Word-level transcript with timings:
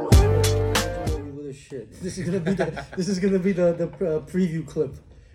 You 0.00 1.32
little 1.36 1.52
shit. 1.52 1.92
This 2.02 2.18
is 2.18 2.24
gonna 2.26 2.40
be 2.40 2.54
the 2.54 2.84
this 2.96 3.08
is 3.08 3.18
gonna 3.18 3.38
be 3.38 3.52
the 3.52 3.72
the 3.72 3.86
uh, 3.86 4.20
preview 4.20 4.66
clip 4.66 4.94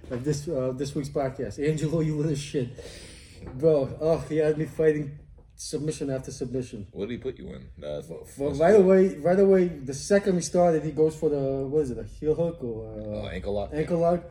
of 0.10 0.24
this 0.24 0.48
uh, 0.48 0.74
this 0.76 0.96
week's 0.96 1.10
podcast. 1.10 1.60
Angelo, 1.66 2.00
you 2.02 2.16
little 2.18 2.36
shit, 2.36 2.70
bro. 3.56 3.90
Oh, 4.02 4.18
he 4.30 4.38
had 4.38 4.58
me 4.58 4.66
fighting 4.66 5.20
submission 5.56 6.10
after 6.10 6.32
submission. 6.32 6.88
What 6.92 7.08
did 7.10 7.16
he 7.16 7.18
put 7.20 7.38
you 7.38 7.48
in? 7.54 7.66
That's, 7.78 8.08
For 8.36 8.52
right 8.54 8.76
away, 8.76 9.16
right 9.18 9.40
away, 9.40 9.68
the 9.68 9.94
second 9.94 10.36
we 10.36 10.42
started, 10.42 10.84
he 10.84 10.92
goes 10.92 11.16
for 11.16 11.30
the 11.30 11.42
what 11.72 11.84
is 11.84 11.92
it, 11.92 11.98
a 12.00 12.04
heel 12.04 12.36
hook 12.36 12.64
or 12.64 12.86
Uh, 12.86 13.26
uh, 13.28 13.30
ankle 13.30 13.54
lock. 13.54 13.70
ankle 13.74 14.00
lock? 14.00 14.24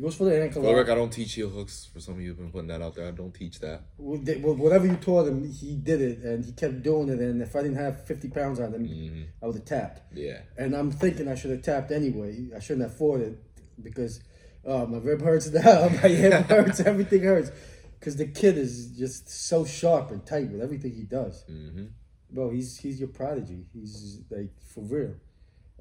He 0.00 0.04
goes 0.04 0.16
for 0.16 0.24
the 0.24 0.42
ankle 0.42 0.62
lock. 0.62 0.74
Rick, 0.76 0.88
I 0.88 0.94
don't 0.94 1.12
teach 1.12 1.34
heel 1.34 1.50
hooks. 1.50 1.90
For 1.92 2.00
some 2.00 2.14
of 2.14 2.20
you 2.22 2.28
who've 2.28 2.38
been 2.38 2.50
putting 2.50 2.68
that 2.68 2.80
out 2.80 2.94
there, 2.94 3.06
I 3.06 3.10
don't 3.10 3.34
teach 3.34 3.60
that. 3.60 3.82
Well, 3.98 4.18
they- 4.18 4.36
well, 4.38 4.54
Whatever 4.54 4.86
you 4.86 4.96
taught 4.96 5.28
him, 5.28 5.46
he 5.46 5.74
did 5.76 6.00
it, 6.00 6.18
and 6.20 6.42
he 6.42 6.52
kept 6.52 6.82
doing 6.82 7.10
it. 7.10 7.18
And 7.18 7.42
if 7.42 7.54
I 7.54 7.60
didn't 7.60 7.76
have 7.76 8.06
fifty 8.06 8.28
pounds 8.28 8.60
on 8.60 8.72
him, 8.72 8.88
Mm-hmm. 8.88 9.22
I 9.42 9.46
would 9.46 9.56
have 9.56 9.64
tapped. 9.66 10.00
Yeah. 10.16 10.38
And 10.56 10.74
I'm 10.74 10.90
thinking 10.90 11.28
I 11.28 11.34
should 11.34 11.50
have 11.50 11.60
tapped 11.62 11.90
anyway. 11.92 12.48
I 12.56 12.60
shouldn't 12.60 12.88
have 12.88 12.96
fought 12.96 13.20
it 13.20 13.38
because 13.82 14.20
uh, 14.66 14.86
my 14.86 14.96
rib 14.98 15.20
hurts 15.20 15.50
now, 15.52 15.90
my 15.90 16.08
hip 16.08 16.46
hurts, 16.48 16.80
everything 16.80 17.22
hurts. 17.24 17.50
Because 17.98 18.16
the 18.16 18.28
kid 18.28 18.56
is 18.56 18.92
just 18.96 19.28
so 19.28 19.66
sharp 19.66 20.10
and 20.12 20.24
tight 20.24 20.48
with 20.50 20.62
everything 20.62 20.94
he 20.94 21.02
does. 21.02 21.44
Mm-hmm. 21.50 21.84
Bro, 22.30 22.52
he's 22.52 22.78
he's 22.78 22.98
your 22.98 23.10
prodigy. 23.10 23.66
He's 23.74 24.22
like 24.30 24.52
for 24.72 24.80
real. 24.84 25.14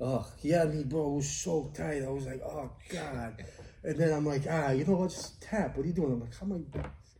Oh, 0.01 0.25
he 0.41 0.49
had 0.49 0.73
me, 0.73 0.83
bro. 0.83 1.11
It 1.13 1.15
was 1.17 1.29
so 1.29 1.71
tight. 1.75 2.03
I 2.03 2.09
was 2.09 2.25
like, 2.25 2.41
oh 2.43 2.71
god. 2.89 3.45
And 3.83 3.97
then 3.97 4.11
I'm 4.13 4.25
like, 4.25 4.43
ah, 4.49 4.71
you 4.71 4.85
know 4.85 4.95
what? 4.95 5.11
Just 5.11 5.41
tap. 5.41 5.77
What 5.77 5.83
are 5.83 5.87
you 5.87 5.93
doing? 5.93 6.13
I'm 6.13 6.19
like, 6.21 6.35
how 6.37 6.45
am 6.45 6.65
I? 6.75 6.79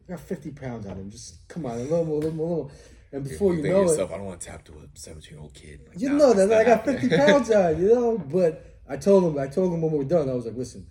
Got 0.09 0.19
50 0.19 0.51
pounds 0.51 0.85
on 0.87 0.97
him. 0.97 1.09
Just 1.11 1.47
come 1.47 1.65
on, 1.65 1.73
a 1.73 1.81
little 1.83 2.03
more, 2.05 2.15
a 2.17 2.19
little 2.19 2.35
more, 2.35 2.47
a 2.47 2.49
little. 2.49 2.71
And 3.11 3.23
before 3.23 3.53
you 3.53 3.61
think 3.61 3.73
know 3.73 3.81
yourself, 3.83 4.11
it, 4.11 4.13
I 4.13 4.17
don't 4.17 4.25
want 4.25 4.41
to 4.41 4.47
tap 4.47 4.65
to 4.65 4.73
a 4.73 4.87
17 4.93 5.31
year 5.31 5.39
old 5.41 5.53
kid. 5.53 5.81
Like, 5.87 5.99
you 5.99 6.09
nah, 6.09 6.17
know 6.17 6.33
that 6.33 6.51
I 6.51 6.63
got 6.63 6.85
50 6.85 7.09
pounds 7.09 7.51
on, 7.51 7.81
you 7.81 7.93
know. 7.93 8.17
But 8.31 8.79
I 8.89 8.97
told 8.97 9.23
him, 9.23 9.39
I 9.41 9.47
told 9.47 9.73
him 9.73 9.81
when 9.81 9.91
we 9.91 9.97
were 9.99 10.03
done, 10.03 10.29
I 10.29 10.33
was 10.33 10.45
like, 10.45 10.55
listen, 10.57 10.87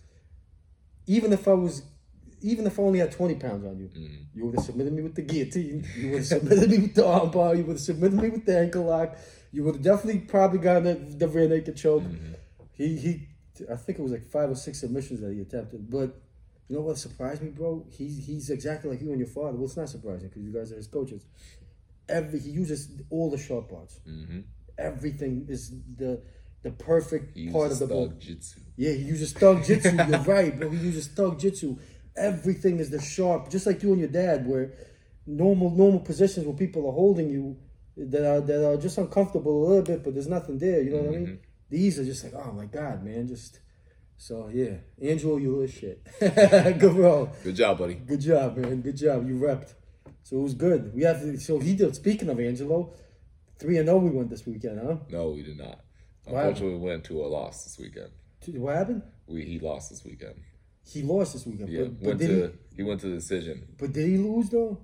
even 1.06 1.32
if 1.32 1.46
I 1.48 1.52
was, 1.52 1.82
even 2.40 2.66
if 2.66 2.78
I 2.78 2.82
only 2.82 3.00
had 3.00 3.12
20 3.12 3.34
pounds 3.36 3.64
on 3.66 3.78
you, 3.78 3.88
Mm. 3.88 4.26
you 4.34 4.46
would 4.46 4.54
have 4.54 4.64
submitted 4.64 4.92
me 4.92 5.02
with 5.02 5.14
the 5.16 5.22
guillotine. 5.22 5.86
You 5.96 6.10
would 6.10 6.18
have 6.18 6.26
submitted 6.26 6.70
me 6.70 6.78
with 6.78 6.94
the 6.94 7.02
armbar. 7.02 7.56
You 7.56 7.64
would 7.64 7.74
have 7.74 7.80
submitted 7.80 8.20
me 8.20 8.28
with 8.30 8.46
the 8.46 8.58
ankle 8.58 8.84
lock. 8.84 9.16
You 9.50 9.64
would 9.64 9.76
have 9.76 9.84
definitely 9.84 10.20
probably 10.20 10.58
gotten 10.60 10.84
the, 10.84 11.16
the 11.16 11.28
rear 11.28 11.48
naked 11.48 11.76
choke. 11.76 12.02
Mm-hmm. 12.04 12.32
He 12.74 12.96
he, 12.96 13.28
I 13.70 13.76
think 13.76 13.98
it 13.98 14.02
was 14.02 14.12
like 14.12 14.26
five 14.26 14.50
or 14.50 14.54
six 14.54 14.80
submissions 14.80 15.20
that 15.20 15.32
he 15.32 15.40
attempted. 15.40 15.90
But 15.90 16.16
you 16.68 16.76
know 16.76 16.82
what 16.82 16.98
surprised 16.98 17.42
me, 17.42 17.50
bro? 17.50 17.86
He's 17.90 18.26
he's 18.26 18.50
exactly 18.50 18.90
like 18.90 19.00
you 19.00 19.10
and 19.10 19.18
your 19.18 19.28
father. 19.28 19.56
Well, 19.56 19.64
it's 19.66 19.76
not 19.76 19.88
surprising 19.88 20.28
because 20.28 20.42
you 20.42 20.52
guys 20.52 20.72
are 20.72 20.76
his 20.76 20.86
coaches. 20.86 21.24
Every 22.08 22.38
he 22.40 22.50
uses 22.50 22.88
all 23.10 23.30
the 23.30 23.38
sharp 23.38 23.70
parts. 23.70 24.00
Mhm. 24.08 24.44
Everything 24.78 25.46
is 25.48 25.72
the 25.96 26.22
the 26.62 26.70
perfect 26.70 27.36
He 27.36 27.50
part 27.50 27.70
of 27.72 27.78
the 27.78 27.86
ball. 27.86 28.08
thug 28.08 28.18
jitsu. 28.20 28.60
Yeah, 28.76 28.92
he 28.92 29.02
uses 29.04 29.32
thug 29.32 29.64
jitsu. 29.64 29.94
You're 30.08 30.20
right, 30.20 30.58
bro. 30.58 30.70
He 30.70 30.78
uses 30.78 31.08
thug 31.08 31.38
jitsu. 31.38 31.76
Everything 32.16 32.78
is 32.80 32.90
the 32.90 33.00
sharp, 33.00 33.48
just 33.50 33.64
like 33.66 33.82
you 33.82 33.90
and 33.92 34.00
your 34.00 34.08
dad, 34.08 34.46
where 34.46 34.72
normal 35.26 35.70
normal 35.70 36.00
positions 36.00 36.46
where 36.46 36.56
people 36.56 36.86
are 36.88 36.92
holding 36.92 37.28
you 37.30 37.56
that 37.96 38.24
are 38.28 38.40
that 38.40 38.66
are 38.68 38.76
just 38.76 38.98
uncomfortable 38.98 39.64
a 39.64 39.64
little 39.68 39.82
bit, 39.84 40.02
but 40.02 40.14
there's 40.14 40.26
nothing 40.28 40.58
there. 40.58 40.80
You 40.82 40.90
know 40.90 41.02
what 41.02 41.14
I 41.14 41.18
mean? 41.18 41.38
These 41.70 41.98
are 41.98 42.04
just 42.04 42.24
like, 42.24 42.34
oh 42.34 42.52
my 42.52 42.66
god, 42.66 43.04
man, 43.04 43.28
just 43.28 43.60
so 44.16 44.50
yeah. 44.52 44.76
Angelo, 45.02 45.36
you 45.36 45.52
little 45.52 45.66
shit. 45.66 46.06
good 46.20 46.94
bro. 46.94 47.30
Good 47.44 47.56
job, 47.56 47.78
buddy. 47.78 47.94
Good 47.94 48.20
job, 48.20 48.56
man. 48.56 48.80
Good 48.80 48.96
job. 48.96 49.28
You 49.28 49.36
repped. 49.36 49.74
So 50.22 50.36
it 50.36 50.42
was 50.42 50.54
good. 50.54 50.92
We 50.94 51.04
have 51.04 51.20
to, 51.20 51.38
so 51.38 51.58
he 51.58 51.74
did. 51.74 51.94
Speaking 51.94 52.28
of 52.28 52.40
Angelo, 52.40 52.92
three 53.58 53.78
and 53.78 53.86
zero 53.86 53.98
we 53.98 54.10
went 54.10 54.30
this 54.30 54.46
weekend, 54.46 54.80
huh? 54.82 54.96
No, 55.08 55.30
we 55.30 55.42
did 55.42 55.56
not. 55.56 55.80
Why? 56.24 56.42
Unfortunately, 56.42 56.78
we 56.78 56.88
went 56.88 57.04
to 57.04 57.22
a 57.22 57.26
loss 57.26 57.64
this 57.64 57.78
weekend. 57.78 58.10
What 58.60 58.76
happened? 58.76 59.02
We 59.26 59.44
he 59.44 59.58
lost 59.58 59.90
this 59.90 60.04
weekend. 60.04 60.34
He 60.84 61.02
lost 61.02 61.34
this 61.34 61.46
weekend. 61.46 61.68
Yeah, 61.68 61.82
but, 61.82 61.98
but 62.00 62.06
went 62.06 62.20
to 62.20 62.26
he? 62.26 62.76
he 62.76 62.82
went 62.82 63.00
to 63.02 63.08
the 63.08 63.16
decision. 63.16 63.68
But 63.78 63.92
did 63.92 64.08
he 64.08 64.16
lose 64.16 64.50
though? 64.50 64.80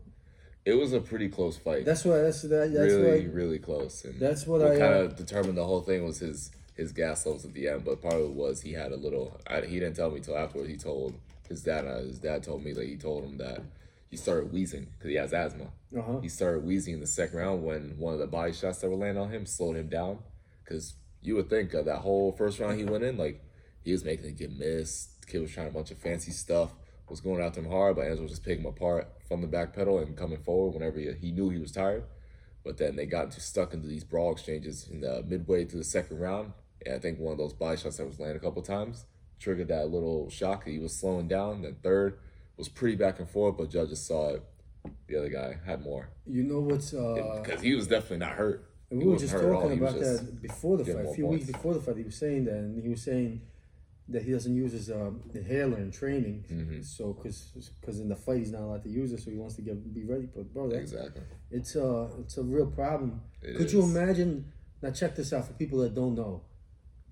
It 0.64 0.74
was 0.74 0.92
a 0.94 1.00
pretty 1.00 1.28
close 1.28 1.58
fight. 1.58 1.84
That's 1.84 2.04
what 2.04 2.22
that's 2.22 2.42
that, 2.42 2.72
that's 2.72 2.92
really, 2.92 3.26
what 3.26 3.34
really 3.34 3.58
close. 3.58 4.04
And 4.04 4.18
That's 4.18 4.46
what 4.46 4.62
what 4.62 4.72
I, 4.72 4.78
kind 4.78 4.94
uh, 4.94 4.98
of 5.00 5.16
determined 5.16 5.58
the 5.58 5.64
whole 5.64 5.82
thing 5.82 6.04
was 6.04 6.20
his 6.20 6.50
his 6.74 6.92
gas 6.92 7.24
levels 7.24 7.44
at 7.44 7.54
the 7.54 7.68
end. 7.68 7.84
But 7.84 8.02
part 8.02 8.14
of 8.14 8.22
it 8.22 8.32
was 8.32 8.60
he 8.60 8.72
had 8.72 8.92
a 8.92 8.96
little. 8.96 9.40
I, 9.46 9.62
he 9.62 9.78
didn't 9.80 9.96
tell 9.96 10.10
me 10.10 10.20
till 10.20 10.36
afterwards. 10.36 10.70
He 10.70 10.76
told 10.76 11.14
his 11.48 11.62
dad. 11.62 11.86
Uh, 11.86 11.98
his 11.98 12.18
dad 12.18 12.42
told 12.42 12.64
me 12.64 12.72
that 12.72 12.86
he 12.86 12.96
told 12.96 13.24
him 13.24 13.38
that 13.38 13.62
he 14.10 14.16
started 14.16 14.52
wheezing 14.52 14.86
because 14.92 15.10
he 15.10 15.16
has 15.16 15.32
asthma. 15.32 15.68
uh-huh. 15.96 16.20
He 16.20 16.28
started 16.28 16.64
wheezing 16.64 16.94
in 16.94 17.00
the 17.00 17.06
second 17.06 17.38
round 17.38 17.64
when 17.64 17.96
one 17.98 18.14
of 18.14 18.20
the 18.20 18.26
body 18.26 18.52
shots 18.52 18.78
that 18.78 18.90
were 18.90 18.96
landing 18.96 19.22
on 19.22 19.30
him 19.30 19.46
slowed 19.46 19.76
him 19.76 19.88
down. 19.88 20.18
Because 20.62 20.94
you 21.20 21.34
would 21.36 21.50
think 21.50 21.74
uh, 21.74 21.82
that 21.82 21.98
whole 21.98 22.32
first 22.32 22.58
round 22.60 22.78
he 22.78 22.84
went 22.84 23.04
in, 23.04 23.16
like 23.16 23.42
he 23.82 23.92
was 23.92 24.04
making 24.04 24.26
it 24.26 24.38
get 24.38 24.56
missed. 24.56 25.20
The 25.20 25.26
kid 25.26 25.40
was 25.40 25.50
trying 25.50 25.68
a 25.68 25.72
bunch 25.72 25.90
of 25.90 25.98
fancy 25.98 26.30
stuff, 26.30 26.70
was 27.08 27.20
going 27.20 27.42
after 27.42 27.60
him 27.60 27.70
hard, 27.70 27.96
but 27.96 28.02
Angelo 28.02 28.22
was 28.22 28.32
just 28.32 28.44
picking 28.44 28.64
him 28.64 28.70
apart 28.70 29.08
from 29.28 29.40
the 29.40 29.46
back 29.46 29.74
pedal 29.74 29.98
and 29.98 30.16
coming 30.16 30.42
forward 30.42 30.74
whenever 30.74 30.98
he, 30.98 31.12
he 31.20 31.32
knew 31.32 31.50
he 31.50 31.58
was 31.58 31.72
tired. 31.72 32.04
But 32.64 32.78
then 32.78 32.96
they 32.96 33.06
got 33.06 33.30
too 33.30 33.40
stuck 33.40 33.74
into 33.74 33.88
these 33.88 34.04
brawl 34.04 34.32
exchanges 34.32 34.88
in 34.88 35.00
the 35.00 35.22
midway 35.26 35.64
through 35.64 35.80
the 35.80 35.84
second 35.84 36.18
round. 36.18 36.52
And 36.84 36.94
I 36.94 36.98
think 36.98 37.18
one 37.18 37.32
of 37.32 37.38
those 37.38 37.52
body 37.52 37.76
shots 37.76 37.96
that 37.98 38.06
was 38.06 38.18
landed 38.20 38.36
a 38.36 38.40
couple 38.40 38.62
times 38.62 39.06
triggered 39.40 39.68
that 39.68 39.90
little 39.90 40.30
shock 40.30 40.64
that 40.64 40.70
he 40.70 40.78
was 40.78 40.94
slowing 40.98 41.28
down. 41.28 41.62
Then 41.62 41.76
third 41.82 42.18
was 42.56 42.68
pretty 42.68 42.96
back 42.96 43.18
and 43.18 43.28
forth, 43.28 43.56
but 43.58 43.70
judges 43.70 44.00
saw 44.06 44.34
it. 44.34 44.42
The 45.06 45.16
other 45.16 45.28
guy 45.30 45.56
had 45.64 45.82
more 45.82 46.10
You 46.26 46.42
know 46.42 46.60
what's 46.60 46.92
uh 46.92 47.40
because 47.42 47.62
he 47.62 47.74
was 47.74 47.86
definitely 47.86 48.18
not 48.18 48.32
hurt. 48.32 48.70
and 48.90 49.00
He 49.00 49.06
we 49.06 49.12
were 49.14 49.18
just 49.18 49.32
hurt 49.32 49.44
at 49.44 49.50
all. 49.52 49.62
talking 49.62 49.78
about 49.78 49.94
just 49.98 50.26
that 50.26 50.42
before 50.42 50.76
the 50.76 50.84
fight. 50.84 51.06
A 51.06 51.14
few 51.14 51.26
weeks 51.26 51.46
before 51.46 51.72
the 51.74 51.80
fight, 51.80 51.96
he 51.96 52.02
was 52.04 52.16
saying 52.16 52.44
that, 52.44 52.54
and 52.54 52.82
he 52.82 52.88
was 52.90 53.02
saying 53.02 53.40
that 54.08 54.22
he 54.22 54.32
doesn't 54.32 54.54
use 54.54 54.72
his 54.72 54.90
um, 54.90 55.22
inhaler 55.32 55.78
in 55.78 55.90
training. 55.90 56.44
Mm-hmm. 56.52 56.82
So, 56.82 57.14
because 57.14 57.70
because 57.80 57.98
in 58.00 58.10
the 58.10 58.16
fight 58.16 58.38
he's 58.40 58.52
not 58.52 58.60
allowed 58.60 58.82
to 58.82 58.90
use 58.90 59.10
it, 59.14 59.20
so 59.20 59.30
he 59.30 59.38
wants 59.38 59.54
to 59.56 59.62
get 59.62 59.94
be 59.94 60.04
ready. 60.04 60.28
But 60.34 60.52
bro, 60.52 60.68
that's 60.68 60.92
Exactly. 60.92 61.22
it's 61.50 61.74
a 61.76 62.10
it's 62.20 62.36
a 62.36 62.42
real 62.42 62.66
problem. 62.66 63.22
It 63.42 63.56
Could 63.56 63.72
you 63.72 63.82
imagine? 63.82 64.52
Now 64.82 64.90
check 64.90 65.16
this 65.16 65.32
out 65.32 65.46
for 65.46 65.54
people 65.54 65.78
that 65.78 65.94
don't 65.94 66.14
know, 66.14 66.42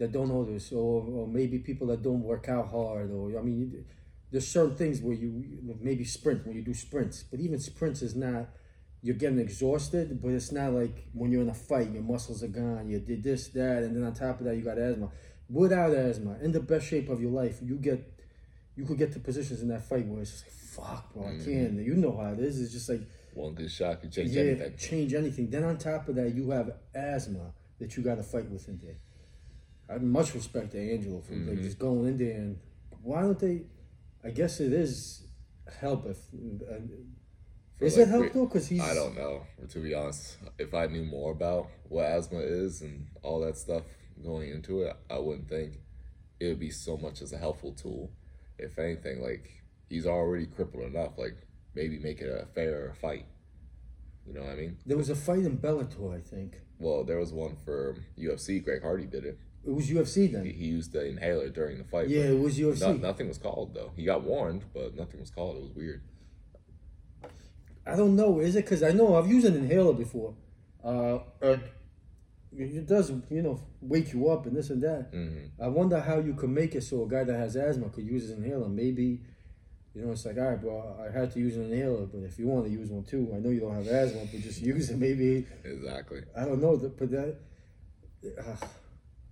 that 0.02 0.10
don't 0.10 0.28
know 0.28 0.44
this, 0.44 0.72
or, 0.72 1.04
or 1.04 1.28
maybe 1.28 1.58
people 1.60 1.86
that 1.86 2.02
don't 2.02 2.24
work 2.24 2.48
out 2.48 2.68
hard, 2.72 3.12
or 3.12 3.38
I 3.38 3.42
mean, 3.42 3.84
there's 4.32 4.48
certain 4.48 4.74
things 4.74 5.00
where 5.00 5.14
you 5.14 5.44
maybe 5.80 6.02
sprint 6.02 6.44
when 6.44 6.56
you 6.56 6.62
do 6.62 6.74
sprints, 6.74 7.22
but 7.22 7.38
even 7.38 7.60
sprints 7.60 8.02
is 8.02 8.16
not. 8.16 8.48
You're 9.00 9.14
getting 9.14 9.38
exhausted, 9.38 10.20
but 10.20 10.32
it's 10.32 10.50
not 10.50 10.72
like 10.72 11.06
when 11.12 11.30
you're 11.30 11.42
in 11.42 11.48
a 11.50 11.54
fight, 11.54 11.92
your 11.92 12.02
muscles 12.02 12.42
are 12.42 12.48
gone. 12.48 12.88
You 12.88 12.98
did 12.98 13.22
this, 13.22 13.46
that, 13.50 13.84
and 13.84 13.94
then 13.94 14.02
on 14.02 14.12
top 14.12 14.40
of 14.40 14.46
that, 14.46 14.56
you 14.56 14.62
got 14.62 14.76
asthma. 14.76 15.08
Without 15.48 15.92
asthma, 15.92 16.36
in 16.42 16.50
the 16.50 16.60
best 16.60 16.86
shape 16.88 17.08
of 17.08 17.20
your 17.20 17.30
life, 17.30 17.58
you 17.62 17.76
get, 17.76 18.02
you 18.74 18.84
could 18.84 18.98
get 18.98 19.12
to 19.12 19.20
positions 19.20 19.62
in 19.62 19.68
that 19.68 19.88
fight 19.88 20.06
where 20.06 20.22
it's 20.22 20.32
just 20.32 20.44
like, 20.46 20.88
fuck, 20.88 21.14
bro, 21.14 21.26
I 21.28 21.30
can't. 21.34 21.76
Mm. 21.78 21.84
You 21.84 21.94
know 21.94 22.16
how 22.16 22.32
it 22.32 22.40
is. 22.40 22.60
It's 22.60 22.72
just 22.72 22.88
like 22.88 23.02
One 23.34 23.54
good 23.54 23.70
shot 23.70 24.00
could 24.00 24.10
change 24.12 24.30
yeah, 24.30 24.42
anything. 24.42 24.76
change 24.76 25.14
anything. 25.14 25.50
Then 25.50 25.62
on 25.62 25.78
top 25.78 26.08
of 26.08 26.16
that, 26.16 26.34
you 26.34 26.50
have 26.50 26.72
asthma 26.92 27.52
that 27.78 27.96
you 27.96 28.02
got 28.02 28.16
to 28.16 28.24
fight 28.24 28.50
with 28.50 28.68
in 28.68 28.78
there. 28.82 28.96
I 29.88 29.94
have 29.94 30.02
much 30.02 30.34
respect 30.34 30.72
to 30.72 30.78
Angelo 30.92 31.20
for 31.20 31.32
Mm-hmm. 31.34 31.62
just 31.62 31.78
going 31.78 32.06
in 32.08 32.16
there 32.18 32.36
and 32.36 32.58
why 33.02 33.22
don't 33.22 33.38
they? 33.38 33.62
I 34.24 34.30
guess 34.30 34.60
it 34.60 34.72
is 34.72 35.26
help 35.80 36.06
if. 36.06 36.18
Uh, 36.70 36.74
is 37.80 37.96
like 37.98 38.06
it 38.06 38.10
help 38.10 38.32
though? 38.32 38.46
Because 38.46 38.68
he's. 38.68 38.80
I 38.80 38.94
don't 38.94 39.16
know. 39.16 39.42
To 39.68 39.78
be 39.80 39.92
honest, 39.94 40.36
if 40.58 40.72
I 40.72 40.86
knew 40.86 41.04
more 41.04 41.32
about 41.32 41.68
what 41.88 42.06
asthma 42.06 42.38
is 42.38 42.80
and 42.82 43.06
all 43.22 43.40
that 43.40 43.56
stuff 43.56 43.82
going 44.22 44.50
into 44.50 44.82
it, 44.82 44.96
I 45.10 45.18
wouldn't 45.18 45.48
think 45.48 45.74
it 46.38 46.46
would 46.46 46.60
be 46.60 46.70
so 46.70 46.96
much 46.96 47.22
as 47.22 47.32
a 47.32 47.38
helpful 47.38 47.72
tool. 47.72 48.12
If 48.58 48.78
anything, 48.78 49.20
like 49.20 49.50
he's 49.88 50.06
already 50.06 50.46
crippled 50.46 50.84
enough. 50.84 51.18
Like 51.18 51.36
maybe 51.74 51.98
make 51.98 52.20
it 52.20 52.28
a 52.28 52.46
fairer 52.54 52.94
fight. 53.00 53.26
You 54.26 54.34
know 54.34 54.42
what 54.42 54.50
I 54.50 54.54
mean? 54.56 54.76
There 54.86 54.96
was 54.96 55.10
a 55.10 55.16
fight 55.16 55.40
in 55.40 55.58
Bellator, 55.58 56.16
I 56.16 56.20
think. 56.20 56.60
Well, 56.78 57.02
there 57.02 57.18
was 57.18 57.32
one 57.32 57.56
for 57.64 57.96
UFC. 58.16 58.62
Greg 58.62 58.82
Hardy 58.82 59.06
did 59.06 59.24
it. 59.24 59.38
It 59.64 59.70
was 59.70 59.88
UFC 59.88 60.22
He, 60.22 60.26
then. 60.26 60.44
he 60.44 60.52
used 60.52 60.92
the 60.92 61.04
inhaler 61.06 61.48
during 61.48 61.78
the 61.78 61.84
fight. 61.84 62.08
Yeah, 62.08 62.22
it 62.22 62.38
was 62.38 62.58
UFC. 62.58 62.80
no- 62.80 62.94
nothing 62.94 63.28
was 63.28 63.38
called 63.38 63.74
though. 63.74 63.92
He 63.96 64.04
got 64.04 64.22
warned, 64.24 64.64
but 64.74 64.94
nothing 64.96 65.20
was 65.20 65.30
called. 65.30 65.56
It 65.56 65.62
was 65.62 65.70
weird. 65.72 66.02
I 67.86 67.96
don't 67.96 68.16
know. 68.16 68.38
Is 68.40 68.56
it 68.56 68.64
because 68.64 68.82
I 68.82 68.90
know 68.92 69.16
I've 69.16 69.28
used 69.28 69.46
an 69.46 69.56
inhaler 69.56 69.92
before. 69.92 70.34
Uh, 70.84 71.18
uh, 71.40 71.56
it 72.54 72.86
does, 72.86 73.10
you 73.30 73.40
know, 73.42 73.60
wake 73.80 74.12
you 74.12 74.28
up 74.28 74.46
and 74.46 74.54
this 74.56 74.70
and 74.70 74.82
that. 74.82 75.12
Mm-hmm. 75.12 75.62
I 75.62 75.68
wonder 75.68 75.98
how 76.00 76.18
you 76.18 76.34
could 76.34 76.50
make 76.50 76.74
it 76.74 76.82
so 76.82 77.04
a 77.04 77.08
guy 77.08 77.24
that 77.24 77.34
has 77.34 77.56
asthma 77.56 77.88
could 77.88 78.04
use 78.04 78.22
his 78.22 78.32
inhaler. 78.32 78.68
Maybe, 78.68 79.20
you 79.94 80.04
know, 80.04 80.12
it's 80.12 80.26
like, 80.26 80.36
all 80.36 80.44
right, 80.50 80.60
bro, 80.60 80.96
I 81.08 81.16
had 81.16 81.32
to 81.32 81.38
use 81.40 81.56
an 81.56 81.72
inhaler, 81.72 82.04
but 82.06 82.18
if 82.24 82.38
you 82.38 82.46
want 82.48 82.66
to 82.66 82.70
use 82.70 82.90
one 82.90 83.04
too, 83.04 83.32
I 83.34 83.38
know 83.38 83.48
you 83.50 83.60
don't 83.60 83.74
have 83.74 83.86
asthma, 83.86 84.26
but 84.30 84.40
just 84.42 84.60
use 84.72 84.90
it. 84.90 84.98
Maybe 84.98 85.46
Exactly. 85.64 86.22
I 86.36 86.44
don't 86.44 86.60
know, 86.60 86.76
but 86.76 87.10
that 87.10 87.36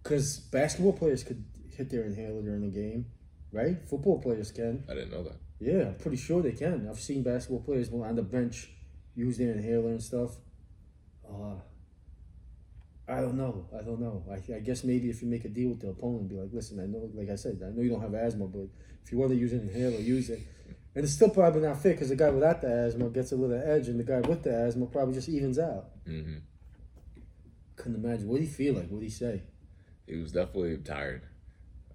because 0.03 0.39
basketball 0.39 0.93
players 0.93 1.23
could 1.23 1.45
hit 1.77 1.91
their 1.91 2.05
inhaler 2.05 2.43
during 2.43 2.63
the 2.63 2.69
game, 2.69 3.07
right? 3.53 3.77
Football 3.89 4.21
players 4.21 4.51
can. 4.51 4.85
I 4.89 4.95
didn't 4.95 5.11
know 5.11 5.25
that. 5.25 5.37
Yeah, 5.61 5.89
I'm 5.89 5.95
pretty 5.95 6.17
sure 6.17 6.43
they 6.43 6.53
can. 6.53 6.89
I've 6.89 7.01
seen 7.01 7.23
basketball 7.23 7.61
players 7.61 7.93
on 7.93 8.15
the 8.17 8.23
bench 8.23 8.71
use 9.15 9.37
their 9.39 9.53
inhaler 9.53 9.91
and 9.91 10.03
stuff. 10.03 10.37
Uh, 11.29 11.57
I 13.07 13.21
don't 13.21 13.35
know. 13.35 13.67
I 13.79 13.83
don't 13.83 14.01
know. 14.01 14.25
I, 14.31 14.55
I 14.55 14.61
guess 14.61 14.85
maybe 14.85 15.11
if 15.11 15.21
you 15.21 15.29
make 15.29 15.45
a 15.45 15.49
deal 15.49 15.71
with 15.71 15.81
the 15.81 15.89
opponent, 15.89 16.29
be 16.29 16.37
like, 16.37 16.51
listen, 16.53 16.81
I 16.81 16.87
know, 16.87 17.11
like 17.15 17.29
I 17.29 17.35
said, 17.35 17.61
I 17.65 17.71
know 17.71 17.83
you 17.83 17.91
don't 17.91 18.01
have 18.01 18.15
asthma, 18.15 18.47
but 18.47 18.69
if 19.05 19.11
you 19.13 19.19
want 19.19 19.33
to 19.33 19.37
use 19.37 19.53
an 19.53 19.61
inhaler, 19.61 20.01
use 20.01 20.31
it. 20.31 20.41
And 20.95 21.05
it's 21.05 21.13
still 21.15 21.31
probably 21.31 21.61
not 21.63 21.81
fair 21.83 21.93
because 21.93 22.09
the 22.09 22.17
guy 22.17 22.31
without 22.31 22.61
the 22.63 22.69
asthma 22.69 23.09
gets 23.11 23.33
a 23.33 23.37
little 23.37 23.57
edge, 23.57 23.89
and 23.89 23.99
the 23.99 24.05
guy 24.05 24.21
with 24.21 24.43
the 24.43 24.53
asthma 24.53 24.87
probably 24.87 25.15
just 25.15 25.29
evens 25.29 25.59
out. 25.59 25.87
hmm 26.07 26.39
Couldn't 27.77 28.05
imagine. 28.05 28.29
What 28.29 28.41
did 28.41 28.49
he 28.49 28.53
feel 28.53 28.75
like? 28.75 28.89
What 28.89 29.01
did 29.01 29.07
he 29.07 29.11
say? 29.13 29.43
He 30.11 30.17
was 30.17 30.33
definitely 30.33 30.77
tired. 30.79 31.23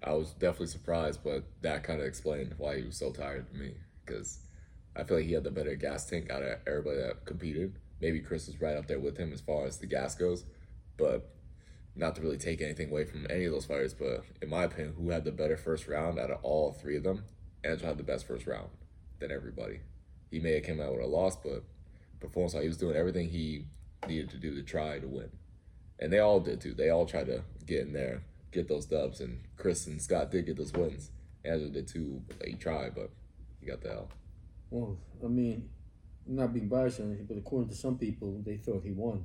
I 0.02 0.14
was 0.14 0.32
definitely 0.32 0.68
surprised, 0.68 1.20
but 1.22 1.44
that 1.60 1.82
kind 1.82 2.00
of 2.00 2.06
explained 2.06 2.54
why 2.56 2.78
he 2.78 2.82
was 2.82 2.96
so 2.96 3.12
tired 3.12 3.46
to 3.48 3.54
me. 3.54 3.74
Because 4.04 4.38
I 4.96 5.04
feel 5.04 5.18
like 5.18 5.26
he 5.26 5.34
had 5.34 5.44
the 5.44 5.50
better 5.50 5.74
gas 5.74 6.08
tank 6.08 6.30
out 6.30 6.42
of 6.42 6.58
everybody 6.66 6.96
that 6.96 7.26
competed. 7.26 7.78
Maybe 8.00 8.20
Chris 8.20 8.46
was 8.46 8.58
right 8.58 8.76
up 8.76 8.86
there 8.86 8.98
with 8.98 9.18
him 9.18 9.34
as 9.34 9.42
far 9.42 9.66
as 9.66 9.76
the 9.76 9.86
gas 9.86 10.14
goes, 10.14 10.44
but 10.96 11.28
not 11.94 12.14
to 12.16 12.22
really 12.22 12.38
take 12.38 12.62
anything 12.62 12.90
away 12.90 13.04
from 13.04 13.26
any 13.28 13.44
of 13.44 13.52
those 13.52 13.66
fighters. 13.66 13.92
But 13.92 14.24
in 14.40 14.48
my 14.48 14.64
opinion, 14.64 14.94
who 14.96 15.10
had 15.10 15.24
the 15.24 15.32
better 15.32 15.58
first 15.58 15.86
round 15.86 16.18
out 16.18 16.30
of 16.30 16.42
all 16.42 16.72
three 16.72 16.96
of 16.96 17.02
them? 17.02 17.24
Angel 17.66 17.86
had 17.86 17.98
the 17.98 18.02
best 18.02 18.26
first 18.26 18.46
round 18.46 18.68
than 19.18 19.30
everybody. 19.30 19.80
He 20.30 20.40
may 20.40 20.54
have 20.54 20.64
came 20.64 20.80
out 20.80 20.92
with 20.92 21.04
a 21.04 21.06
loss, 21.06 21.36
but 21.36 21.64
performance 22.20 22.54
wise, 22.54 22.62
he 22.62 22.68
was 22.68 22.78
doing 22.78 22.96
everything 22.96 23.28
he 23.28 23.66
needed 24.08 24.30
to 24.30 24.38
do 24.38 24.54
to 24.54 24.62
try 24.62 24.98
to 25.00 25.06
win. 25.06 25.30
And 25.98 26.12
they 26.12 26.18
all 26.18 26.40
did 26.40 26.60
too. 26.60 26.74
They 26.74 26.90
all 26.90 27.06
tried 27.06 27.26
to 27.26 27.42
get 27.66 27.82
in 27.82 27.92
there, 27.92 28.22
get 28.52 28.68
those 28.68 28.86
dubs, 28.86 29.20
and 29.20 29.40
Chris 29.56 29.86
and 29.86 30.00
Scott 30.00 30.30
did 30.30 30.46
get 30.46 30.56
those 30.56 30.72
wins. 30.72 31.10
Angelo 31.44 31.70
did 31.70 31.88
too. 31.88 32.22
He 32.44 32.54
tried, 32.54 32.94
but 32.94 33.10
he 33.60 33.66
got 33.66 33.80
the 33.80 33.92
L. 33.92 34.08
Well, 34.70 34.98
I 35.24 35.28
mean, 35.28 35.68
I'm 36.28 36.36
not 36.36 36.52
being 36.52 36.68
biased 36.68 37.00
or 37.00 37.04
anything, 37.04 37.26
but 37.26 37.38
according 37.38 37.70
to 37.70 37.76
some 37.76 37.98
people, 37.98 38.42
they 38.44 38.56
thought 38.56 38.82
he 38.84 38.92
won 38.92 39.24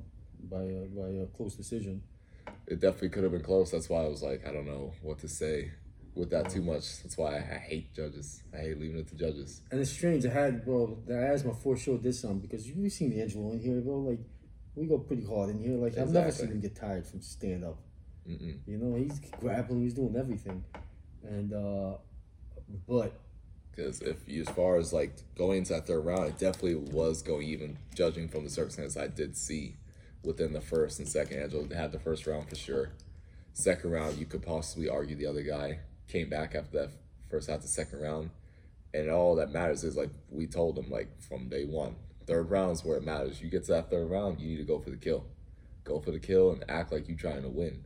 by 0.50 0.62
a, 0.62 0.86
by 0.86 1.08
a 1.22 1.26
close 1.36 1.54
decision. 1.54 2.02
It 2.66 2.80
definitely 2.80 3.10
could 3.10 3.24
have 3.24 3.32
been 3.32 3.42
close. 3.42 3.70
That's 3.70 3.88
why 3.88 4.04
I 4.04 4.08
was 4.08 4.22
like, 4.22 4.46
I 4.46 4.52
don't 4.52 4.66
know 4.66 4.92
what 5.02 5.18
to 5.20 5.28
say 5.28 5.72
with 6.14 6.30
that 6.30 6.50
too 6.50 6.62
much. 6.62 7.02
That's 7.02 7.16
why 7.16 7.36
I, 7.36 7.36
I 7.36 7.58
hate 7.58 7.94
judges. 7.94 8.42
I 8.54 8.58
hate 8.58 8.78
leaving 8.78 8.98
it 8.98 9.08
to 9.08 9.14
judges. 9.16 9.62
And 9.70 9.80
it's 9.80 9.90
strange. 9.90 10.24
I 10.26 10.30
had, 10.30 10.64
bro, 10.64 10.98
the 11.06 11.16
asthma 11.16 11.54
for 11.54 11.76
sure 11.76 11.98
did 11.98 12.14
something 12.14 12.40
because 12.40 12.66
you've 12.68 12.92
seen 12.92 13.10
the 13.10 13.20
Angelo 13.20 13.52
in 13.52 13.60
here, 13.60 13.80
bro. 13.80 13.98
Like, 13.98 14.20
we 14.74 14.86
go 14.86 14.98
pretty 14.98 15.24
hard 15.24 15.50
in 15.50 15.62
here. 15.62 15.76
Like, 15.76 15.98
I've 15.98 16.10
never 16.10 16.30
seen 16.30 16.48
him 16.48 16.60
get 16.60 16.74
tired 16.76 17.06
from 17.06 17.20
stand 17.20 17.64
up. 17.64 17.78
Mm-mm. 18.28 18.58
You 18.66 18.78
know, 18.78 18.96
he's 18.96 19.18
grappling, 19.40 19.82
he's 19.82 19.94
doing 19.94 20.16
everything. 20.16 20.64
And, 21.24 21.52
uh, 21.52 21.96
but, 22.88 23.12
Because 23.70 24.00
if 24.00 24.16
you, 24.26 24.42
as 24.42 24.48
far 24.50 24.76
as 24.76 24.92
like 24.92 25.14
going 25.36 25.58
into 25.58 25.72
that 25.74 25.86
third 25.86 26.04
round, 26.04 26.28
it 26.28 26.38
definitely 26.38 26.76
was 26.76 27.22
going 27.22 27.46
even. 27.48 27.78
Judging 27.94 28.28
from 28.28 28.44
the 28.44 28.50
circumstances 28.50 28.96
I 28.96 29.08
did 29.08 29.36
see 29.36 29.76
within 30.22 30.52
the 30.52 30.60
first 30.60 30.98
and 30.98 31.08
second, 31.08 31.42
Angelo 31.42 31.68
had 31.74 31.92
the 31.92 31.98
first 31.98 32.26
round 32.26 32.48
for 32.48 32.56
sure. 32.56 32.90
Second 33.54 33.90
round, 33.90 34.18
you 34.18 34.26
could 34.26 34.42
possibly 34.42 34.88
argue 34.88 35.16
the 35.16 35.26
other 35.26 35.42
guy 35.42 35.80
came 36.08 36.28
back 36.30 36.54
after 36.54 36.78
that 36.78 36.90
first 37.28 37.50
half 37.50 37.62
the 37.62 37.68
second 37.68 38.00
round, 38.00 38.30
and 38.94 39.10
all 39.10 39.34
that 39.36 39.50
matters 39.52 39.84
is 39.84 39.96
like 39.96 40.10
we 40.30 40.46
told 40.46 40.78
him 40.78 40.90
like 40.90 41.08
from 41.20 41.48
day 41.48 41.64
one, 41.64 41.96
third 42.26 42.50
round's 42.50 42.84
where 42.84 42.96
it 42.96 43.04
matters. 43.04 43.40
You 43.42 43.50
get 43.50 43.64
to 43.64 43.72
that 43.72 43.90
third 43.90 44.10
round, 44.10 44.40
you 44.40 44.48
need 44.48 44.56
to 44.58 44.64
go 44.64 44.78
for 44.78 44.90
the 44.90 44.96
kill, 44.96 45.24
go 45.84 46.00
for 46.00 46.10
the 46.10 46.18
kill, 46.20 46.50
and 46.52 46.64
act 46.68 46.92
like 46.92 47.08
you're 47.08 47.16
trying 47.16 47.42
to 47.42 47.48
win, 47.48 47.84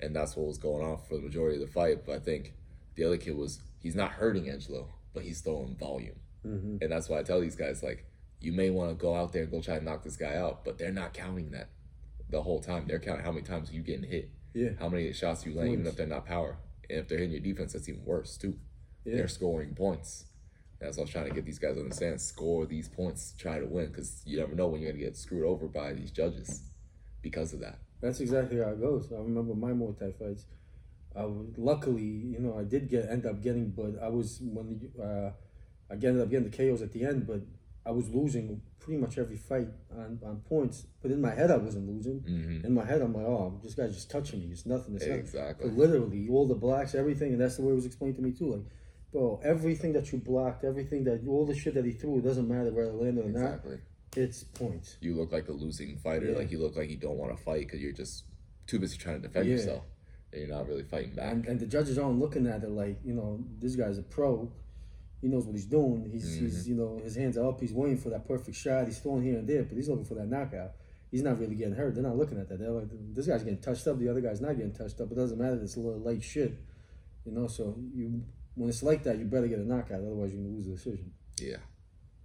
and 0.00 0.14
that's 0.14 0.36
what 0.36 0.46
was 0.46 0.58
going 0.58 0.84
on 0.84 0.98
for 1.08 1.16
the 1.16 1.22
majority 1.22 1.60
of 1.60 1.66
the 1.66 1.72
fight. 1.72 2.04
But 2.06 2.16
I 2.16 2.18
think 2.20 2.54
the 2.94 3.04
other 3.04 3.16
kid 3.16 3.36
was 3.36 3.60
he's 3.80 3.94
not 3.94 4.12
hurting 4.12 4.48
Angelo, 4.48 4.88
but 5.14 5.22
he's 5.24 5.40
throwing 5.40 5.76
volume. 5.76 6.16
mhm. 6.44 6.80
And 6.82 6.92
that's 6.92 7.08
why 7.08 7.18
I 7.18 7.22
tell 7.22 7.40
these 7.40 7.56
guys, 7.56 7.82
like, 7.82 8.04
you 8.40 8.52
may 8.52 8.70
want 8.70 8.90
to 8.90 8.94
go 8.94 9.14
out 9.14 9.32
there 9.32 9.42
and 9.42 9.50
go 9.50 9.60
try 9.62 9.76
and 9.76 9.84
knock 9.84 10.04
this 10.04 10.16
guy 10.16 10.36
out, 10.36 10.64
but 10.64 10.78
they're 10.78 10.92
not 10.92 11.14
counting 11.14 11.50
that 11.52 11.70
the 12.28 12.42
whole 12.42 12.60
time. 12.60 12.86
They're 12.86 12.98
counting 13.00 13.24
how 13.24 13.32
many 13.32 13.44
times 13.46 13.72
you 13.72 13.80
getting 13.82 14.08
hit, 14.08 14.30
yeah, 14.54 14.70
how 14.78 14.88
many 14.88 15.12
shots 15.12 15.44
you 15.46 15.54
land, 15.54 15.72
even 15.72 15.86
if 15.86 15.96
they're 15.96 16.06
not 16.06 16.26
power. 16.26 16.58
And 16.90 17.00
if 17.00 17.08
they're 17.08 17.18
hitting 17.18 17.32
your 17.32 17.40
defense, 17.40 17.72
that's 17.72 17.88
even 17.88 18.04
worse, 18.04 18.36
too. 18.36 18.58
yeah. 19.04 19.16
They're 19.16 19.28
scoring 19.28 19.74
points. 19.74 20.26
That's 20.80 20.96
what 20.96 21.02
I 21.02 21.04
was 21.04 21.10
trying 21.10 21.28
to 21.28 21.34
get 21.34 21.44
these 21.44 21.58
guys 21.58 21.74
to 21.74 21.80
understand. 21.80 22.20
Score 22.20 22.66
these 22.66 22.88
points, 22.88 23.34
try 23.38 23.58
to 23.58 23.66
win, 23.66 23.86
because 23.86 24.22
you 24.26 24.38
never 24.38 24.54
know 24.54 24.66
when 24.66 24.80
you're 24.80 24.92
going 24.92 25.00
to 25.00 25.06
get 25.06 25.16
screwed 25.16 25.44
over 25.44 25.66
by 25.66 25.92
these 25.92 26.10
judges 26.10 26.62
because 27.22 27.52
of 27.52 27.60
that. 27.60 27.78
That's 28.00 28.20
exactly 28.20 28.58
how 28.58 28.70
it 28.70 28.80
goes. 28.80 29.10
I 29.12 29.16
remember 29.16 29.54
my 29.54 29.70
Muay 29.70 29.98
Thai 29.98 30.12
fights. 30.12 30.46
I 31.16 31.24
was, 31.24 31.48
luckily, 31.56 32.02
you 32.02 32.38
know, 32.38 32.58
I 32.58 32.64
did 32.64 32.90
get 32.90 33.08
end 33.08 33.24
up 33.24 33.42
getting, 33.42 33.70
but 33.70 34.02
I 34.02 34.08
was 34.08 34.38
when 34.42 34.78
the, 34.78 35.02
uh, 35.02 35.32
I 35.90 35.94
ended 35.94 36.20
up 36.20 36.28
getting 36.28 36.50
the 36.50 36.56
KOs 36.56 36.82
at 36.82 36.92
the 36.92 37.04
end, 37.04 37.26
but 37.26 37.40
I 37.86 37.92
was 37.92 38.10
losing 38.10 38.60
pretty 38.78 39.00
much 39.00 39.16
every 39.16 39.36
fight 39.36 39.68
on, 39.96 40.20
on 40.24 40.42
points. 40.48 40.86
But 41.00 41.10
in 41.10 41.20
my 41.20 41.34
head, 41.34 41.50
I 41.50 41.56
wasn't 41.56 41.88
losing. 41.88 42.20
Mm-hmm. 42.20 42.66
In 42.66 42.74
my 42.74 42.84
head, 42.84 43.00
I'm 43.00 43.14
like, 43.14 43.24
oh, 43.24 43.58
this 43.62 43.74
guy's 43.74 43.94
just 43.94 44.10
touching 44.10 44.40
me. 44.40 44.48
It's 44.50 44.66
nothing. 44.66 44.96
It's 44.96 45.06
nothing. 45.06 45.20
Exactly. 45.20 45.68
But 45.68 45.78
literally, 45.78 46.28
all 46.28 46.46
the 46.46 46.54
blacks, 46.54 46.94
everything, 46.94 47.32
and 47.32 47.40
that's 47.40 47.56
the 47.56 47.62
way 47.62 47.72
it 47.72 47.76
was 47.76 47.86
explained 47.86 48.16
to 48.16 48.22
me 48.22 48.32
too. 48.32 48.52
Like, 48.52 48.64
bro, 49.12 49.40
everything 49.44 49.92
that 49.94 50.12
you 50.12 50.18
blocked, 50.18 50.64
everything 50.64 51.04
that 51.04 51.22
all 51.28 51.46
the 51.46 51.54
shit 51.56 51.74
that 51.74 51.84
he 51.84 51.92
threw, 51.92 52.18
it 52.18 52.22
doesn't 52.24 52.48
matter 52.48 52.70
whether 52.70 52.90
it 52.90 52.94
landed 52.94 53.24
or 53.26 53.28
not. 53.30 53.46
Exactly. 53.46 53.78
It's 54.16 54.44
points. 54.44 54.96
You 55.00 55.14
look 55.14 55.32
like 55.32 55.48
a 55.48 55.52
losing 55.52 55.96
fighter. 55.96 56.30
Yeah. 56.30 56.38
Like, 56.38 56.50
you 56.50 56.58
look 56.58 56.76
like 56.76 56.88
you 56.90 56.96
don't 56.96 57.18
want 57.18 57.36
to 57.36 57.42
fight 57.42 57.66
because 57.66 57.80
you're 57.80 57.92
just 57.92 58.24
too 58.66 58.78
busy 58.78 58.96
trying 58.96 59.20
to 59.20 59.28
defend 59.28 59.46
Yeah. 59.46 59.56
yourself. 59.56 59.84
And 60.32 60.40
you're 60.46 60.56
not 60.56 60.66
really 60.68 60.82
fighting 60.82 61.14
back. 61.14 61.32
And, 61.32 61.46
and 61.46 61.60
the 61.60 61.66
judges 61.66 61.98
aren't 61.98 62.18
looking 62.18 62.46
at 62.46 62.62
it 62.62 62.70
like, 62.70 62.98
you 63.04 63.14
know, 63.14 63.44
this 63.60 63.76
guy's 63.76 63.98
a 63.98 64.02
pro. 64.02 64.50
He 65.20 65.28
knows 65.28 65.44
what 65.46 65.54
he's 65.54 65.66
doing. 65.66 66.08
He's, 66.12 66.36
Mm-hmm. 66.36 66.44
he's, 66.46 66.68
you 66.68 66.74
know, 66.74 67.00
his 67.02 67.14
hands 67.16 67.36
are 67.38 67.48
up. 67.48 67.60
He's 67.60 67.72
waiting 67.72 67.96
for 67.98 68.10
that 68.10 68.26
perfect 68.26 68.56
shot. 68.56 68.86
He's 68.86 68.98
throwing 68.98 69.22
here 69.22 69.38
and 69.38 69.48
there, 69.48 69.62
but 69.64 69.76
he's 69.76 69.88
looking 69.88 70.04
for 70.04 70.14
that 70.14 70.28
knockout. 70.28 70.72
He's 71.10 71.22
not 71.22 71.38
really 71.38 71.54
getting 71.54 71.74
hurt. 71.74 71.94
They're 71.94 72.02
not 72.02 72.16
looking 72.16 72.38
at 72.38 72.48
that. 72.48 72.58
They're 72.58 72.70
like, 72.70 72.88
this 73.14 73.26
guy's 73.26 73.44
getting 73.44 73.60
touched 73.60 73.86
up. 73.86 73.98
The 73.98 74.08
other 74.08 74.20
guy's 74.20 74.40
not 74.40 74.56
getting 74.56 74.72
touched 74.72 75.00
up. 75.00 75.10
It 75.10 75.14
doesn't 75.14 75.38
matter. 75.38 75.58
It's 75.62 75.76
a 75.76 75.80
little 75.80 76.00
light 76.00 76.22
shit, 76.22 76.54
you 77.24 77.32
know. 77.32 77.46
So 77.46 77.76
you, 77.94 78.22
when 78.56 78.68
it's 78.68 78.82
like 78.82 79.04
that, 79.04 79.18
you 79.18 79.24
better 79.24 79.46
get 79.46 79.58
a 79.60 79.64
knockout. 79.64 80.00
Otherwise, 80.00 80.32
you're 80.32 80.42
gonna 80.42 80.54
lose 80.54 80.66
the 80.66 80.72
decision. 80.72 81.12
yeah. 81.40 81.58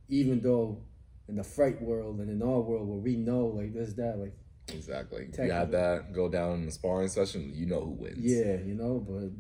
Even 0.10 0.42
though 0.42 0.82
in 1.30 1.36
the 1.36 1.44
fight 1.44 1.82
world 1.82 2.20
and 2.20 2.30
in 2.30 2.42
our 2.42 2.60
world 2.60 2.86
where 2.88 2.98
we 2.98 3.16
know 3.16 3.46
like 3.46 3.74
this, 3.74 3.94
that, 3.94 4.18
like 4.18 4.34
Exactly. 4.68 5.30
You 5.42 5.52
had 5.52 5.72
that 5.72 6.12
go 6.14 6.28
down 6.30 6.56
in 6.56 6.66
the 6.66 6.72
sparring 6.72 7.08
session, 7.10 7.52
you 7.54 7.66
know 7.66 7.82
who 7.82 7.92
wins. 7.92 8.20
Yeah, 8.20 8.58
you 8.58 8.74
know, 8.76 9.00
but 9.00 9.32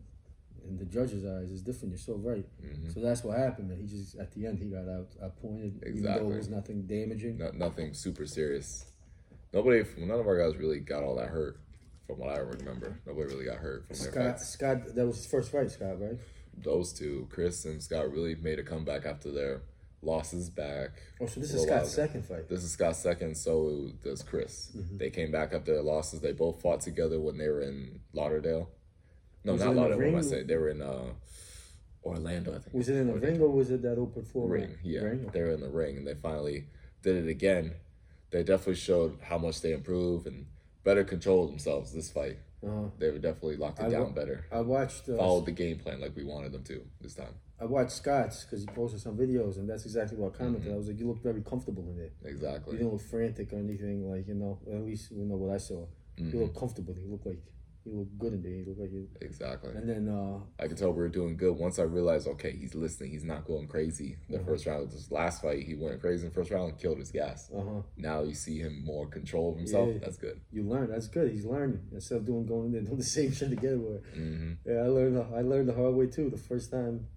in 0.67 0.77
the 0.77 0.85
judge's 0.85 1.25
eyes, 1.25 1.51
it's 1.51 1.61
different. 1.61 1.91
You're 1.91 1.99
so 1.99 2.15
right. 2.15 2.45
Mhm. 2.63 2.93
So 2.93 2.99
that's 3.01 3.23
what 3.23 3.37
happened. 3.37 3.69
Man. 3.69 3.77
He 3.79 3.85
just 3.85 4.15
at 4.15 4.31
the 4.31 4.45
end 4.45 4.59
he 4.59 4.65
got 4.69 4.87
out 4.87 5.09
appointed, 5.21 5.83
even 5.87 6.03
though 6.03 6.09
Exactly. 6.09 6.33
it 6.33 6.37
was 6.37 6.49
nothing 6.49 6.81
damaging. 6.83 7.37
No, 7.37 7.51
nothing 7.51 7.93
super 7.93 8.25
serious. 8.25 8.85
Nobody, 9.53 9.83
none 9.97 10.19
of 10.19 10.27
our 10.27 10.37
guys 10.37 10.57
really 10.57 10.79
got 10.79 11.03
all 11.03 11.15
that 11.17 11.27
hurt, 11.27 11.59
from 12.07 12.19
what 12.19 12.29
I 12.29 12.37
remember. 12.39 12.99
Nobody 13.05 13.33
really 13.33 13.45
got 13.45 13.57
hurt 13.57 13.85
from 13.87 13.97
their 13.97 14.11
Scott. 14.11 14.39
Scott, 14.41 14.95
that 14.95 15.05
was 15.05 15.17
his 15.17 15.25
first 15.25 15.51
fight, 15.51 15.69
Scott, 15.71 15.99
right? 16.01 16.17
Those 16.57 16.93
two, 16.93 17.27
Chris 17.31 17.65
and 17.65 17.81
Scott, 17.81 18.11
really 18.11 18.35
made 18.35 18.59
a 18.59 18.63
comeback 18.63 19.05
after 19.05 19.31
their 19.31 19.61
losses 20.03 20.49
back. 20.49 20.91
Oh, 21.19 21.25
so 21.27 21.39
this 21.39 21.53
is 21.53 21.63
Scott's 21.63 21.91
second 21.93 22.25
fight. 22.25 22.49
This 22.49 22.63
is 22.63 22.71
Scott's 22.71 22.99
second, 22.99 23.35
so 23.35 23.89
does 24.03 24.23
Chris. 24.23 24.71
Mm-hmm. 24.75 24.97
They 24.97 25.09
came 25.09 25.31
back 25.31 25.53
after 25.53 25.73
their 25.73 25.83
losses. 25.83 26.21
They 26.21 26.33
both 26.33 26.61
fought 26.61 26.81
together 26.81 27.19
when 27.19 27.37
they 27.37 27.47
were 27.49 27.61
in 27.61 27.99
Lauderdale. 28.13 28.69
No, 29.43 29.53
Was 29.53 29.61
not 29.63 29.75
Lauderdale. 29.75 30.11
What 30.11 30.19
I 30.19 30.21
saying? 30.21 30.47
They 30.47 30.57
were 30.57 30.69
in 30.69 30.81
uh, 30.81 31.13
Orlando, 32.03 32.51
I 32.55 32.59
think. 32.59 32.73
Was 32.73 32.89
it 32.89 32.97
in 32.97 33.07
the 33.07 33.13
ring 33.13 33.41
or 33.41 33.49
was 33.49 33.71
it 33.71 33.81
that 33.83 33.97
open 33.97 34.23
floor? 34.23 34.49
ring. 34.49 34.77
Yeah, 34.83 35.01
Ring? 35.01 35.29
they 35.31 35.41
were 35.41 35.51
in 35.51 35.61
the 35.61 35.69
ring, 35.69 35.97
and 35.97 36.07
they 36.07 36.15
finally 36.15 36.65
did 37.01 37.15
it 37.25 37.29
again. 37.29 37.73
They 38.31 38.43
definitely 38.43 38.75
showed 38.75 39.17
how 39.23 39.37
much 39.37 39.61
they 39.61 39.73
improved 39.73 40.25
and 40.27 40.45
better 40.83 41.03
controlled 41.03 41.49
themselves 41.51 41.91
this 41.93 42.11
fight. 42.11 42.37
Uh, 42.65 42.89
They 42.99 43.09
were 43.09 43.17
definitely 43.19 43.57
locked 43.57 43.79
it 43.79 43.85
I 43.85 43.89
down 43.89 44.01
wa- 44.03 44.09
better. 44.11 44.45
I 44.51 44.61
watched. 44.61 45.09
Uh, 45.09 45.17
Followed 45.17 45.45
the 45.45 45.51
game 45.51 45.79
plan 45.79 45.99
like 45.99 46.15
we 46.15 46.23
wanted 46.23 46.51
them 46.51 46.63
to 46.65 46.81
this 47.01 47.15
time. 47.15 47.33
I 47.59 47.65
watched 47.65 47.91
Scott's 47.91 48.43
because 48.43 48.61
he 48.61 48.67
posted 48.67 49.01
some 49.01 49.17
videos, 49.17 49.57
and 49.57 49.69
that's 49.69 49.85
exactly 49.85 50.17
what 50.17 50.33
I 50.33 50.37
commented. 50.37 50.63
Mm-hmm. 50.63 50.73
I 50.73 50.77
was 50.77 50.87
like, 50.87 50.99
"You 50.99 51.07
look 51.07 51.21
very 51.21 51.41
comfortable 51.41 51.87
in 51.91 51.99
it. 51.99 52.13
Exactly. 52.25 52.73
You 52.73 52.77
didn't 52.79 52.93
look 52.93 53.01
frantic 53.01 53.53
or 53.53 53.57
anything. 53.57 54.09
Like 54.09 54.27
you 54.27 54.33
know, 54.35 54.59
at 54.71 54.81
least 54.83 55.11
you 55.11 55.25
know 55.25 55.35
what 55.37 55.53
I 55.53 55.57
saw. 55.57 55.85
Mm-hmm. 56.17 56.29
You 56.35 56.43
look 56.43 56.55
comfortable. 56.57 56.95
You 56.97 57.11
look 57.11 57.25
like 57.25 57.41
you 57.85 57.93
look 57.97 58.07
good 58.19 58.33
in 58.33 58.41
there. 58.43 58.51
You 58.51 58.65
look 58.67 58.77
like 58.79 58.91
you." 58.91 59.07
Exactly. 59.21 59.71
And 59.75 59.89
then 59.89 60.07
uh, 60.09 60.39
I 60.61 60.67
could 60.67 60.77
tell 60.77 60.91
we 60.91 60.97
were 60.97 61.09
doing 61.09 61.35
good 61.37 61.53
once 61.57 61.79
I 61.79 61.83
realized, 61.83 62.27
okay, 62.27 62.51
he's 62.55 62.75
listening. 62.75 63.11
He's 63.11 63.23
not 63.23 63.45
going 63.45 63.67
crazy. 63.67 64.17
The 64.29 64.37
Mm-hmm. 64.37 64.45
first 64.45 64.65
round, 64.65 64.91
this 64.91 65.11
last 65.11 65.41
fight, 65.41 65.63
he 65.63 65.75
went 65.75 65.99
crazy 66.01 66.23
in 66.25 66.29
the 66.29 66.35
first 66.35 66.51
round 66.51 66.69
and 66.71 66.79
killed 66.79 66.99
his 66.99 67.11
gas. 67.11 67.49
uh 67.55 67.61
huh. 67.63 67.81
Now 67.97 68.23
you 68.23 68.33
see 68.35 68.59
him 68.59 68.83
more 68.85 69.07
control 69.07 69.51
of 69.51 69.57
himself. 69.57 69.89
Yeah. 69.93 69.99
That's 70.03 70.17
good. 70.17 70.41
You 70.51 70.63
learn. 70.63 70.89
That's 70.91 71.07
good. 71.07 71.31
He's 71.31 71.45
learning 71.45 71.81
instead 71.91 72.17
of 72.17 72.25
doing 72.25 72.45
going 72.45 72.65
in 72.67 72.71
there 72.73 72.81
doing 72.89 72.97
the 72.97 73.03
same 73.03 73.31
shit 73.33 73.51
again. 73.51 73.81
Where 73.83 73.99
hmm 74.13 74.53
yeah, 74.65 74.83
I 74.83 74.87
learned. 74.87 75.17
I 75.35 75.41
learned 75.41 75.69
the 75.69 75.73
hard 75.73 75.95
way 75.95 76.07
too. 76.07 76.29
The 76.29 76.37
first 76.37 76.69
time, 76.71 77.07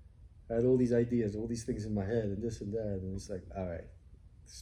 I 0.51 0.55
had 0.55 0.65
all 0.65 0.77
these 0.79 0.93
ideas, 0.95 1.37
all 1.37 1.47
these 1.47 1.65
things 1.65 1.85
in 1.85 1.95
my 1.95 2.05
head, 2.05 2.25
and 2.25 2.43
this 2.43 2.61
and 2.63 2.73
that, 2.73 3.01
and 3.03 3.15
it's 3.15 3.29
like, 3.29 3.43
all 3.57 3.67
right. 3.69 3.85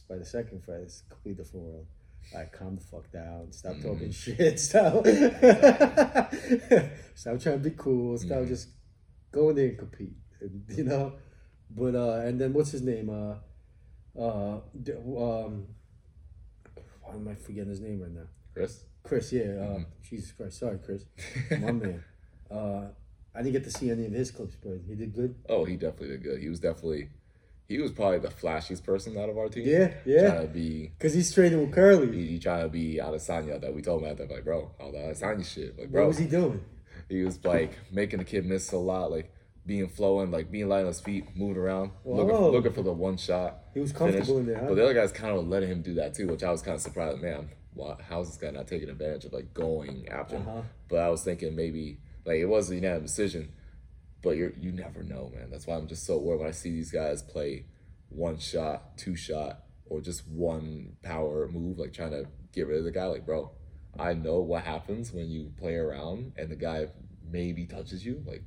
By 0.09 0.17
the 0.17 0.25
second 0.25 0.63
fight, 0.63 0.81
it's 0.81 1.03
a 1.05 1.13
completely 1.13 1.43
different 1.43 1.65
world. 1.65 1.87
Right, 2.33 2.51
calm 2.51 2.75
the 2.75 2.81
fuck 2.81 3.11
down. 3.11 3.51
Stop 3.51 3.75
talking 3.81 4.11
shit. 4.23 4.59
Stop. 4.59 5.05
stop 7.15 7.39
trying 7.39 7.39
to 7.39 7.57
be 7.59 7.71
cool. 7.71 8.17
Stop 8.17 8.45
just 8.47 8.69
going 9.31 9.55
there 9.55 9.69
and 9.69 9.77
compete. 9.77 10.13
And, 10.41 10.63
you 10.69 10.83
know, 10.83 11.13
But 11.69 11.95
uh, 11.95 12.21
and 12.25 12.39
then 12.39 12.53
what's 12.53 12.71
his 12.71 12.81
name? 12.81 13.09
Uh, 13.09 13.35
uh, 14.19 14.57
um, 14.57 15.67
why 17.01 17.13
am 17.13 17.27
I 17.27 17.35
forgetting 17.35 17.69
his 17.69 17.81
name 17.81 18.01
right 18.01 18.11
now? 18.11 18.27
Chris. 18.53 18.83
Chris. 19.03 19.33
Yeah. 19.33 19.59
Uh, 19.59 19.79
Jesus 20.01 20.31
Christ. 20.31 20.59
Sorry, 20.59 20.79
Chris. 20.83 21.05
My 21.51 21.71
man. 21.71 22.03
Uh, 22.49 22.87
I 23.35 23.41
didn't 23.41 23.53
get 23.53 23.63
to 23.63 23.71
see 23.71 23.89
any 23.89 24.05
of 24.05 24.11
his 24.11 24.31
clips, 24.31 24.55
but 24.63 24.77
he 24.87 24.95
did 24.95 25.13
good. 25.13 25.35
Oh, 25.49 25.65
he 25.65 25.75
definitely 25.75 26.09
did 26.09 26.23
good. 26.23 26.39
He 26.39 26.49
was 26.49 26.59
definitely, 26.59 27.09
he 27.67 27.79
was 27.79 27.91
probably 27.91 28.19
the 28.19 28.27
flashiest 28.29 28.83
person 28.83 29.17
out 29.17 29.29
of 29.29 29.37
our 29.37 29.47
team. 29.49 29.63
Yeah, 29.67 29.93
yeah. 30.05 30.29
Trying 30.31 30.47
to 30.47 30.53
be, 30.53 30.91
Cause 30.99 31.13
he's 31.13 31.33
training 31.33 31.59
with 31.61 31.71
Curly. 31.73 32.11
he, 32.15 32.27
he 32.27 32.39
trying 32.39 32.63
to 32.63 32.69
be 32.69 32.99
Adesanya 33.01 33.59
that 33.61 33.73
we 33.73 33.81
told 33.81 34.03
him 34.03 34.09
at 34.09 34.17
that 34.17 34.29
like, 34.29 34.43
bro, 34.43 34.71
all 34.79 34.91
the 34.91 34.97
Adesanya 34.97 35.45
shit, 35.45 35.77
like, 35.79 35.89
bro, 35.91 36.01
What 36.03 36.07
was 36.09 36.17
he 36.17 36.25
doing? 36.27 36.63
He 37.09 37.23
was 37.23 37.43
like 37.43 37.73
making 37.91 38.19
the 38.19 38.25
kid 38.25 38.45
miss 38.45 38.71
a 38.71 38.77
lot, 38.77 39.11
like 39.11 39.31
being 39.65 39.87
flowing, 39.87 40.31
like 40.31 40.49
being 40.49 40.67
light 40.69 40.81
on 40.81 40.87
his 40.87 40.99
feet, 41.01 41.25
moving 41.35 41.57
around, 41.61 41.91
looking, 42.05 42.29
Whoa. 42.33 42.49
looking 42.49 42.73
for 42.73 42.81
the 42.81 42.93
one 42.93 43.17
shot. 43.17 43.59
He 43.73 43.79
was 43.81 43.91
comfortable 43.91 44.25
finish. 44.25 44.39
in 44.39 44.45
there, 44.47 44.59
huh? 44.59 44.67
But 44.69 44.75
the 44.75 44.83
other 44.83 44.93
guys 44.93 45.11
kind 45.11 45.37
of 45.37 45.47
letting 45.47 45.69
him 45.69 45.81
do 45.81 45.93
that 45.95 46.13
too, 46.15 46.27
which 46.27 46.43
I 46.43 46.49
was 46.51 46.61
kind 46.61 46.75
of 46.75 46.81
surprised. 46.81 47.21
Man, 47.21 47.49
why, 47.73 47.95
how's 48.09 48.27
this 48.29 48.37
guy 48.37 48.51
not 48.51 48.67
taking 48.67 48.89
advantage 48.89 49.25
of 49.25 49.33
like 49.33 49.53
going 49.53 50.07
after 50.09 50.37
him? 50.37 50.47
Uh-huh. 50.47 50.61
But 50.89 50.99
I 50.99 51.09
was 51.09 51.23
thinking 51.23 51.55
maybe 51.55 51.99
like 52.25 52.37
it 52.37 52.45
was 52.45 52.71
a 52.71 52.75
unanimous 52.75 53.11
decision, 53.15 53.51
but 54.23 54.31
you 54.37 54.53
you 54.59 54.71
never 54.71 55.03
know, 55.03 55.31
man. 55.35 55.49
That's 55.51 55.67
why 55.67 55.75
I'm 55.75 55.87
just 55.87 56.05
so 56.05 56.17
worried 56.17 56.39
when 56.39 56.47
I 56.49 56.51
see 56.51 56.71
these 56.71 56.91
guys 56.91 57.21
play 57.21 57.65
one 58.09 58.37
shot, 58.39 58.97
two 58.97 59.15
shot, 59.15 59.63
or 59.85 60.01
just 60.01 60.27
one 60.27 60.95
power 61.03 61.47
move, 61.47 61.77
like 61.79 61.93
trying 61.93 62.11
to 62.11 62.25
get 62.53 62.67
rid 62.67 62.79
of 62.79 62.85
the 62.85 62.91
guy. 62.91 63.05
Like, 63.05 63.25
bro, 63.25 63.51
I 63.99 64.13
know 64.13 64.39
what 64.39 64.63
happens 64.63 65.11
when 65.11 65.29
you 65.29 65.51
play 65.59 65.75
around 65.75 66.33
and 66.37 66.49
the 66.49 66.55
guy 66.55 66.87
maybe 67.29 67.65
touches 67.65 68.05
you. 68.05 68.23
Like, 68.25 68.43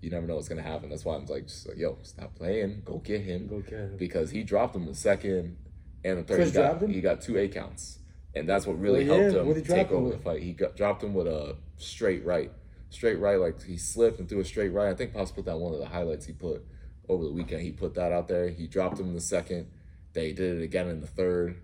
you 0.00 0.10
never 0.10 0.26
know 0.26 0.34
what's 0.36 0.48
gonna 0.48 0.62
happen. 0.62 0.90
That's 0.90 1.04
why 1.04 1.14
I'm 1.16 1.26
like, 1.26 1.46
just 1.46 1.66
like, 1.68 1.78
yo, 1.78 1.98
stop 2.02 2.34
playing, 2.34 2.82
go 2.84 2.98
get 2.98 3.22
him, 3.22 3.46
Go 3.48 3.60
get 3.60 3.72
him. 3.72 3.96
because 3.96 4.30
he 4.30 4.42
dropped 4.42 4.76
him 4.76 4.86
the 4.86 4.94
second 4.94 5.56
and 6.04 6.18
the 6.18 6.22
third. 6.24 6.36
Chris 6.36 6.48
he, 6.50 6.54
got, 6.54 6.82
him? 6.82 6.90
he 6.92 7.00
got 7.00 7.20
two 7.22 7.38
A 7.38 7.48
counts, 7.48 7.98
and 8.34 8.48
that's 8.48 8.66
what 8.66 8.78
really 8.78 9.08
Oh, 9.08 9.16
yeah? 9.16 9.30
helped 9.32 9.48
him 9.48 9.54
he 9.54 9.62
take 9.62 9.90
over 9.90 10.04
with? 10.08 10.18
the 10.18 10.22
fight. 10.22 10.42
He 10.42 10.52
got 10.52 10.76
dropped 10.76 11.02
him 11.02 11.14
with 11.14 11.26
a 11.26 11.56
straight 11.76 12.24
right, 12.24 12.52
straight 12.90 13.18
right. 13.18 13.38
Like 13.38 13.62
he 13.62 13.76
slipped 13.76 14.18
and 14.18 14.28
threw 14.28 14.40
a 14.40 14.44
straight 14.44 14.70
right. 14.70 14.88
I 14.88 14.94
think 14.94 15.12
Pops 15.12 15.30
put 15.30 15.44
that 15.46 15.58
one 15.58 15.72
of 15.72 15.78
the 15.80 15.86
highlights 15.86 16.26
he 16.26 16.32
put 16.32 16.64
over 17.08 17.24
the 17.24 17.32
weekend. 17.32 17.62
He 17.62 17.72
put 17.72 17.94
that 17.94 18.12
out 18.12 18.28
there. 18.28 18.48
He 18.48 18.66
dropped 18.66 18.98
him 18.98 19.08
in 19.08 19.14
the 19.14 19.20
second. 19.20 19.68
They 20.12 20.32
did 20.32 20.60
it 20.60 20.64
again 20.64 20.88
in 20.88 21.00
the 21.00 21.06
third, 21.06 21.56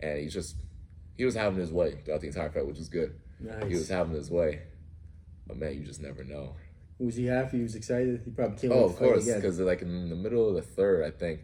and 0.00 0.18
he 0.18 0.26
just 0.28 0.56
he 1.16 1.24
was 1.24 1.34
having 1.34 1.58
his 1.58 1.72
way 1.72 1.98
throughout 2.04 2.20
the 2.20 2.26
entire 2.28 2.50
fight, 2.50 2.66
which 2.66 2.78
was 2.78 2.88
good. 2.88 3.14
Nice. 3.40 3.64
He 3.68 3.74
was 3.74 3.88
having 3.88 4.14
his 4.14 4.30
way, 4.30 4.62
but 5.46 5.56
man, 5.56 5.74
you 5.74 5.84
just 5.84 6.00
never 6.00 6.24
know. 6.24 6.56
Was 6.98 7.16
he 7.16 7.26
happy? 7.26 7.56
He 7.58 7.62
was 7.64 7.74
excited. 7.74 8.22
He 8.24 8.30
probably 8.30 8.56
can't 8.56 8.72
Oh, 8.72 8.84
of 8.84 8.96
course, 8.96 9.24
because 9.24 9.58
like 9.60 9.82
in 9.82 10.08
the 10.08 10.16
middle 10.16 10.48
of 10.48 10.54
the 10.54 10.62
third, 10.62 11.04
I 11.04 11.10
think 11.10 11.40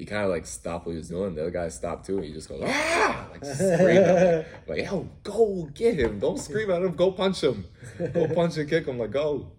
he 0.00 0.06
kind 0.06 0.24
of 0.24 0.30
like 0.30 0.46
stopped 0.46 0.86
what 0.86 0.92
he 0.92 0.96
was 0.96 1.10
doing. 1.10 1.34
The 1.34 1.42
other 1.42 1.50
guy 1.50 1.68
stopped 1.68 2.06
too, 2.06 2.16
and 2.16 2.24
he 2.24 2.32
just 2.32 2.48
goes 2.48 2.62
ah, 2.64 3.28
like 3.32 3.44
screaming, 3.54 4.02
like, 4.02 4.46
like 4.66 4.84
yo, 4.86 5.06
go 5.22 5.68
get 5.74 5.96
him! 5.96 6.18
Don't 6.18 6.38
scream 6.38 6.70
at 6.70 6.80
him. 6.80 6.92
Go 6.96 7.12
punch 7.12 7.42
him. 7.42 7.66
Go 8.14 8.26
punch 8.34 8.56
and 8.56 8.66
kick 8.66 8.86
him. 8.86 8.98
Like 8.98 9.10
go. 9.10 9.52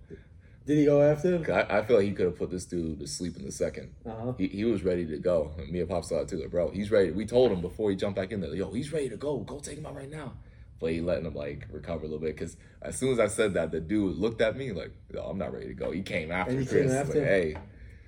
Did 0.65 0.79
he 0.79 0.85
go 0.85 0.99
after 1.03 1.35
him? 1.35 1.45
I, 1.53 1.77
I 1.77 1.85
feel 1.85 1.97
like 1.97 2.07
he 2.07 2.11
could 2.13 2.25
have 2.25 2.37
put 2.39 2.49
this 2.49 2.65
dude 2.65 2.99
to 2.99 3.07
sleep 3.07 3.37
in 3.37 3.45
the 3.45 3.51
second. 3.51 3.93
Uh-huh. 4.03 4.33
He, 4.39 4.47
he 4.47 4.63
was 4.65 4.83
ready 4.83 5.05
to 5.05 5.17
go. 5.19 5.51
And 5.59 5.69
me 5.69 5.79
and 5.79 5.89
Pop 5.89 6.03
saw 6.05 6.21
it 6.21 6.27
too. 6.27 6.37
Like, 6.37 6.49
bro, 6.49 6.71
he's 6.71 6.89
ready. 6.89 7.11
We 7.11 7.27
told 7.27 7.51
him 7.51 7.61
before 7.61 7.91
he 7.91 7.95
jumped 7.95 8.15
back 8.15 8.31
in 8.31 8.41
there, 8.41 8.55
yo, 8.55 8.71
he's 8.71 8.91
ready 8.91 9.09
to 9.09 9.17
go. 9.17 9.37
Go 9.39 9.59
take 9.59 9.77
him 9.77 9.85
out 9.85 9.95
right 9.95 10.09
now. 10.09 10.33
But 10.79 10.91
he 10.93 11.01
letting 11.01 11.25
him 11.25 11.35
like 11.35 11.67
recover 11.71 12.05
a 12.05 12.07
little 12.07 12.17
bit 12.19 12.35
because 12.35 12.57
as 12.81 12.97
soon 12.97 13.11
as 13.11 13.19
I 13.19 13.27
said 13.27 13.53
that, 13.53 13.71
the 13.71 13.79
dude 13.79 14.17
looked 14.17 14.41
at 14.41 14.57
me 14.57 14.71
like, 14.71 14.91
yo, 15.13 15.21
I'm 15.21 15.37
not 15.37 15.53
ready 15.53 15.67
to 15.67 15.75
go. 15.75 15.91
He 15.91 16.01
came 16.01 16.31
after 16.31 16.51
And 16.51 16.61
he 16.61 16.65
Chris. 16.65 16.87
came 16.87 16.91
after 16.91 17.19
like, 17.19 17.27
hey, 17.27 17.57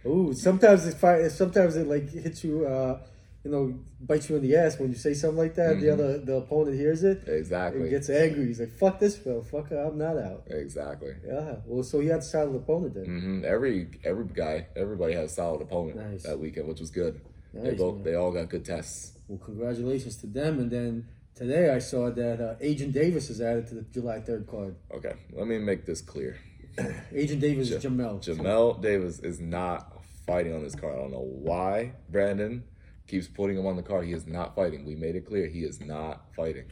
Ooh, 0.05 0.33
sometimes 0.33 0.85
it 0.85 0.95
fight. 0.95 1.29
Sometimes 1.31 1.75
it 1.75 1.87
like 1.87 2.09
hits 2.09 2.43
you. 2.43 2.65
Uh, 2.65 2.99
you 3.45 3.51
know, 3.51 3.77
bites 3.99 4.29
you 4.29 4.37
in 4.37 4.41
the 4.41 4.55
ass 4.55 4.79
when 4.79 4.87
you 4.89 4.95
say 4.95 5.13
something 5.13 5.37
like 5.37 5.55
that. 5.55 5.77
The 5.81 5.89
other, 5.91 6.17
the 6.17 6.35
opponent 6.37 6.77
hears 6.77 7.03
it. 7.03 7.25
Mm-hmm. 7.25 7.33
exactly. 7.35 7.81
and 7.81 7.89
gets 7.89 8.09
angry. 8.09 8.45
He's 8.47 8.59
like, 8.61 8.71
"Fuck 8.71 8.99
this, 8.99 9.17
bro. 9.17 9.41
Fuck, 9.41 9.69
I'm 9.71 9.97
not 9.97 10.17
out." 10.17 10.43
Exactly. 10.47 11.13
Yeah. 11.27 11.55
Well, 11.65 11.83
so 11.83 11.99
he 11.99 12.07
had 12.07 12.19
a 12.19 12.23
solid 12.23 12.55
opponent 12.55 12.93
then. 12.93 13.05
hmm 13.05 13.43
Every 13.45 13.89
every 14.05 14.25
guy, 14.33 14.67
everybody 14.77 15.13
had 15.13 15.25
a 15.25 15.29
solid 15.29 15.61
opponent 15.61 15.97
Nice. 15.97 16.23
that 16.23 16.39
weekend, 16.39 16.69
which 16.69 16.79
was 16.79 16.89
good. 16.89 17.19
they 17.53 17.71
both 17.73 17.95
man. 17.95 18.03
they 18.05 18.15
all 18.15 18.31
got 18.31 18.47
good 18.47 18.63
tests. 18.63 19.11
Well, 19.27 19.39
congratulations 19.39 20.15
to 20.17 20.27
them. 20.27 20.59
And 20.59 20.71
then 20.71 21.07
today 21.35 21.69
I 21.73 21.79
saw 21.79 22.09
that 22.11 22.39
uh, 22.39 22.55
Agent 22.61 22.93
Davis 22.93 23.29
is 23.29 23.41
added 23.41 23.67
to 23.67 23.75
the 23.75 23.81
July 23.81 24.21
third 24.21 24.47
card. 24.47 24.75
Okay, 24.95 25.15
let 25.33 25.47
me 25.47 25.57
make 25.57 25.85
this 25.85 25.99
clear. 26.01 26.37
Agent 27.13 27.41
Davis 27.41 27.69
is 27.71 27.83
Jamel. 27.83 28.23
Jamel 28.23 28.81
Davis 28.81 29.19
is 29.19 29.39
not 29.39 30.01
fighting 30.25 30.53
on 30.55 30.63
this 30.63 30.75
card. 30.75 30.95
I 30.95 30.97
don't 30.99 31.11
know 31.11 31.19
why 31.27 31.93
Brandon 32.09 32.63
keeps 33.07 33.27
putting 33.27 33.57
him 33.57 33.65
on 33.67 33.75
the 33.75 33.83
card. 33.83 34.05
He 34.05 34.13
is 34.13 34.25
not 34.27 34.55
fighting. 34.55 34.85
We 34.85 34.95
made 34.95 35.15
it 35.15 35.25
clear 35.25 35.47
he 35.47 35.59
is 35.63 35.79
not 35.81 36.33
fighting. 36.35 36.65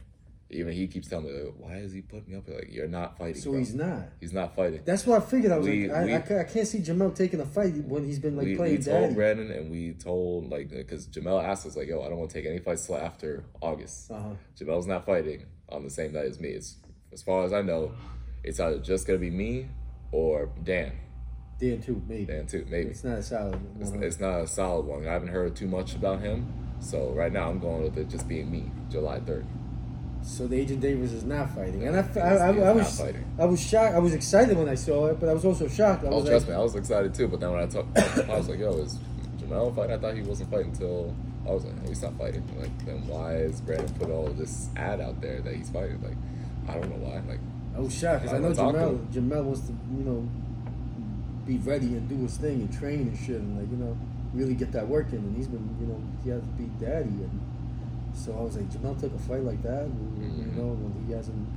Even 0.50 0.74
he 0.74 0.86
keeps 0.86 1.08
telling 1.08 1.26
me, 1.26 1.32
why 1.56 1.76
is 1.76 1.94
he 1.94 2.02
putting 2.02 2.30
me 2.30 2.36
up 2.36 2.44
here? 2.46 2.56
Like, 2.56 2.68
you're 2.70 2.86
not 2.88 3.16
fighting. 3.16 3.40
So 3.40 3.50
bro. 3.52 3.58
he's 3.60 3.74
not. 3.74 4.02
He's 4.20 4.34
not 4.34 4.54
fighting. 4.54 4.82
That's 4.84 5.06
what 5.06 5.22
I 5.22 5.24
figured. 5.24 5.50
I 5.50 5.56
was 5.56 5.66
We- 5.66 5.88
like, 5.88 5.96
I, 5.96 6.04
we- 6.04 6.14
I, 6.14 6.18
ca- 6.20 6.38
I 6.40 6.44
can't 6.44 6.66
see 6.66 6.80
Jamel 6.80 7.14
taking 7.14 7.40
a 7.40 7.46
fight 7.46 7.74
when 7.86 8.04
he's 8.04 8.18
been 8.18 8.36
like 8.36 8.44
we, 8.44 8.56
playing 8.56 8.76
we 8.78 8.82
told 8.82 9.00
daddy. 9.02 9.14
Brandon 9.14 9.50
and 9.50 9.70
we 9.70 9.92
told 9.94 10.50
like 10.50 10.68
because 10.68 11.06
Jamel 11.06 11.42
asked 11.42 11.64
us 11.64 11.74
like, 11.76 11.88
yo, 11.88 12.02
I 12.02 12.08
don't 12.10 12.18
want 12.18 12.30
to 12.32 12.36
take 12.42 12.46
any 12.46 12.58
fights 12.58 12.86
till 12.86 12.98
after 12.98 13.44
August. 13.62 14.10
Uh-huh. 14.10 14.30
Jamel's 14.58 14.86
not 14.86 15.06
fighting 15.06 15.46
on 15.70 15.84
the 15.84 15.90
same 15.90 16.12
night 16.12 16.26
as 16.26 16.38
me. 16.38 16.50
It's 16.50 16.76
as 17.14 17.22
far 17.22 17.44
as 17.44 17.54
I 17.54 17.62
know, 17.62 17.92
it's 18.44 18.60
either 18.60 18.78
just 18.78 19.06
gonna 19.06 19.18
be 19.20 19.30
me 19.30 19.68
or 20.12 20.48
Dan. 20.62 20.92
Dan 21.58 21.80
too, 21.80 22.02
maybe. 22.08 22.26
Dan 22.26 22.46
too, 22.46 22.66
maybe. 22.70 22.90
It's 22.90 23.04
not 23.04 23.18
a 23.18 23.22
solid 23.22 23.54
one. 23.54 24.02
it's 24.02 24.20
not 24.20 24.40
a 24.40 24.46
solid 24.46 24.86
one. 24.86 25.06
I 25.06 25.12
haven't 25.12 25.28
heard 25.28 25.56
too 25.56 25.66
much 25.66 25.94
about 25.94 26.20
him. 26.20 26.52
So 26.80 27.10
right 27.10 27.32
now 27.32 27.48
I'm 27.48 27.58
going 27.60 27.82
with 27.82 27.96
it 27.96 28.08
just 28.08 28.28
being 28.28 28.50
me, 28.50 28.70
July 28.90 29.20
third. 29.20 29.46
So 30.24 30.46
the 30.46 30.56
Agent 30.56 30.80
Davis 30.80 31.12
is 31.12 31.24
not 31.24 31.50
fighting, 31.50 31.86
and 31.86 31.96
I, 31.96 32.00
I, 32.20 32.20
I, 32.20 32.48
I 32.48 32.52
not 32.52 32.76
was, 32.76 32.98
fighting. 33.00 33.24
I 33.38 33.44
was 33.44 33.60
shocked. 33.64 33.94
I 33.94 33.98
was 33.98 34.14
excited 34.14 34.56
when 34.56 34.68
I 34.68 34.74
saw 34.76 35.06
it, 35.06 35.18
but 35.18 35.28
I 35.28 35.34
was 35.34 35.44
also 35.44 35.66
shocked. 35.68 36.04
I 36.04 36.08
Oh, 36.08 36.18
was 36.20 36.28
trust 36.28 36.46
like, 36.46 36.56
me, 36.56 36.60
I 36.60 36.62
was 36.62 36.74
excited 36.76 37.12
too. 37.14 37.26
But 37.28 37.40
then 37.40 37.50
when 37.52 37.60
I 37.62 37.66
talked, 37.66 37.98
I 38.28 38.36
was 38.36 38.48
like, 38.48 38.58
"Yo, 38.60 38.72
is 38.78 38.98
Jamel 39.38 39.74
fighting?" 39.74 39.94
I 39.96 39.98
thought 39.98 40.14
he 40.14 40.22
wasn't 40.22 40.50
fighting 40.50 40.68
until 40.70 41.14
I 41.46 41.50
was 41.50 41.64
like, 41.64 41.74
"No, 41.82 41.88
he's 41.88 42.02
not 42.02 42.16
fighting." 42.18 42.44
Like, 42.58 42.86
then 42.86 43.04
why 43.08 43.34
is 43.34 43.60
Brandon 43.60 43.92
put 43.98 44.10
all 44.10 44.28
this 44.28 44.68
ad 44.76 45.00
out 45.00 45.20
there 45.20 45.40
that 45.40 45.54
he's 45.54 45.70
fighting? 45.70 46.00
Like, 46.02 46.16
I 46.68 46.78
don't 46.80 46.88
know 46.90 47.04
why. 47.08 47.20
Like, 47.28 47.40
I 47.76 47.80
was 47.80 47.96
shocked 47.98 48.22
because 48.22 48.36
I 48.36 48.38
know 48.40 48.52
Jamel. 48.52 49.06
Jamel 49.12 49.44
wants 49.44 49.60
to, 49.62 49.72
you 49.96 50.04
know, 50.04 50.28
be 51.46 51.58
ready 51.58 51.86
and 51.96 52.08
do 52.08 52.16
his 52.18 52.36
thing 52.36 52.60
and 52.60 52.72
train 52.78 53.00
and 53.08 53.18
shit, 53.18 53.36
and 53.36 53.58
like 53.58 53.70
you 53.70 53.76
know, 53.76 53.96
really 54.34 54.54
get 54.54 54.72
that 54.72 54.86
work 54.86 55.08
in. 55.12 55.18
And 55.18 55.36
he's 55.36 55.48
been, 55.48 55.76
you 55.80 55.86
know, 55.86 56.00
he 56.22 56.30
has 56.30 56.40
to 56.40 56.46
be 56.48 56.64
daddy, 56.84 57.08
and 57.08 57.40
so 58.14 58.32
I 58.38 58.42
was 58.42 58.56
like, 58.56 58.70
Jamel 58.70 58.98
took 59.00 59.14
a 59.14 59.18
fight 59.18 59.42
like 59.42 59.62
that, 59.62 59.86
you 59.86 60.22
Mhm. 60.26 60.56
know, 60.56 60.68
when 60.78 61.06
he 61.06 61.12
hasn't 61.12 61.48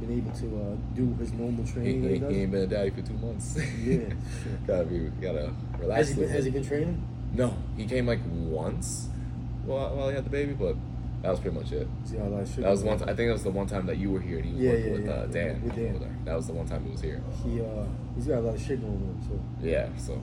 been 0.00 0.12
able 0.16 0.30
to 0.30 0.46
uh, 0.46 0.76
do 0.94 1.12
his 1.18 1.32
normal 1.32 1.64
training. 1.66 2.02
he, 2.02 2.08
he 2.08 2.34
he 2.34 2.40
ain't 2.42 2.52
been 2.52 2.62
a 2.62 2.66
daddy 2.68 2.90
for 2.90 3.02
two 3.02 3.14
months. 3.14 3.58
Yeah, 3.84 3.98
gotta 4.66 4.84
be, 4.84 5.10
gotta 5.20 5.52
relax. 5.80 5.98
Has 5.98 6.08
he 6.16 6.20
been, 6.22 6.30
has 6.30 6.44
he 6.44 6.50
been 6.52 6.64
training? 6.64 7.02
No, 7.34 7.54
he 7.76 7.84
came 7.84 8.06
like 8.06 8.20
once 8.32 9.08
while, 9.66 9.94
while 9.96 10.08
he 10.08 10.14
had 10.14 10.24
the 10.24 10.30
baby, 10.30 10.52
but 10.52 10.76
that 11.22 11.30
was 11.30 11.40
pretty 11.40 11.56
much 11.58 11.72
it. 11.72 11.88
How 12.18 12.28
that 12.30 12.46
That 12.46 12.70
was 12.70 12.82
one. 12.84 13.02
I 13.02 13.06
think 13.06 13.16
that 13.28 13.32
was 13.32 13.42
the 13.42 13.50
one 13.50 13.66
time 13.66 13.86
that 13.86 13.96
you 13.98 14.10
were 14.12 14.20
here 14.20 14.36
and 14.38 14.44
he 14.46 14.52
was 14.52 14.60
Yeah, 14.62 14.70
working 14.70 14.86
yeah, 14.86 14.92
with 14.92 15.06
yeah. 15.06 15.12
uh, 15.12 15.26
Dan, 15.26 15.62
With 15.64 15.74
Dan. 15.76 15.88
over 15.90 15.98
there. 16.04 16.16
That 16.24 16.36
was 16.36 16.46
the 16.46 16.52
one 16.52 16.66
time 16.66 16.84
he 16.84 16.90
was 16.92 17.00
here. 17.00 17.22
He 17.44 17.60
uh, 17.60 17.84
he's 18.14 18.26
got 18.26 18.38
a 18.38 18.40
lot 18.40 18.54
of 18.54 18.60
shit 18.62 18.80
going 18.80 18.92
on. 18.92 19.20
So 19.28 19.66
Yeah, 19.66 19.88
so 19.96 20.20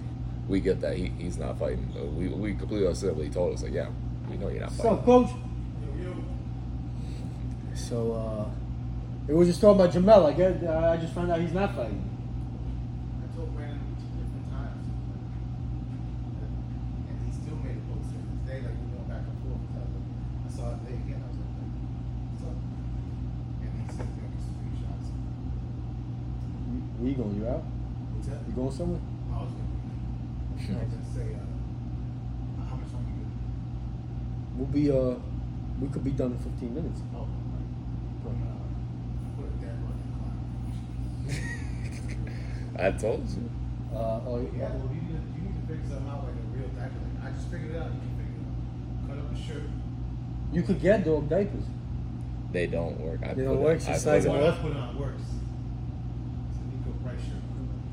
we 0.48 0.60
get 0.62 0.80
that 0.82 0.96
he, 0.96 1.08
he's 1.18 1.38
not 1.38 1.58
fighting. 1.60 1.88
We 2.18 2.30
we 2.30 2.54
completely 2.56 2.88
understood 2.88 3.16
what 3.16 3.25
he 3.25 3.32
told 3.32 3.54
us. 3.56 3.64
Like, 3.64 3.74
yeah, 3.74 3.90
we 4.30 4.38
know 4.38 4.48
you're 4.50 4.62
not 4.62 4.70
what's 4.72 4.78
fighting. 4.82 4.98
up, 5.00 5.06
coach? 5.06 5.30
So 7.75 8.14
uh, 8.14 8.50
it 9.28 9.34
was 9.34 9.48
just 9.50 9.60
talking 9.62 9.82
about 9.82 9.94
Jamel. 9.94 10.25
I 10.25 10.34
guess 10.34 10.64
uh, 10.64 10.92
I 10.94 10.98
just 10.98 11.14
found 11.14 11.30
out 11.32 11.40
he's 11.42 11.52
not 11.52 11.75
fighting. 11.75 12.02
I 13.20 13.36
told 13.36 13.54
Brandon 13.54 13.78
two 14.00 14.16
different 14.16 14.48
times. 14.50 14.86
And 17.12 17.18
he 17.28 17.32
still 17.36 17.58
made 17.60 17.75
a 17.75 17.84
post 17.92 18.10
today, 18.16 18.64
like 18.64 18.74
we 18.80 18.86
going 18.96 19.08
back 19.12 19.28
and 19.28 19.38
forth. 19.44 19.60
So 19.75 19.75
I, 19.75 19.84
was 19.84 19.92
like, 19.92 20.08
I 20.40 20.50
saw 20.56 20.66
it 20.72 20.78
today 20.88 20.98
again. 21.04 21.20
I 21.20 21.28
was 21.28 21.36
like, 21.36 21.52
what's 22.32 22.44
up? 22.48 22.58
And 23.60 23.72
he 23.76 23.84
sent 23.92 24.10
me 24.16 24.24
these 24.34 24.48
screenshots. 24.48 25.08
You- 26.72 26.86
Where 26.96 27.10
you 27.12 27.18
going? 27.20 27.36
You 27.36 27.46
out? 27.52 27.63
What's 28.16 28.28
that? 28.32 28.40
You 28.48 28.54
going 28.56 28.64
somewhere? 28.75 29.00
I 29.32 29.39
was 29.39 29.51
gonna, 29.55 29.72
I 30.51 30.84
was 30.84 30.91
gonna 30.91 31.15
say, 31.15 31.32
uh, 31.32 32.63
how 32.67 32.75
much 32.75 32.91
longer 32.91 33.12
you 33.15 33.27
We'll 34.58 34.67
be 34.67 34.91
uh, 34.91 35.15
we 35.79 35.88
could 35.88 36.03
be 36.03 36.12
done 36.12 36.32
in 36.32 36.39
15 36.39 36.75
minutes. 36.75 37.01
Oh, 37.15 37.20
right. 37.24 38.36
I'm 38.36 39.32
put 39.36 39.46
it 39.48 39.62
there 39.63 39.79
on 39.79 39.96
the 39.96 41.32
clock. 41.32 42.86
I 42.86 42.91
told 43.00 43.27
you. 43.29 43.50
Uh, 43.96 44.20
oh 44.27 44.50
Yeah, 44.58 44.70
well, 44.75 44.91
you 44.91 45.01
need, 45.01 45.15
to, 45.15 45.24
you 45.36 45.41
need 45.48 45.55
to 45.55 45.67
figure 45.67 45.88
something 45.88 46.10
out 46.12 46.24
like 46.27 46.36
a 46.36 46.48
real 46.51 46.67
diaper. 46.75 47.00
Like, 47.00 47.32
I 47.32 47.36
just 47.36 47.48
figured 47.48 47.75
it 47.75 47.79
out. 47.79 47.91
You 47.96 48.00
can 48.03 48.15
figure 48.20 48.36
it 48.36 48.44
out. 48.44 49.08
Cut 49.08 49.17
up 49.24 49.32
a 49.32 49.38
shirt. 49.39 49.70
You 50.51 50.62
could 50.63 50.82
get 50.82 51.05
dog 51.05 51.29
diapers. 51.29 51.63
They 52.51 52.67
don't 52.67 53.00
work. 53.00 53.20
I 53.24 53.34
They 53.34 53.44
don't 53.44 53.55
put 53.58 53.63
work, 53.63 53.77
It, 53.77 53.84
she 53.84 53.91
I 53.91 53.98
size 53.98 54.25
put 54.25 54.32
them 54.34 54.41
What 54.41 54.44
it, 54.44 54.50
up. 54.50 54.60
I 54.60 54.62
put 54.62 54.75
on 54.75 55.00
works. 55.00 55.24
It's 56.48 56.60
a 56.60 56.63
Niko 56.72 56.91
Price 57.03 57.24
shirt. 57.24 57.44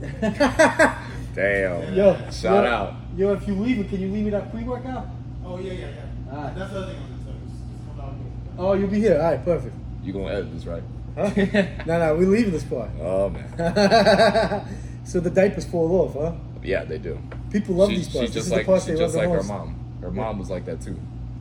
Damn. 1.35 1.95
Yo, 1.95 2.15
Shout 2.31 2.65
yo. 2.65 2.71
out. 2.71 2.95
yo, 3.17 3.33
if 3.33 3.47
you 3.49 3.55
leave 3.55 3.79
it, 3.79 3.89
can 3.89 4.01
you 4.01 4.09
leave 4.09 4.25
me 4.25 4.31
that 4.31 4.51
pre-workout? 4.51 5.07
Oh 5.45 5.59
yeah, 5.59 5.73
yeah, 5.73 5.87
yeah. 5.89 6.33
Alright. 6.37 6.55
That's 6.57 6.73
the 6.73 6.79
other 6.79 6.93
thing 6.93 6.97
I 6.97 7.03
was 7.03 7.11
gonna 7.11 7.25
tell 7.25 7.33
you. 7.35 7.41
Just, 7.49 7.61
just 7.73 7.87
come 7.89 8.01
out 8.01 8.15
here. 8.15 8.27
Oh, 8.59 8.73
you'll 8.75 8.89
be 8.89 9.01
here. 9.01 9.17
All 9.21 9.31
right, 9.31 9.45
perfect. 9.45 9.75
You 10.03 10.13
gonna 10.13 10.27
edit 10.33 10.53
this, 10.55 10.67
right? 10.67 10.83
Huh? 11.17 11.31
no, 11.87 11.99
no, 11.99 12.15
we're 12.17 12.27
leaving 12.29 12.53
this 12.53 12.65
part. 12.65 12.91
Oh 13.01 13.31
man. 13.31 14.69
so 15.05 15.21
the 15.21 15.31
diapers 15.31 15.65
fall 15.67 16.01
off, 16.01 16.15
huh? 16.15 16.33
Yeah, 16.63 16.85
they 16.85 16.99
do. 16.99 17.19
People 17.51 17.75
love 17.77 17.91
she, 17.91 17.97
these 17.97 18.09
parts. 18.09 18.29
She 18.29 18.35
this 18.35 18.35
just 18.35 18.47
is 18.47 18.53
like 18.53 18.63
the 18.67 18.67
parts 18.73 18.85
she 18.87 18.93
they 18.93 18.99
just 18.99 19.15
love 19.15 19.25
like 19.25 19.31
the 19.31 19.37
her 19.37 19.43
most. 19.43 19.49
mom. 19.49 19.99
Her 20.01 20.11
mom 20.11 20.39
was 20.39 20.51
like 20.51 20.65
that 20.67 20.81
too. 20.81 20.99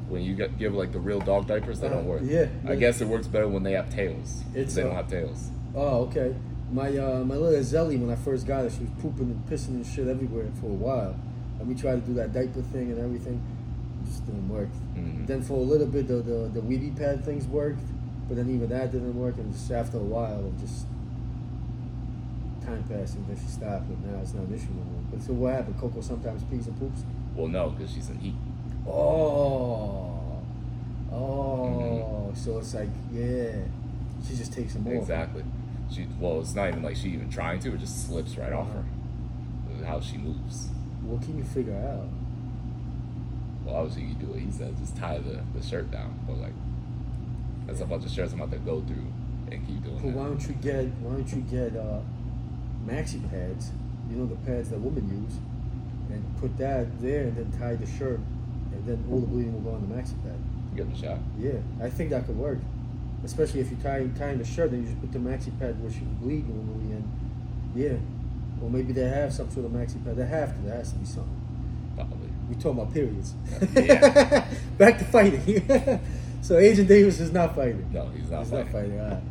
When 0.10 0.24
you 0.24 0.36
get, 0.36 0.58
give 0.58 0.74
like 0.74 0.92
the 0.92 1.00
real 1.00 1.20
dog 1.20 1.48
diapers, 1.48 1.80
they 1.80 1.88
Uh, 1.88 1.92
don't 1.92 2.06
work. 2.06 2.22
yeah, 2.24 2.48
I 2.68 2.76
guess 2.76 3.00
it 3.02 3.08
works 3.08 3.28
better 3.28 3.48
when 3.48 3.64
they 3.64 3.72
have 3.74 3.90
tails. 3.90 4.42
It's, 4.54 4.76
they 4.76 4.82
uh, 4.82 4.88
don't 4.88 4.96
have 4.96 5.08
tails. 5.10 5.50
Oh, 5.74 6.04
okay. 6.08 6.36
My 6.72 6.88
uh, 6.98 7.24
my 7.26 7.36
little 7.36 7.60
Zelly, 7.60 8.00
when 8.00 8.10
I 8.10 8.16
first 8.16 8.48
got 8.48 8.64
her, 8.64 8.70
she 8.70 8.80
was 8.80 8.90
pooping 9.02 9.30
and 9.30 9.46
pissing 9.50 9.76
and 9.76 9.86
shit 9.86 10.08
everywhere 10.08 10.48
for 10.62 10.68
a 10.68 10.70
while. 10.74 11.16
And 11.60 11.68
we 11.68 11.76
tried 11.76 11.96
to 11.96 12.02
do 12.02 12.14
that 12.16 12.34
diaper 12.34 12.62
thing 12.62 12.92
and 12.92 13.00
everything. 13.00 13.42
It 14.02 14.08
just 14.08 14.26
didn't 14.26 14.48
work. 14.50 14.70
Mhm. 14.96 15.28
Then 15.28 15.42
for 15.42 15.54
a 15.56 15.62
little 15.62 15.86
bit, 15.88 16.08
the, 16.08 16.16
the, 16.16 16.50
the 16.54 16.62
Weeby 16.62 16.98
pad 16.98 17.26
things 17.26 17.46
worked. 17.46 17.82
But 18.28 18.38
then 18.38 18.50
even 18.50 18.70
that 18.70 18.92
didn't 18.92 19.16
work. 19.16 19.36
And 19.38 19.52
just 19.52 19.70
after 19.72 19.98
a 19.98 20.02
while, 20.02 20.46
it 20.48 20.58
just 20.60 20.86
time 22.66 22.84
passed 22.84 23.16
and 23.16 23.28
then 23.28 23.36
she 23.38 23.48
stopped. 23.52 23.90
And 23.90 24.06
now 24.06 24.20
it's 24.22 24.34
not 24.34 24.46
an 24.48 24.54
issue 24.54 24.68
anymore. 24.68 25.04
But 25.12 25.22
so 25.22 25.34
what 25.34 25.54
happened? 25.54 25.78
Coco 25.78 26.00
sometimes 26.00 26.44
pees 26.46 26.68
and 26.68 26.80
poops? 26.80 27.04
Well, 27.36 27.48
no, 27.50 27.70
because 27.72 27.92
she's 27.94 28.10
in 28.10 28.18
heat. 28.20 28.36
Oh. 28.88 30.40
Oh. 31.12 32.32
So 32.34 32.60
it's 32.60 32.74
like, 32.74 32.90
yeah. 33.12 33.52
She 34.26 34.36
just 34.38 34.54
takes 34.54 34.74
them 34.74 34.88
off. 34.88 34.94
Exactly. 34.94 35.44
She 35.94 36.08
well, 36.20 36.40
it's 36.40 36.56
not 36.56 36.70
even 36.70 36.84
like 36.84 36.96
she 36.96 37.10
even 37.10 37.30
trying 37.30 37.60
to. 37.62 37.74
It 37.74 37.80
just 37.80 38.08
slips 38.08 38.38
right 38.38 38.54
off 38.54 38.68
her. 38.72 38.86
How 39.86 40.00
she 40.00 40.18
moves. 40.18 40.68
What 41.04 41.22
can 41.24 41.38
you 41.38 41.44
figure 41.44 41.76
out? 41.76 42.08
Well, 43.66 43.76
obviously 43.76 44.04
you 44.04 44.14
do 44.16 44.28
what 44.28 44.40
he 44.40 44.52
says. 44.52 44.74
Just 44.80 44.96
tie 44.96 45.18
the, 45.18 45.42
the 45.58 45.66
shirt 45.66 45.92
down. 45.92 46.20
But 46.28 46.38
like, 46.38 46.54
that's 47.66 47.82
a 47.82 47.86
bunch 47.86 48.06
of 48.06 48.12
shirts 48.12 48.34
I'm 48.34 48.42
about 48.42 48.52
to 48.52 48.60
go 48.60 48.82
through 48.82 49.12
and 49.52 49.68
keep 49.68 49.84
doing 49.84 50.02
Well, 50.02 50.14
why 50.14 50.26
don't 50.30 50.48
you 50.48 50.54
get 50.56 50.86
why 51.02 51.16
don't 51.16 51.32
you 51.34 51.42
get 51.42 51.76
uh, 51.76 52.00
maxi 52.86 53.22
pads? 53.30 53.72
You 54.10 54.18
know 54.18 54.26
the 54.28 54.36
pads 54.48 54.70
that 54.70 54.80
women 54.80 55.08
use, 55.10 55.38
and 56.10 56.24
put 56.40 56.58
that 56.58 57.02
there, 57.02 57.24
and 57.24 57.38
then 57.38 57.60
tie 57.60 57.76
the 57.76 57.86
shirt, 57.86 58.20
and 58.72 58.86
then 58.86 59.04
all 59.10 59.20
the 59.20 59.28
bleeding 59.28 59.54
will 59.54 59.72
go 59.72 59.76
on 59.76 59.88
the 59.88 59.96
maxi 59.96 60.22
pad. 60.24 60.38
Give 60.76 60.88
it 60.88 60.98
a 60.98 61.02
shot. 61.02 61.20
Yeah, 61.40 61.60
I 61.82 61.90
think 61.90 62.10
that 62.12 62.26
could 62.26 62.38
work, 62.38 62.60
especially 63.24 63.60
if 63.62 63.70
you 63.72 63.78
tie 63.84 64.06
tying 64.18 64.38
the 64.38 64.46
shirt, 64.46 64.72
then 64.72 64.82
you 64.84 64.88
just 64.90 65.00
put 65.02 65.12
the 65.12 65.20
maxi 65.20 65.58
pad 65.60 65.82
where 65.82 65.92
she 65.92 66.00
can 66.00 66.16
bleed 66.16 66.48
normally, 66.48 66.96
and 66.96 67.10
yeah, 67.76 68.64
or 68.64 68.70
maybe 68.70 68.94
they 68.94 69.08
have 69.08 69.34
some 69.34 69.50
sort 69.52 69.66
of 69.66 69.72
maxi 69.72 70.04
pad. 70.04 70.16
They 70.16 70.26
have 70.26 70.56
to. 70.56 70.62
There 70.68 70.76
has 70.76 70.92
to 70.92 70.98
be 71.00 71.06
something. 71.06 71.42
Probably. 71.96 72.30
We 72.50 72.56
talking 72.56 72.80
about 72.82 72.94
periods. 72.94 73.34
Yeah. 73.76 74.48
Back 74.78 74.98
to 75.00 75.06
fighting. 75.06 76.00
so 76.42 76.58
Agent 76.58 76.88
Davis 76.88 77.20
is 77.20 77.32
not 77.32 77.56
fighting. 77.56 77.90
No, 77.94 78.08
he's 78.10 78.30
not 78.30 78.42
He's 78.42 78.50
fighting. 78.50 78.66
not 78.66 78.72
fighting. 78.72 79.00
All 79.00 79.08
right. 79.10 79.22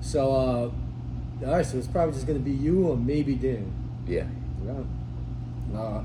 So, 0.00 0.30
uh, 0.30 1.46
all 1.46 1.52
right. 1.56 1.64
So 1.64 1.78
it's 1.78 1.86
probably 1.86 2.14
just 2.14 2.26
gonna 2.26 2.38
be 2.38 2.52
you 2.52 2.88
or 2.88 2.96
maybe 2.96 3.34
Dan. 3.34 3.72
Yeah. 4.06 4.26
Yeah. 4.64 5.78
Uh, 5.78 6.04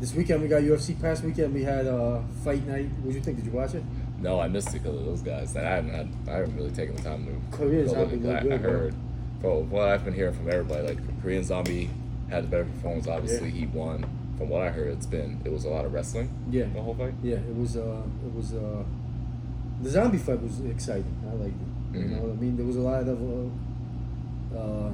this 0.00 0.14
weekend 0.14 0.42
we 0.42 0.48
got 0.48 0.62
UFC. 0.62 1.00
Past 1.00 1.22
weekend 1.24 1.54
we 1.54 1.62
had 1.62 1.86
uh, 1.86 2.20
fight 2.44 2.66
night. 2.66 2.88
What 3.00 3.08
did 3.08 3.14
you 3.14 3.20
think? 3.20 3.36
Did 3.36 3.46
you 3.46 3.52
watch 3.52 3.74
it? 3.74 3.82
No, 4.22 4.40
I 4.40 4.48
missed 4.48 4.68
it 4.74 4.82
because 4.82 4.98
of 4.98 5.04
those 5.04 5.20
guys. 5.22 5.56
I 5.56 5.62
haven't, 5.62 5.90
had, 5.90 6.08
I 6.28 6.30
haven't 6.38 6.56
really 6.56 6.70
taken 6.70 6.94
the 6.96 7.02
time 7.02 7.26
to. 7.26 7.56
Korean 7.56 7.88
Zombie 7.88 8.16
look 8.16 8.36
at 8.36 8.44
looked 8.46 8.50
that. 8.50 8.62
good, 8.62 8.70
I 8.70 8.72
heard. 8.72 8.94
From 9.40 9.70
what 9.70 9.88
I've 9.88 10.04
been 10.04 10.14
hearing 10.14 10.34
from 10.34 10.48
everybody, 10.48 10.86
like 10.86 11.22
Korean 11.22 11.42
Zombie 11.42 11.90
had 12.30 12.44
a 12.44 12.46
better 12.46 12.64
performance. 12.64 13.08
Obviously, 13.08 13.48
Yeah. 13.50 13.54
he 13.60 13.66
won. 13.66 14.04
From 14.38 14.48
what 14.48 14.62
I 14.62 14.70
heard, 14.70 14.88
it's 14.92 15.06
been 15.06 15.40
it 15.44 15.50
was 15.52 15.64
a 15.64 15.68
lot 15.68 15.84
of 15.84 15.92
wrestling. 15.92 16.30
Yeah. 16.50 16.66
The 16.72 16.80
whole 16.80 16.94
fight. 16.94 17.14
Yeah. 17.22 17.36
It 17.36 17.54
was. 17.56 17.76
Uh, 17.76 18.02
it 18.24 18.32
was. 18.34 18.54
Uh, 18.54 18.84
the 19.82 19.90
zombie 19.90 20.18
fight 20.18 20.40
was 20.40 20.60
exciting. 20.60 21.16
I 21.28 21.34
liked 21.34 21.54
it. 21.54 21.98
You 21.98 22.04
Mhm. 22.04 22.10
know. 22.22 22.30
I 22.30 22.34
mean, 22.36 22.56
there 22.56 22.66
was 22.66 22.76
a 22.76 22.80
lot 22.80 23.02
of. 23.08 23.20
Uh, 23.20 24.58
uh, 24.58 24.90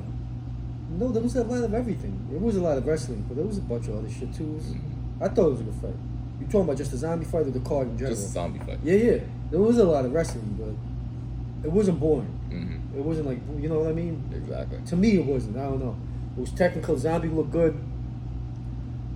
no, 0.99 1.09
there 1.13 1.23
was 1.23 1.37
a 1.37 1.45
lot 1.45 1.63
of 1.63 1.75
everything. 1.75 2.19
It 2.33 2.41
was 2.41 2.57
a 2.57 2.63
lot 2.63 2.79
of 2.79 2.87
wrestling, 2.87 3.25
but 3.29 3.37
there 3.37 3.45
was 3.47 3.59
a 3.59 3.63
bunch 3.63 3.89
of 3.89 3.99
other 3.99 4.09
shit 4.11 4.33
too. 4.33 4.47
Was, 4.53 4.65
Mhm. 4.73 4.81
I 5.21 5.29
thought 5.29 5.49
it 5.49 5.51
was 5.51 5.61
a 5.61 5.65
good 5.65 5.75
fight. 5.75 5.97
You 6.41 6.47
talking 6.47 6.63
about 6.63 6.77
just 6.77 6.91
the 6.93 6.97
zombie 6.99 7.25
fight 7.25 7.47
or 7.47 7.51
the 7.51 7.61
card 7.61 7.89
in 7.89 7.99
general? 7.99 8.15
Just 8.17 8.33
zombie 8.33 8.61
fight. 8.61 8.79
Yeah, 8.85 8.95
yeah. 8.95 9.19
There 9.51 9.61
was 9.61 9.79
a 9.79 9.85
lot 9.85 10.05
of 10.05 10.13
wrestling, 10.13 10.57
but 10.59 11.67
it 11.69 11.73
wasn't 11.73 11.99
boring. 11.99 12.27
hmm 12.51 12.97
It 12.99 13.03
wasn't 13.05 13.27
like 13.27 13.41
you 13.59 13.69
know 13.69 13.81
what 13.81 13.89
I 13.91 13.93
mean. 13.93 14.23
Exactly. 14.35 14.79
To 14.87 14.97
me, 14.97 15.19
it 15.19 15.25
wasn't. 15.25 15.57
I 15.57 15.65
don't 15.65 15.81
know. 15.81 15.97
It 16.37 16.41
was 16.41 16.51
technical. 16.53 16.97
Zombie 16.97 17.29
looked 17.29 17.51
good. 17.51 17.79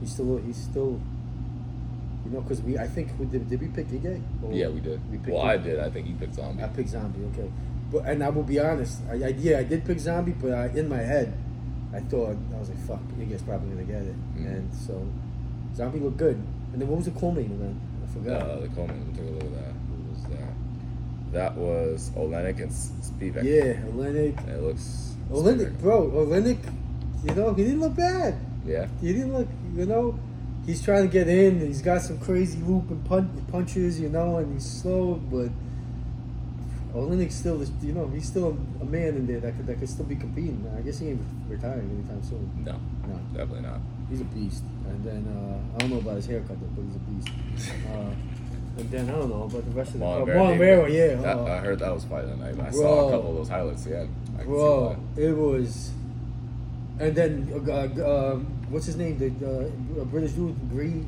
He's 0.00 0.12
still. 0.12 0.38
He's 0.38 0.56
still. 0.56 1.00
You 2.24 2.30
know, 2.32 2.40
because 2.40 2.60
we. 2.62 2.78
I 2.78 2.86
think 2.88 3.10
we 3.18 3.26
did. 3.26 3.48
Did 3.48 3.60
we 3.60 3.68
pick 3.68 3.88
Ige? 3.88 4.20
Or 4.42 4.52
Yeah, 4.52 4.68
we 4.68 4.80
did. 4.80 5.00
We 5.10 5.18
picked 5.18 5.30
well, 5.30 5.42
I 5.42 5.56
did. 5.56 5.78
I 5.78 5.90
think 5.90 6.06
he 6.06 6.14
picked 6.14 6.34
zombie. 6.34 6.62
I 6.62 6.68
picked 6.68 6.88
Zombie. 6.90 7.24
Okay, 7.32 7.50
but 7.90 8.04
and 8.06 8.22
I 8.24 8.28
will 8.30 8.42
be 8.42 8.58
honest. 8.58 9.00
I, 9.08 9.14
I 9.14 9.28
yeah, 9.38 9.58
I 9.58 9.64
did 9.64 9.84
pick 9.84 9.98
Zombie, 10.00 10.32
but 10.32 10.52
I, 10.52 10.66
in 10.68 10.88
my 10.88 10.98
head, 10.98 11.32
I 11.94 12.00
thought 12.00 12.36
I 12.54 12.58
was 12.58 12.68
like, 12.70 12.78
"Fuck, 12.86 13.00
Ige's 13.18 13.42
probably 13.42 13.70
gonna 13.70 13.84
get 13.84 14.02
it." 14.02 14.16
Mhm. 14.36 14.46
And 14.46 14.74
so, 14.74 15.06
Zombie 15.76 16.00
looked 16.00 16.16
good. 16.16 16.40
And 16.72 16.80
then 16.80 16.88
what 16.88 16.96
was 16.98 17.04
the 17.06 17.12
co-main 17.12 17.50
event? 17.50 17.76
I 18.02 18.12
forgot. 18.12 18.42
Uh, 18.42 18.60
the 18.60 18.68
Coleman. 18.68 19.06
We 19.10 19.18
took 19.18 19.26
a 19.28 19.30
look 19.32 19.42
at 19.44 19.54
that. 19.54 19.72
Who 19.88 20.10
was 20.10 20.22
that? 20.30 21.32
That 21.32 21.54
was 21.56 22.10
Oleinik 22.16 22.60
and 22.62 22.70
Spivac. 22.70 23.44
yeah, 23.44 23.74
Oleinik. 23.90 24.48
It 24.48 24.62
looks. 24.62 25.16
Oleinik, 25.30 25.78
bro, 25.80 26.10
Oleinik. 26.10 26.58
You 27.24 27.34
know, 27.34 27.54
he 27.54 27.64
didn't 27.64 27.80
look 27.80 27.94
bad. 27.94 28.36
Yeah. 28.66 28.88
He 29.00 29.12
didn't 29.12 29.32
look, 29.32 29.48
you 29.76 29.86
know, 29.86 30.18
he's 30.66 30.82
trying 30.82 31.02
to 31.02 31.08
get 31.12 31.28
in. 31.28 31.60
He's 31.60 31.82
got 31.82 32.02
some 32.02 32.18
crazy 32.18 32.58
loop 32.60 32.90
and 32.90 33.04
pun- 33.04 33.44
punches, 33.50 34.00
you 34.00 34.08
know, 34.08 34.38
and 34.38 34.52
he's 34.54 34.64
slow, 34.68 35.14
but 35.30 35.48
Oleinik's 36.94 37.34
still, 37.34 37.58
this- 37.58 37.70
you 37.82 37.92
know, 37.92 38.06
he's 38.08 38.26
still 38.26 38.56
a, 38.80 38.82
a 38.82 38.86
man 38.86 39.14
in 39.16 39.26
there 39.26 39.40
that 39.40 39.56
could 39.56 39.66
that 39.66 39.78
could 39.78 39.88
still 39.88 40.04
be 40.04 40.16
competing. 40.16 40.70
I 40.76 40.80
guess 40.82 40.98
he 40.98 41.08
ain't 41.10 41.22
retiring 41.48 41.88
anytime 41.90 42.22
soon. 42.22 42.50
No, 42.64 42.72
No, 43.08 43.18
definitely 43.32 43.62
not. 43.62 43.80
He's 44.12 44.20
a 44.20 44.24
beast. 44.24 44.62
And 44.84 45.02
then 45.02 45.24
uh, 45.26 45.74
I 45.74 45.78
don't 45.78 45.90
know 45.90 45.98
about 45.98 46.16
his 46.16 46.26
haircut, 46.26 46.60
though, 46.60 46.68
but 46.76 46.84
he's 46.84 46.96
a 46.96 46.98
beast. 46.98 47.74
Uh, 47.92 48.10
and 48.78 48.90
then 48.90 49.08
I 49.08 49.12
don't 49.12 49.28
know 49.28 49.42
about 49.42 49.64
the 49.64 49.70
rest 49.70 49.94
of 49.94 50.00
the 50.00 50.06
Marlon 50.06 50.22
oh, 50.22 50.56
David. 50.56 50.92
Yeah. 50.92 51.14
That- 51.22 51.36
uh, 51.36 51.44
I 51.44 51.58
heard 51.58 51.78
that 51.78 51.94
was 51.94 52.04
fight 52.04 52.24
of 52.24 52.30
the 52.30 52.36
night. 52.36 52.54
I 52.54 52.70
Bro. 52.70 52.80
saw 52.80 53.08
a 53.08 53.10
couple 53.10 53.30
of 53.30 53.36
those 53.36 53.48
highlights. 53.48 53.86
Yeah, 53.86 54.06
I 54.38 54.44
Bro, 54.44 54.96
it 55.16 55.32
was, 55.32 55.90
and 56.98 57.14
then 57.14 57.52
uh, 57.52 57.70
uh, 57.70 58.32
um, 58.32 58.46
what's 58.70 58.86
his 58.86 58.96
name? 58.96 59.18
The 59.18 59.28
uh, 60.00 60.04
British 60.04 60.32
dude, 60.32 60.56
Green, 60.70 61.06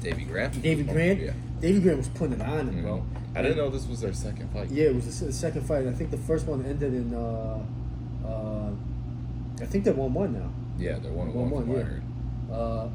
that. 0.00 0.10
Davey 0.10 0.24
Grant. 0.24 0.62
David 0.62 0.88
Grant. 0.88 1.20
Yeah. 1.20 1.32
David 1.60 1.82
Grant 1.82 1.98
was 1.98 2.08
putting 2.08 2.40
it 2.40 2.42
on 2.42 2.68
him, 2.68 2.82
bro. 2.82 2.96
Mhm. 2.96 3.36
I 3.36 3.42
didn't 3.42 3.58
know 3.58 3.68
this 3.68 3.86
was 3.86 4.00
their 4.00 4.14
second 4.14 4.50
fight. 4.50 4.70
Yeah, 4.70 4.86
it 4.86 4.94
was 4.94 5.20
the, 5.20 5.32
second 5.32 5.66
fight. 5.66 5.86
I 5.86 5.92
think 5.92 6.10
the 6.10 6.16
first 6.18 6.46
one 6.46 6.64
ended 6.64 6.94
in. 6.94 7.14
Uh, 7.14 7.58
uh, 8.26 8.70
I 9.60 9.66
think 9.66 9.84
they're 9.84 9.92
one 9.92 10.14
one 10.14 10.32
now. 10.32 10.50
Yeah, 10.82 10.98
they're 10.98 11.12
one 11.12 11.28
on 11.28 11.34
One 11.34 11.50
one. 11.50 11.50
one, 11.50 11.62
From 11.64 11.72
what 11.74 11.86
I 11.86 11.88
yeah. 12.50 12.56
Uh, 12.56 12.90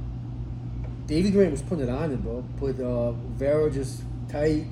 Davey 1.07 1.31
Grant 1.31 1.51
was 1.51 1.61
putting 1.61 1.85
it 1.85 1.89
on 1.89 2.11
him, 2.11 2.21
bro. 2.21 2.43
Put 2.57 2.79
uh, 2.81 3.11
Vera 3.11 3.71
just 3.71 4.03
tight, 4.29 4.65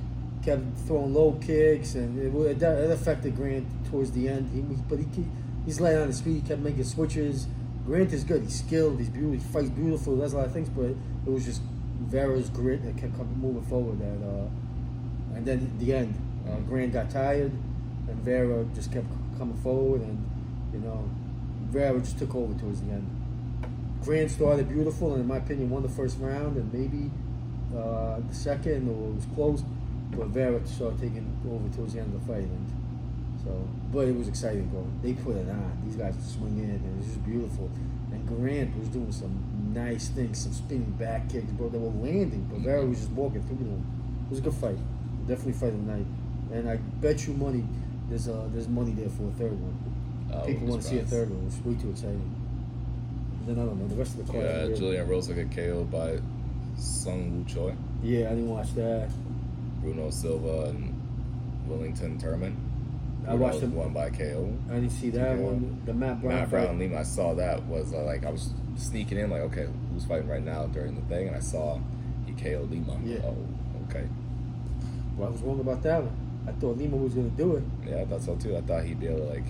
kept 0.43 0.61
throwing 0.85 1.13
low 1.13 1.31
kicks, 1.41 1.95
and 1.95 2.19
it, 2.19 2.35
it, 2.35 2.61
it 2.61 2.91
affected 2.91 3.35
Grant 3.35 3.65
towards 3.89 4.11
the 4.11 4.27
end. 4.27 4.49
He, 4.53 4.61
but 4.89 4.99
he 4.99 5.25
he's 5.65 5.79
laying 5.79 5.97
on 6.01 6.07
his 6.07 6.19
feet, 6.19 6.35
he 6.35 6.41
kept 6.41 6.61
making 6.61 6.83
switches. 6.83 7.47
Grant 7.85 8.11
is 8.11 8.23
good. 8.23 8.41
He's 8.41 8.59
skilled. 8.59 8.99
He's 8.99 9.09
beautiful. 9.09 9.33
He 9.33 9.53
fights 9.53 9.69
beautiful. 9.69 10.17
Does 10.17 10.33
a 10.33 10.37
lot 10.37 10.47
of 10.47 10.53
things, 10.53 10.69
but 10.69 10.85
it 10.85 10.97
was 11.31 11.45
just 11.45 11.61
Vera's 12.01 12.49
grit 12.49 12.83
that 12.83 12.97
kept 12.97 13.15
moving 13.37 13.63
forward. 13.63 13.99
That 13.99 14.27
uh, 14.27 14.47
and 15.37 15.45
then 15.45 15.59
at 15.59 15.79
the 15.79 15.93
end, 15.93 16.15
uh, 16.49 16.57
Grant 16.67 16.91
got 16.93 17.09
tired, 17.09 17.51
and 18.09 18.17
Vera 18.23 18.65
just 18.75 18.91
kept 18.91 19.05
coming 19.37 19.57
forward, 19.57 20.01
and 20.01 20.17
you 20.73 20.79
know, 20.79 21.09
Vera 21.69 21.99
just 21.99 22.17
took 22.17 22.35
over 22.35 22.57
towards 22.59 22.81
the 22.81 22.91
end. 22.91 23.09
Grant 24.03 24.31
started 24.31 24.69
beautiful, 24.69 25.13
and 25.13 25.21
in 25.21 25.27
my 25.27 25.37
opinion, 25.37 25.69
won 25.69 25.81
the 25.81 25.89
first 25.89 26.17
round, 26.19 26.57
and 26.57 26.71
maybe 26.71 27.09
uh, 27.75 28.19
the 28.27 28.35
second, 28.35 28.87
or 28.87 29.09
it 29.09 29.15
was 29.15 29.25
close. 29.33 29.63
But 30.11 30.27
Vera 30.27 30.65
started 30.67 30.99
taking 30.99 31.25
over 31.49 31.67
towards 31.75 31.93
the 31.93 32.01
end 32.01 32.13
of 32.13 32.25
the 32.25 32.33
fight, 32.33 32.43
and 32.43 32.71
so. 33.43 33.67
But 33.91 34.07
it 34.07 34.15
was 34.15 34.27
exciting, 34.27 34.67
bro. 34.69 34.87
They 35.01 35.13
put 35.13 35.35
it 35.35 35.49
on. 35.49 35.81
These 35.85 35.95
guys 35.95 36.15
were 36.15 36.21
swinging, 36.21 36.69
and 36.69 36.85
it 36.85 36.97
was 36.97 37.07
just 37.07 37.25
beautiful. 37.25 37.69
And 38.11 38.27
Grant 38.27 38.77
was 38.77 38.87
doing 38.89 39.11
some 39.11 39.71
nice 39.73 40.09
things, 40.09 40.39
some 40.39 40.53
spinning 40.53 40.91
back 40.99 41.29
kicks, 41.29 41.51
bro. 41.51 41.69
They 41.69 41.79
were 41.79 41.89
landing, 41.89 42.47
but 42.51 42.59
Vera 42.59 42.85
was 42.85 42.99
just 42.99 43.11
walking 43.11 43.41
through 43.43 43.57
them. 43.57 43.83
It 44.27 44.29
was 44.29 44.39
a 44.39 44.43
good 44.43 44.53
fight. 44.53 44.77
Definitely 45.27 45.53
fight 45.53 45.73
of 45.73 45.85
the 45.85 45.91
night. 45.91 46.05
And 46.53 46.69
I 46.69 46.77
bet 46.77 47.25
you 47.25 47.33
money 47.33 47.65
there's 48.09 48.27
uh 48.27 48.47
there's 48.53 48.67
money 48.67 48.91
there 48.91 49.09
for 49.09 49.23
a 49.23 49.31
third 49.31 49.59
one. 49.59 49.94
Wouldn't 50.27 50.45
People 50.47 50.67
want 50.67 50.81
to 50.81 50.87
see 50.87 50.99
a 50.99 51.03
third 51.03 51.29
one. 51.29 51.45
It's 51.47 51.63
way 51.65 51.75
too 51.81 51.91
exciting. 51.91 52.35
Then 53.45 53.59
I 53.59 53.65
don't 53.65 53.79
know 53.79 53.87
the 53.87 53.95
rest 53.95 54.17
of 54.17 54.25
the 54.25 54.31
card. 54.33 54.43
Yeah, 54.43 54.75
Julian 54.75 55.07
Erosa 55.07 55.35
got 55.35 55.55
KO'd 55.55 55.91
by 55.91 56.19
Sung 56.77 57.37
Woo 57.37 57.45
Choi, 57.45 57.75
Yeah, 58.03 58.27
I 58.27 58.29
didn't 58.29 58.49
watch 58.49 58.73
that. 58.75 59.09
Bruno 59.81 60.09
Silva, 60.09 60.69
and 60.69 60.93
Wellington 61.67 62.17
Turman. 62.17 62.55
I 63.27 63.33
watched 63.33 63.61
them. 63.61 63.75
one 63.75 63.93
by 63.93 64.09
KO. 64.09 64.51
I 64.69 64.75
didn't 64.75 64.91
see 64.91 65.09
that 65.11 65.37
one. 65.37 65.81
The 65.85 65.93
Matt 65.93 66.21
Brown 66.21 66.35
Matt. 66.35 66.49
Brown 66.49 66.79
Lima. 66.79 66.99
I 66.99 67.03
saw 67.03 67.33
that 67.35 67.63
was 67.63 67.93
uh, 67.93 68.03
like 68.03 68.25
I 68.25 68.29
was 68.29 68.51
sneaking 68.77 69.17
in, 69.17 69.29
like, 69.29 69.41
okay, 69.41 69.67
who's 69.93 70.05
fighting 70.05 70.27
right 70.27 70.43
now 70.43 70.65
during 70.67 70.95
the 70.95 71.01
thing, 71.03 71.27
and 71.27 71.35
I 71.35 71.39
saw 71.39 71.79
he 72.25 72.33
KO'd 72.33 72.69
Lima. 72.69 72.99
Yeah. 73.03 73.19
Oh, 73.23 73.37
okay. 73.89 74.07
Well, 75.17 75.29
I 75.29 75.31
was 75.31 75.41
wrong 75.41 75.59
about 75.59 75.81
that 75.83 76.03
one. 76.03 76.15
I 76.47 76.51
thought 76.59 76.77
Lima 76.77 76.97
was 76.97 77.13
gonna 77.13 77.29
do 77.29 77.55
it. 77.55 77.63
Yeah, 77.87 78.01
I 78.01 78.05
thought 78.05 78.21
so 78.21 78.35
too. 78.35 78.55
I 78.57 78.61
thought 78.61 78.83
he'd 78.83 78.99
be 78.99 79.07
able 79.07 79.19
to 79.19 79.25
like 79.25 79.45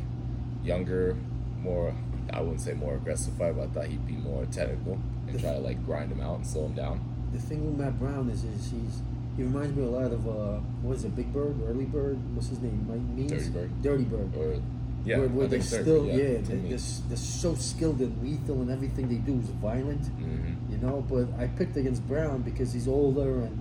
younger, 0.66 1.16
more. 1.62 1.94
I 2.34 2.42
wouldn't 2.42 2.62
say 2.62 2.74
more 2.74 2.96
aggressive 2.96 3.34
fight, 3.36 3.56
but 3.56 3.64
I 3.64 3.68
thought 3.68 3.86
he'd 3.88 4.06
be 4.08 4.14
more 4.14 4.46
technical 4.46 5.00
and 5.28 5.40
try 5.40 5.54
to 5.54 5.60
like 5.60 5.84
grind 5.86 6.12
him 6.12 6.22
out 6.22 6.38
and 6.38 6.48
slow 6.48 6.66
him 6.66 6.74
down. 6.74 7.00
The 7.34 7.40
thing 7.40 7.66
with 7.66 7.80
Matt 7.80 8.00
Brown 8.00 8.30
is, 8.30 8.44
is 8.44 8.72
he's 8.72 9.02
he 9.38 9.44
reminds 9.44 9.76
me 9.76 9.84
a 9.84 9.88
lot 9.90 10.12
of 10.12 10.28
uh, 10.28 10.60
what 10.82 10.96
is 10.96 11.04
it, 11.06 11.16
Big 11.16 11.32
Bird, 11.34 11.56
Early 11.68 11.86
Bird? 11.86 12.18
What's 12.36 12.48
his 12.50 12.62
name? 12.62 12.86
Mike 12.88 13.02
Means? 13.16 13.32
Dirty 13.32 13.50
Bird. 13.50 13.82
Dirty 13.82 14.04
Bird. 14.06 14.36
Or 14.38 14.62
yeah, 15.04 15.18
where, 15.20 15.28
where 15.28 15.46
I 15.46 15.50
they're 15.50 15.60
think 15.62 15.84
still, 15.84 16.06
yeah, 16.08 16.16
to 16.16 16.42
they're, 16.42 16.58
they're, 16.58 16.80
they're 17.10 17.18
so 17.18 17.54
skilled 17.56 18.00
and 18.00 18.24
lethal, 18.24 18.62
and 18.62 18.72
everything 18.72 19.08
they 19.08 19.16
do 19.18 19.38
is 19.40 19.50
violent. 19.50 20.02
Mhm. 20.20 20.72
You 20.72 20.78
know, 20.78 21.06
but 21.08 21.28
I 21.40 21.48
picked 21.48 21.78
against 21.78 22.08
Brown 22.08 22.42
because 22.42 22.74
he's 22.74 22.88
older 22.88 23.42
and 23.42 23.60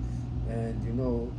and 0.48 0.84
you 0.84 0.92
know, 0.92 1.30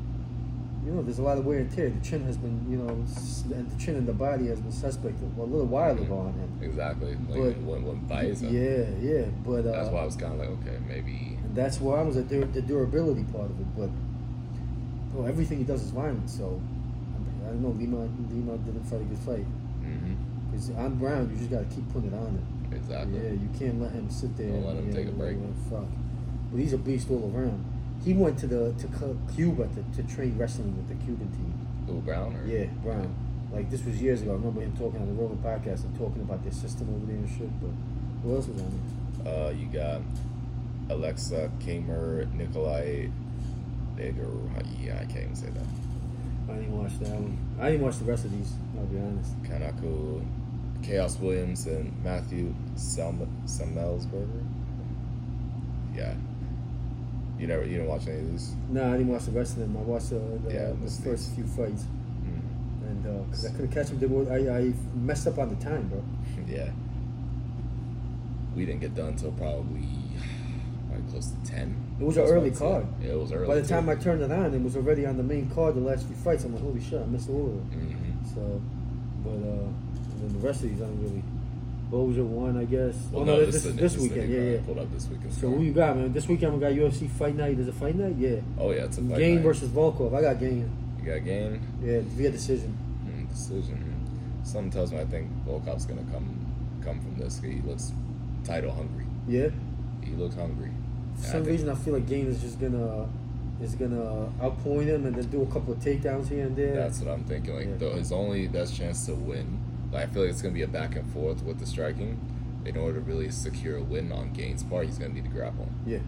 you 0.85 0.91
know, 0.91 1.01
there's 1.01 1.17
a 1.17 1.23
lot 1.23 1.37
of 1.37 1.45
wear 1.45 1.57
and 1.57 1.71
tear. 1.71 1.89
The 1.89 1.99
chin 2.01 2.23
has 2.25 2.37
been, 2.37 2.63
you 2.69 2.77
know, 2.77 2.89
and 2.89 3.71
the 3.71 3.83
chin 3.83 3.95
and 3.95 4.07
the 4.07 4.13
body 4.13 4.47
has 4.47 4.59
been 4.59 4.71
suspect 4.71 5.15
a 5.19 5.41
little 5.41 5.65
while 5.65 5.97
ago 5.97 6.17
on 6.17 6.33
him. 6.33 6.59
Exactly. 6.61 7.15
Like 7.27 7.55
But- 7.55 7.61
when 7.63 7.85
when 7.85 8.05
bites. 8.05 8.43
Yeah, 8.43 8.85
yeah, 9.01 9.25
but 9.43 9.65
uh, 9.65 9.71
That's 9.71 9.89
why 9.89 10.01
I 10.01 10.05
was 10.05 10.15
kind 10.15 10.33
of 10.33 10.39
like, 10.39 10.49
okay, 10.61 10.77
maybe. 10.87 11.39
And 11.43 11.55
that's 11.55 11.81
why 11.81 11.99
I 11.99 12.03
was 12.03 12.17
at 12.17 12.29
the 12.29 12.61
durability 12.61 13.23
part 13.23 13.49
of 13.49 13.59
it. 13.59 13.67
But 13.75 13.89
well, 15.13 15.27
everything 15.27 15.57
he 15.57 15.63
does 15.63 15.81
is 15.81 15.89
violent. 15.89 16.29
So 16.29 16.61
I, 17.43 17.49
don't 17.49 17.63
know. 17.63 17.69
Lima 17.69 18.07
Lima 18.29 18.57
didn't 18.59 18.83
fight 18.83 19.01
a 19.01 19.05
good 19.05 19.17
fight 19.19 19.45
because 20.51 20.69
on 20.71 20.95
Brown 20.95 21.29
you 21.31 21.37
just 21.37 21.49
got 21.49 21.67
to 21.67 21.75
keep 21.75 21.91
putting 21.91 22.13
it 22.13 22.15
on 22.15 22.27
him. 22.27 22.45
Exactly. 22.71 23.17
Yeah, 23.17 23.31
you 23.31 23.49
can't 23.57 23.81
let 23.81 23.91
him 23.91 24.09
sit 24.09 24.37
there. 24.37 24.51
Don't 24.51 24.65
let 24.65 24.75
him 24.77 24.89
yeah, 24.89 24.95
take 24.95 25.07
a 25.07 25.11
break. 25.11 25.37
Fuck. 25.69 25.85
But 26.51 26.59
he's 26.59 26.73
a 26.73 26.77
beast 26.77 27.09
all 27.09 27.31
around. 27.33 27.74
He 28.05 28.13
went 28.13 28.37
to 28.39 28.47
the 28.47 28.71
to 28.73 28.87
Cuba 29.35 29.67
to, 29.67 30.03
to 30.03 30.15
train 30.15 30.37
wrestling 30.37 30.77
with 30.77 30.87
the 30.87 31.03
Cuban 31.03 31.27
team. 31.31 31.67
Who 31.87 32.01
Brown 32.01 32.35
or 32.35 32.45
Yeah, 32.45 32.65
Brown. 32.83 33.13
Like 33.51 33.71
this 33.71 33.83
was 33.83 33.99
years 34.01 34.21
ago. 34.21 34.31
I 34.31 34.33
remember 34.35 34.61
him 34.61 34.77
talking 34.77 35.01
on 35.01 35.07
the 35.07 35.13
Roman 35.13 35.37
podcast 35.39 35.83
and 35.85 35.97
talking 35.97 36.21
about 36.21 36.43
their 36.43 36.51
system 36.53 36.93
over 36.95 37.05
there 37.05 37.15
and 37.15 37.27
shit. 37.27 37.49
But 37.59 37.71
who 38.21 38.35
else 38.35 38.47
was 38.47 38.61
on 38.61 38.79
there? 39.23 39.47
Uh, 39.47 39.49
you 39.49 39.65
got 39.67 40.01
Aleksa 40.87 41.49
Camur, 41.59 42.31
Nikolai 42.33 43.07
Egger. 43.99 44.29
Yeah, 44.79 44.99
I 45.01 45.05
can't 45.05 45.23
even 45.23 45.35
say 45.35 45.47
that. 45.47 45.65
I 46.47 46.57
didn't 46.57 46.77
watch 46.77 46.99
that 46.99 47.09
one. 47.09 47.37
I 47.59 47.71
didn't 47.71 47.85
watch 47.85 47.97
the 47.97 48.05
rest 48.05 48.25
of 48.25 48.31
these. 48.31 48.53
I'll 48.77 48.85
be 48.85 48.99
honest. 48.99 49.41
Kanako, 49.43 50.23
Khaos 50.81 51.19
Williams, 51.19 51.65
and 51.65 51.91
Matthew 52.03 52.53
Selma, 52.75 53.25
Semelsberger. 53.45 54.45
Yeah. 55.95 56.13
You 57.39 57.47
never, 57.47 57.63
you 57.63 57.71
didn't 57.77 57.87
watch 57.87 58.07
any 58.07 58.19
of 58.19 58.31
these? 58.31 58.55
No, 58.69 58.87
I 58.87 58.91
didn't 58.97 59.09
watch 59.09 59.25
the 59.25 59.31
rest 59.31 59.53
of 59.53 59.59
them. 59.59 59.75
I 59.77 59.81
watched 59.81 60.13
uh, 60.13 60.19
the, 60.47 60.53
Yeah, 60.53 60.71
the 60.81 60.89
first 61.03 61.35
few 61.35 61.43
fights, 61.45 61.83
Mm. 62.23 62.87
and 62.87 63.25
because 63.25 63.45
I 63.45 63.49
couldn't 63.51 63.71
catch 63.71 63.87
them, 63.87 63.99
they 63.99 64.05
were, 64.07 64.31
I, 64.31 64.57
I 64.59 64.73
messed 64.95 65.27
up 65.27 65.37
on 65.37 65.49
the 65.49 65.55
time, 65.63 65.87
bro. 65.89 66.03
Yeah. 66.47 66.69
We 68.55 68.65
didn't 68.65 68.79
get 68.81 68.95
done 68.95 69.09
until 69.09 69.31
probably, 69.33 69.81
probably 70.87 71.11
close 71.11 71.27
to 71.31 71.51
10. 71.51 71.75
It 71.99 72.03
was 72.03 72.15
an 72.17 72.23
early 72.23 72.51
card. 72.51 72.85
Yeah, 73.01 73.11
it 73.11 73.19
was 73.19 73.31
early. 73.33 73.47
By 73.47 73.55
the 73.59 73.67
time 73.67 73.85
too. 73.85 73.91
I 73.91 73.95
turned 73.95 74.21
it 74.21 74.31
on, 74.31 74.53
it 74.53 74.61
was 74.61 74.75
already 74.77 75.05
on 75.05 75.17
the 75.17 75.23
main 75.23 75.49
card. 75.49 75.75
The 75.75 75.81
last 75.81 76.05
few 76.05 76.15
fights, 76.15 76.43
I'm 76.45 76.53
like, 76.53 76.63
holy 76.63 76.81
shit, 76.81 77.01
I 77.01 77.05
missed 77.05 77.29
all 77.29 77.47
of 77.47 77.55
it. 77.55 77.79
Mhm. 77.79 78.33
So, 78.33 78.61
but 79.23 79.31
uh, 79.31 79.67
then 80.21 80.33
the 80.39 80.39
rest 80.47 80.63
of 80.63 80.69
these, 80.69 80.81
I 80.81 80.85
don't 80.85 81.01
really. 81.01 81.23
Boja 81.91 82.25
won, 82.25 82.57
I 82.57 82.65
guess. 82.65 82.95
Well, 83.11 83.21
oh 83.21 83.25
no, 83.25 83.35
no, 83.35 83.45
this, 83.45 83.55
this, 83.55 83.65
is 83.65 83.75
this, 83.75 83.97
weekend, 83.97 84.29
yeah, 84.31 84.39
yeah. 84.39 84.57
I 84.57 84.61
Pulled 84.61 84.79
up 84.79 84.91
this 84.93 85.07
weekend. 85.07 85.33
So 85.33 85.49
who 85.49 85.61
you 85.63 85.71
got, 85.73 85.95
man? 85.95 86.11
This 86.13 86.27
weekend 86.27 86.53
we 86.53 86.59
got 86.59 86.71
UFC 86.71 87.09
Fight 87.09 87.35
Night. 87.35 87.55
There's 87.57 87.67
a 87.67 87.73
Fight 87.73 87.95
Night, 87.95 88.15
yeah. 88.17 88.37
Oh 88.57 88.71
yeah, 88.71 88.85
it's 88.85 88.97
a 88.97 89.01
fight 89.01 89.17
Gane 89.17 89.35
night. 89.35 89.43
versus 89.43 89.69
Volkov. 89.69 90.15
I 90.15 90.21
got 90.21 90.39
Gane. 90.39 90.69
You 90.99 91.05
got 91.05 91.23
Gane. 91.23 91.61
Yeah, 91.83 91.99
via 92.03 92.31
decision. 92.31 92.75
Mm, 93.07 93.29
decision. 93.29 93.91
Something 94.43 94.71
tells 94.71 94.91
me 94.91 94.99
I 94.99 95.05
think 95.05 95.29
Volkov's 95.45 95.85
gonna 95.85 96.03
come 96.11 96.27
come 96.83 96.99
from 97.01 97.17
this. 97.17 97.39
He 97.39 97.61
looks 97.61 97.93
title 98.43 98.71
hungry. 98.71 99.05
Yeah. 99.27 99.49
He 100.03 100.11
looks 100.13 100.35
hungry. 100.35 100.71
For 101.15 101.21
I 101.21 101.31
some 101.31 101.31
think- 101.41 101.47
reason, 101.47 101.69
I 101.69 101.75
feel 101.75 101.93
like 101.93 102.07
Gane 102.07 102.27
is 102.27 102.41
just 102.41 102.59
gonna 102.59 103.07
is 103.61 103.73
gonna 103.75 104.29
outpoint 104.41 104.85
him 104.85 105.05
and 105.05 105.15
then 105.15 105.25
do 105.29 105.41
a 105.43 105.45
couple 105.45 105.73
of 105.73 105.79
takedowns 105.79 106.27
here 106.27 106.45
and 106.45 106.55
there. 106.55 106.75
That's 106.75 106.99
what 106.99 107.13
I'm 107.13 107.23
thinking. 107.23 107.55
Like 107.55 107.67
Yeah. 107.67 107.75
the, 107.77 107.89
his 107.91 108.11
only 108.11 108.47
best 108.47 108.75
chance 108.75 109.05
to 109.05 109.13
win. 109.13 109.59
Like 109.95 110.09
I 110.09 110.13
feel 110.13 110.21
like 110.23 110.31
it's 110.31 110.41
gonna 110.41 110.53
be 110.53 110.61
a 110.63 110.67
back 110.67 110.95
and 110.95 111.09
forth 111.11 111.41
with 111.43 111.59
the 111.59 111.65
striking. 111.65 112.19
In 112.65 112.77
order 112.77 112.95
to 112.95 113.01
really 113.01 113.29
secure 113.29 113.77
a 113.77 113.83
win 113.83 114.11
on 114.11 114.33
Gane's 114.33 114.63
part, 114.63 114.87
he's 114.87 114.97
gonna 114.97 115.13
need 115.13 115.23
to 115.25 115.29
grapple. 115.29 115.69
yeah. 115.85 115.99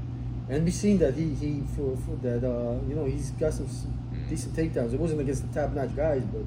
And 0.49 0.63
we've 0.65 0.73
seen 0.73 0.97
that 0.99 1.13
he 1.13 1.33
he 1.35 1.61
for, 1.75 1.95
for 1.97 2.15
that 2.23 2.43
uh 2.43 2.79
you 2.87 2.95
know 2.95 3.05
he's 3.05 3.31
got 3.31 3.53
some 3.53 3.67
Mm. 3.67 4.29
decent 4.29 4.55
takedowns. 4.55 4.93
It 4.93 4.99
wasn't 4.99 5.21
against 5.21 5.43
the 5.47 5.59
top 5.61 5.73
notch 5.73 5.95
guys, 5.95 6.23
but 6.33 6.41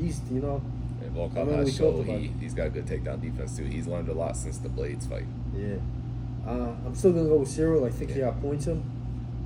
he's 0.00 0.20
you 0.30 0.40
know 0.40 0.60
And 1.02 1.14
Volkov 1.16 1.46
has 1.56 1.74
show 1.74 2.02
he, 2.02 2.32
he's 2.40 2.52
got 2.54 2.72
good 2.74 2.86
takedown 2.86 3.20
defense 3.22 3.56
too. 3.56 3.64
He's 3.64 3.86
learned 3.86 4.08
a 4.08 4.12
lot 4.14 4.36
since 4.36 4.58
the 4.58 4.68
Blades 4.68 5.06
fight. 5.06 5.26
yeah. 5.56 5.76
Uh, 6.46 6.74
I'm 6.86 6.94
still 6.94 7.12
gonna 7.12 7.28
go 7.28 7.38
with 7.38 7.48
Ciryl. 7.48 7.86
I 7.86 7.90
think 7.90 8.10
he 8.12 8.20
Yeah. 8.20 8.30
outpoints 8.32 8.66
him 8.66 8.82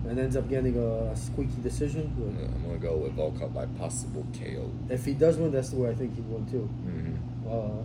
and 0.09 0.19
ends 0.19 0.35
up 0.37 0.49
getting 0.49 0.77
a 0.77 1.15
squeaky 1.17 1.61
decision. 1.63 2.11
Gonna, 2.19 2.49
I'm 2.55 2.63
gonna 2.67 2.79
go 2.79 2.97
with 2.97 3.15
Volkov 3.17 3.53
by 3.55 3.67
possible 3.79 4.27
KO. 4.39 4.71
if 4.89 5.05
he 5.05 5.13
does 5.15 5.37
win, 5.39 5.51
that's 5.53 5.71
the 5.71 5.77
way 5.77 5.91
I 5.91 5.95
think 5.95 6.15
he 6.17 6.23
won 6.23 6.47
too. 6.47 6.69
Mm-hmm. 6.87 7.15
Uh, 7.51 7.83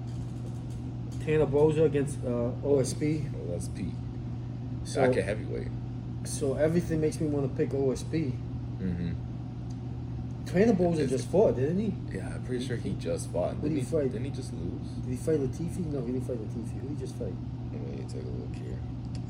Tanner 1.26 1.46
Boser 1.48 1.86
against 1.86 2.20
uh, 2.24 2.52
OSP. 2.64 3.00
Pete. 3.76 3.94
So, 4.84 5.12
heavyweight. 5.12 5.68
so 6.26 6.54
everything 6.56 7.02
makes 7.02 7.20
me 7.20 7.28
want 7.28 7.50
to 7.50 7.58
pick 7.58 7.72
OSP. 7.72 8.32
Mm-hmm. 8.80 9.14
Tanner 10.46 10.74
Boser 10.74 11.10
just 11.10 11.28
fought, 11.30 11.56
didn't 11.56 11.80
he? 11.80 11.94
Yeah, 12.16 12.30
I'm 12.36 12.44
pretty 12.44 12.66
sure 12.66 12.78
he 12.78 12.92
just 12.94 13.32
fought. 13.32 13.54
Did 13.62 13.62
Didn't 13.64 13.78
he 13.78 13.84
he, 13.84 13.86
fight? 13.90 14.12
Didn't 14.12 14.26
he 14.26 14.32
just 14.32 14.54
lose? 14.54 14.88
Did 15.04 15.10
he 15.10 15.16
fight 15.18 15.40
Latifi? 15.40 15.86
No, 15.92 16.02
he 16.06 16.12
didn't 16.14 16.28
fight 16.28 16.38
Latifi. 16.38 16.80
Who 16.82 16.88
did 16.90 16.98
he 16.98 17.04
just 17.04 17.16
fight? 17.16 17.34
Let 17.74 17.82
me 18.00 18.06
take 18.08 18.24
a 18.24 18.28
look 18.28 18.56
here. 18.56 18.78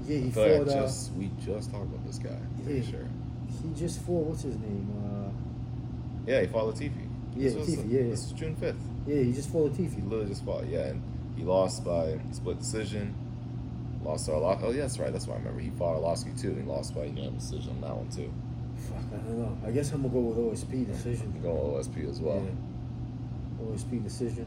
Yeah, 0.06 0.18
he 0.20 0.30
fought. 0.32 0.50
like 0.68 0.78
uh, 0.78 0.82
just 0.82 1.14
we 1.14 1.32
just 1.44 1.72
talked 1.72 1.86
about 1.86 2.06
this 2.06 2.18
guy. 2.20 2.38
Pretty 2.64 2.82
Yeah. 2.82 2.92
sure. 2.92 3.08
he 3.64 3.80
just 3.80 4.02
fought. 4.02 4.28
What's 4.28 4.42
his 4.44 4.58
name? 4.58 4.90
Uh, 5.02 5.32
Yeah, 6.30 6.42
he 6.42 6.48
fought 6.48 6.76
Latifi. 6.76 6.92
Yeah, 7.36 7.50
this 7.50 7.56
was, 7.56 7.70
Latifi, 7.70 7.92
yeah, 7.92 8.02
This 8.04 8.26
is 8.26 8.32
June 8.34 8.56
fifth. 8.58 8.76
Yeah, 9.08 9.22
he 9.22 9.34
just 9.34 9.50
fought 9.52 9.76
He 9.76 9.88
literally 9.88 10.26
just 10.30 10.44
fought. 10.46 10.66
Yeah, 10.68 10.88
and 10.88 11.02
he 11.38 11.44
lost 11.44 11.84
by 11.86 12.20
split 12.32 12.60
decision. 12.60 13.14
Lost 14.04 14.26
to 14.28 14.32
Arlovsky. 14.34 14.64
Oh, 14.64 14.72
yeah, 14.72 14.82
that's 14.82 15.00
right. 15.00 15.12
That's 15.12 15.28
why 15.28 15.36
I 15.36 15.38
remember. 15.40 15.60
He 15.60 15.70
fought 15.72 15.98
Arlovsky 16.02 16.40
too. 16.40 16.50
and 16.50 16.62
He 16.62 16.68
lost 16.68 16.94
by 16.96 17.06
unanimous 17.06 17.50
decision 17.50 17.72
on 17.72 17.82
that 17.82 17.96
one 17.96 18.10
too. 18.10 18.32
Fuck, 18.90 18.98
I 19.14 19.18
don't 19.18 19.38
know. 19.40 19.58
I 19.66 19.72
guess 19.72 19.92
I'm 19.94 20.02
gonna 20.02 20.14
go 20.14 20.20
with 20.20 20.38
OSP 20.38 20.86
decision. 20.86 21.32
I'm 21.36 21.42
going 21.42 21.58
OSP 21.58 22.10
as 22.10 22.20
well. 22.20 22.44
Yeah. 22.44 23.66
OSP 23.74 24.04
decision. 24.04 24.46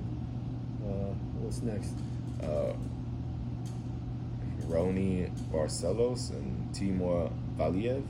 Uh, 0.85 1.13
what's 1.41 1.63
next? 1.63 1.93
Uh, 2.43 2.73
Raoni 4.69 5.31
Barcelos 5.51 6.31
and 6.31 6.73
Timur 6.75 7.31
Valiev. 7.57 8.03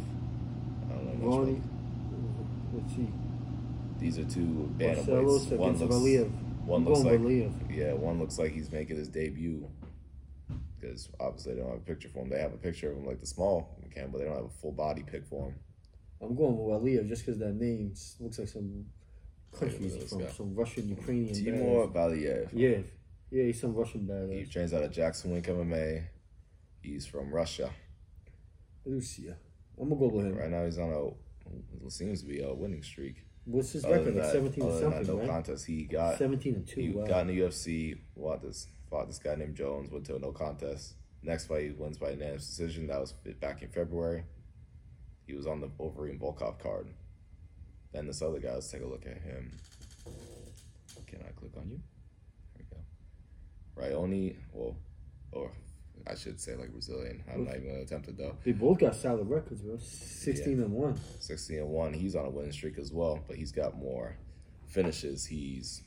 I 0.90 0.92
don't 0.94 1.20
know 1.20 1.26
much 1.28 1.38
Ronnie. 1.38 1.52
about- 1.52 1.62
Let's 2.74 2.94
see. 2.96 3.08
These 3.98 4.18
are 4.18 4.24
two 4.24 4.72
Barcelos 4.78 5.46
bantamweights. 5.46 5.56
One 5.58 5.76
looks, 5.78 5.94
Valiev. 5.94 6.30
one 6.64 6.84
looks 6.84 7.00
like 7.00 7.20
Valiev. 7.20 7.52
yeah, 7.76 7.92
one 7.92 8.18
looks 8.20 8.38
like 8.38 8.52
he's 8.52 8.70
making 8.70 8.96
his 8.96 9.08
debut 9.08 9.68
because 10.80 11.08
obviously 11.18 11.54
they 11.54 11.61
don't 11.61 11.70
have 11.70 11.78
a 11.78 11.84
picture 11.84 12.08
for 12.08 12.22
him. 12.22 12.28
They 12.30 12.38
have 12.40 12.52
a 12.54 12.58
picture 12.58 12.90
of 12.92 12.98
him 12.98 13.06
like 13.06 13.18
the 13.20 13.26
small 13.26 13.76
can, 13.92 14.11
but 14.11 14.18
they 14.18 14.24
don't 14.24 14.37
have 14.37 14.44
a 14.44 14.61
full 14.61 14.72
body 14.72 15.02
pic 15.02 15.24
for 15.26 15.48
him. 15.48 15.54
I'm 16.20 16.37
going 16.37 16.56
with 16.56 16.80
Aliyev 16.82 17.08
just 17.08 17.24
because 17.26 17.38
that 17.40 17.54
name 17.54 17.92
looks 18.20 18.38
like 18.38 18.48
some 18.48 18.87
country 19.58 19.78
Yeah, 19.88 20.04
from, 20.06 20.18
guy. 20.20 20.30
some 20.30 20.54
Russian, 20.54 20.88
Ukrainian. 20.88 21.34
Timur. 21.34 21.88
Valiev. 21.88 22.48
Yeah, 22.52 22.78
yeah, 23.30 23.44
he's 23.44 23.61
some 23.61 23.74
Russian 23.74 24.02
He 24.02 24.06
badass. 24.44 24.50
trains 24.52 24.74
out 24.74 24.84
of 24.84 24.92
Jackson 24.92 25.32
Wink 25.32 25.46
MMA. 25.46 26.04
He's 26.82 27.06
from 27.06 27.32
Russia. 27.32 27.70
Lucia. 28.84 29.37
I'm 29.80 29.88
gonna 29.88 30.00
go 30.00 30.08
with 30.08 30.26
him. 30.26 30.37
Right 30.37 30.50
now 30.50 30.64
he's 30.64 30.78
on 30.78 30.92
a 30.92 31.90
seems 31.90 32.20
to 32.22 32.26
be 32.28 32.40
a 32.40 32.52
winning 32.52 32.82
streak. 32.82 33.24
What's 33.48 33.72
his 33.72 33.84
record? 33.84 34.04
than 34.08 34.14
Like 34.16 34.24
that- 34.24 34.32
17 34.32 34.62
or 34.64 34.72
than 34.78 34.90
that, 34.90 35.06
no 35.06 35.18
right? 35.18 35.28
contest. 35.28 35.66
He 35.66 35.84
got 35.84 36.18
17 36.18 36.54
and 36.54 36.66
2. 36.68 36.80
He 36.80 36.90
wow. 36.90 37.06
got 37.06 37.20
in 37.22 37.28
the 37.28 37.38
UFC, 37.40 37.98
fought 38.14 38.42
this, 38.42 38.66
fought 38.90 39.06
this 39.06 39.18
guy 39.18 39.37
named 39.37 39.56
Jones, 39.56 39.90
went 39.90 40.04
to 40.06 40.16
a 40.16 40.18
no 40.18 40.32
contest. 40.32 40.94
Next 41.22 41.46
fight, 41.46 41.62
he 41.62 41.70
wins 41.70 41.96
by 41.96 42.11
unanimous 42.11 42.46
decision. 42.46 42.87
That 42.88 43.00
was 43.00 43.12
back 43.40 43.62
in 43.62 43.70
February. 43.70 44.24
He 45.26 45.32
was 45.34 45.46
on 45.46 45.61
the 45.61 45.68
Overeem 45.80 46.20
Volkov 46.20 46.58
card. 46.58 46.88
Then 47.92 48.06
this 48.06 48.20
other 48.20 48.38
guy, 48.38 48.52
let's 48.52 48.70
take 48.70 48.82
a 48.82 48.87
look 48.87 49.06
at 49.06 49.22
him. 49.22 49.50
Can 51.06 51.20
I 51.26 51.30
click 51.32 51.52
on 51.56 51.70
you? 51.70 51.80
There 52.54 52.66
we 53.80 53.87
go. 53.90 53.96
Raoni, 53.98 54.37
well, 54.52 54.76
or 55.32 55.50
I 56.06 56.14
should 56.14 56.40
say 56.40 56.54
like 56.56 56.72
Brazilian. 56.72 57.22
I'm 57.32 57.44
not 57.44 57.56
even 57.56 57.68
gonna 57.68 57.80
attempt 57.82 58.08
it 58.08 58.16
though. 58.16 58.37
They 58.44 58.52
both 58.52 58.78
got 58.78 58.94
solid 58.94 59.28
records, 59.28 59.62
bro. 59.62 59.78
16 59.78 60.61
and 60.61 60.72
1. 60.72 61.00
16 61.18 61.58
and 61.58 61.68
1. 61.68 61.92
He's 61.94 62.14
on 62.16 62.26
a 62.26 62.30
winning 62.30 62.52
streak 62.52 62.78
as 62.78 62.92
well, 62.92 63.20
but 63.26 63.37
he's 63.37 63.52
got 63.52 63.76
more 63.76 64.16
finishes. 64.66 65.26
He's 65.26 65.82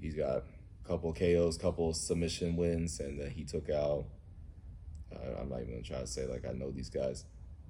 he's 0.00 0.14
got 0.14 0.36
a 0.38 0.42
couple 0.86 1.12
KOs, 1.12 1.56
couple 1.58 1.92
submission 1.94 2.56
wins, 2.56 3.00
and 3.00 3.20
then 3.20 3.30
he 3.30 3.44
took 3.44 3.70
out 3.70 4.06
I, 5.14 5.40
I'm 5.40 5.48
not 5.48 5.60
even 5.60 5.74
gonna 5.74 5.82
try 5.82 6.00
to 6.00 6.06
say 6.06 6.26
like 6.26 6.44
I 6.48 6.52
know 6.52 6.70
these 6.70 6.90
guys. 6.90 7.24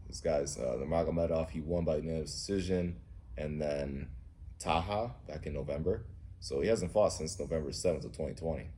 This 0.08 0.20
guy's 0.20 0.58
uh, 0.58 0.76
Nurmagomedov. 0.78 1.50
He 1.50 1.60
won 1.60 1.84
by 1.84 1.96
unanimous 1.96 2.32
decision, 2.32 2.96
and 3.36 3.60
then 3.60 4.10
Taha 4.58 5.12
back 5.26 5.46
in 5.46 5.54
November. 5.54 6.06
So 6.40 6.60
he 6.60 6.68
hasn't 6.68 6.92
fought 6.92 7.12
since 7.12 7.38
November 7.38 7.72
seventh 7.72 8.04
of 8.04 8.12
2020, 8.12 8.68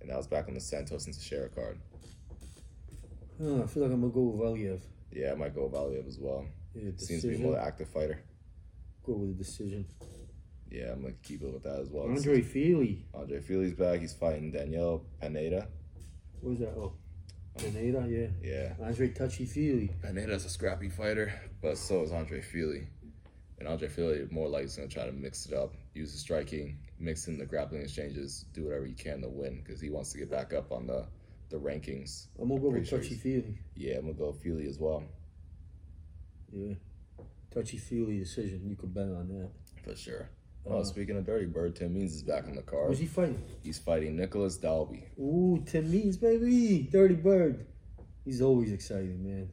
and 0.00 0.10
that 0.10 0.16
was 0.16 0.26
back 0.26 0.48
on 0.48 0.54
the 0.54 0.60
Santos 0.60 1.06
and 1.06 1.14
Teixeira 1.14 1.48
card. 1.48 1.78
Huh, 3.40 3.62
I 3.62 3.66
feel 3.66 3.82
like 3.82 3.92
I'm 3.92 4.00
gonna 4.00 4.12
go 4.12 4.22
with 4.22 4.40
Valiev. 4.40 4.80
Yeah, 5.12 5.32
I 5.32 5.34
might 5.34 5.54
go 5.54 5.64
with 5.64 5.72
Valiev 5.72 6.06
as 6.06 6.18
well. 6.18 6.46
Yeah, 6.74 6.90
Seems 6.96 7.22
to 7.22 7.28
be 7.28 7.36
a 7.36 7.38
more 7.38 7.58
active 7.58 7.88
fighter. 7.88 8.22
Go 9.04 9.14
with 9.14 9.36
the 9.36 9.44
decision. 9.44 9.86
Yeah, 10.70 10.92
I'm 10.92 11.02
gonna 11.02 11.14
keep 11.22 11.42
it 11.42 11.52
with 11.52 11.62
that 11.62 11.80
as 11.80 11.90
well. 11.90 12.04
Andre 12.04 12.42
Fili. 12.42 13.06
Andre 13.14 13.40
Fili's 13.40 13.74
back. 13.74 14.00
He's 14.00 14.14
fighting 14.14 14.50
Daniel 14.50 15.04
Pineda. 15.20 15.68
What 16.40 16.50
was 16.50 16.58
that? 16.60 16.74
Oh, 16.76 16.84
um, 16.84 16.92
Pineda. 17.56 18.06
Yeah. 18.08 18.28
Yeah, 18.42 18.72
Andre 18.84 19.08
Touchy 19.08 19.46
Fili. 19.46 19.90
Pineda's 20.02 20.44
a 20.44 20.50
scrappy 20.50 20.88
fighter, 20.88 21.32
but 21.62 21.78
so 21.78 22.02
is 22.02 22.12
Andre 22.12 22.40
Fili. 22.40 22.88
And 23.58 23.68
Andre 23.68 23.88
Fili 23.88 24.26
more 24.30 24.48
likely 24.48 24.66
is 24.66 24.76
gonna 24.76 24.88
try 24.88 25.06
to 25.06 25.12
mix 25.12 25.46
it 25.46 25.54
up, 25.54 25.74
use 25.94 26.12
the 26.12 26.18
striking, 26.18 26.78
mix 26.98 27.28
in 27.28 27.38
the 27.38 27.46
grappling 27.46 27.82
exchanges, 27.82 28.44
do 28.52 28.64
whatever 28.64 28.84
he 28.86 28.92
can 28.92 29.22
to 29.22 29.28
win 29.28 29.62
because 29.62 29.80
he 29.80 29.90
wants 29.90 30.12
to 30.12 30.18
get 30.18 30.30
back 30.30 30.52
up 30.52 30.72
on 30.72 30.86
the 30.86 31.06
the 31.48 31.56
rankings. 31.58 32.26
I'm 32.40 32.48
gonna 32.48 32.60
go 32.60 32.70
Pretty 32.70 32.80
with 32.80 32.88
sure 32.88 32.98
Touchy 32.98 33.10
he's- 33.14 33.22
Fili. 33.22 33.58
Yeah, 33.76 33.96
I'm 33.96 34.02
gonna 34.02 34.14
go 34.14 34.32
Fili 34.32 34.66
as 34.66 34.78
well 34.78 35.04
Yeah. 36.52 36.74
Touchy 37.50 37.78
Fili 37.78 38.18
decision. 38.18 38.68
You 38.68 38.76
could 38.76 38.92
bet 38.94 39.04
on 39.08 39.28
that. 39.28 39.50
for 39.82 39.94
sure. 39.96 40.28
Uh, 40.66 40.78
oh, 40.78 40.82
speaking 40.82 41.16
of 41.16 41.24
Dirty 41.24 41.46
Bird, 41.46 41.76
Tim 41.76 41.94
Means 41.94 42.12
is 42.14 42.22
back 42.24 42.48
on 42.48 42.56
the 42.56 42.62
card. 42.62 42.88
Who's 42.88 42.98
he 42.98 43.06
fighting? 43.06 43.40
He's 43.62 43.78
fighting 43.78 44.16
Nicolas 44.16 44.56
Dalby. 44.56 45.04
Ooh, 45.18 45.62
Tim 45.64 45.88
Means, 45.90 46.16
baby. 46.16 46.88
Dirty 46.90 47.14
Bird. 47.14 47.66
He's 48.24 48.42
always 48.42 48.72
exciting, 48.72 49.22
man. 49.22 49.48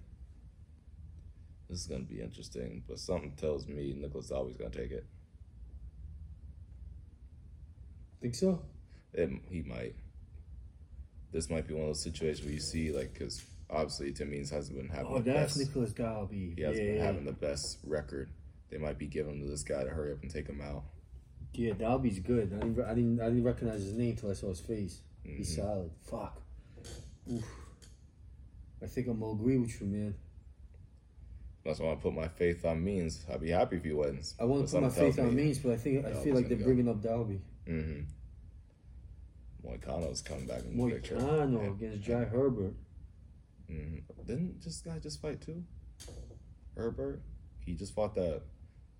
This 1.69 1.81
is 1.81 1.87
gonna 1.87 2.03
be 2.03 2.19
interesting, 2.19 2.83
but 2.87 2.97
something 2.99 3.33
tells 3.35 3.67
me 3.67 3.93
Nicolas 3.95 4.29
Dalby's 4.29 4.57
gonna 4.57 4.71
take 4.71 4.91
it. 4.91 5.05
Think 8.21 8.35
so? 8.35 8.61
it. 9.13 9.29
He 9.49 9.61
might. 9.61 9.95
This 11.33 11.49
might 11.49 11.67
be 11.67 11.73
one 11.73 11.83
of 11.83 11.89
those 11.89 12.01
situations 12.01 12.45
where 12.45 12.53
you 12.53 12.59
see, 12.61 12.91
like, 12.91 13.11
because 13.13 13.43
obviously 13.69 14.13
Tim 14.13 14.29
Means 14.29 14.49
hasn't 14.51 14.77
been 14.77 14.87
having 14.87 15.07
Oh, 15.11 15.17
the 15.17 15.31
that's 15.33 15.57
best. 15.57 15.67
Nicolas 15.67 15.91
Dalby. 15.91 16.53
He 16.55 16.61
Yeah, 16.61 16.67
hasn't 16.69 16.87
been 16.87 17.01
having 17.01 17.25
the 17.25 17.31
best 17.33 17.79
record. 17.85 18.29
They 18.69 18.77
might 18.77 18.97
be 18.99 19.07
giving 19.07 19.33
him 19.35 19.41
to 19.41 19.47
this 19.47 19.63
guy 19.63 19.83
to 19.83 19.89
hurry 19.89 20.13
up 20.13 20.21
and 20.21 20.31
take 20.31 20.47
him 20.47 20.61
out. 20.61 20.83
yeah. 21.53 21.73
Dalby's 21.73 22.19
good. 22.19 22.51
I 22.53 22.57
didn't, 22.65 22.79
I 22.81 22.93
didn't, 22.93 23.19
I 23.21 23.25
didn't 23.25 23.43
recognize 23.43 23.81
his 23.83 23.93
name 23.93 24.11
until 24.11 24.29
I 24.31 24.33
saw 24.33 24.49
his 24.49 24.59
face. 24.59 25.01
He's 25.23 25.51
Mhm. 25.51 25.55
solid. 25.55 25.91
Fuck. 26.01 26.41
Oof. 27.31 27.43
I 28.81 28.87
think 28.87 29.07
I'm 29.07 29.19
gonna 29.19 29.33
agree 29.33 29.57
with 29.57 29.79
you, 29.81 29.87
man. 29.87 30.15
That's 31.63 31.79
why 31.79 31.93
I 31.93 31.95
put 31.95 32.13
my 32.13 32.27
faith 32.27 32.65
on 32.65 32.83
Means. 32.83 33.25
I'd 33.31 33.39
be 33.39 33.49
happy 33.49 33.77
if 33.77 33.83
he 33.85 33.93
wins. 33.93 34.35
I 34.39 34.43
want 34.45 34.67
to 34.67 34.71
put 34.73 34.81
my 34.83 34.89
faith 34.89 35.17
on 35.19 35.33
Means, 35.35 35.59
but 35.59 35.71
I 35.71 35.77
think 35.77 36.05
I 36.05 36.11
feel 36.13 36.35
like 36.35 36.47
they're 36.49 36.57
go. 36.57 36.65
bringing 36.65 36.89
up 36.89 37.01
Dalby. 37.01 37.39
Mm-hmm. 37.67 38.01
Moicano's 39.65 40.21
coming 40.21 40.45
back 40.45 40.61
in 40.63 40.77
the 40.77 40.91
picture. 40.91 41.15
Moicano 41.15 41.71
against 41.71 42.01
Jai 42.01 42.25
Herbert. 42.25 42.73
hmm 43.67 43.97
Didn't 44.25 44.61
this 44.61 44.81
guy 44.81 44.99
just 44.99 45.21
fight 45.21 45.41
too? 45.41 45.63
Herbert. 46.75 47.21
He 47.65 47.75
just 47.75 47.93
fought 47.93 48.15
that 48.15 48.41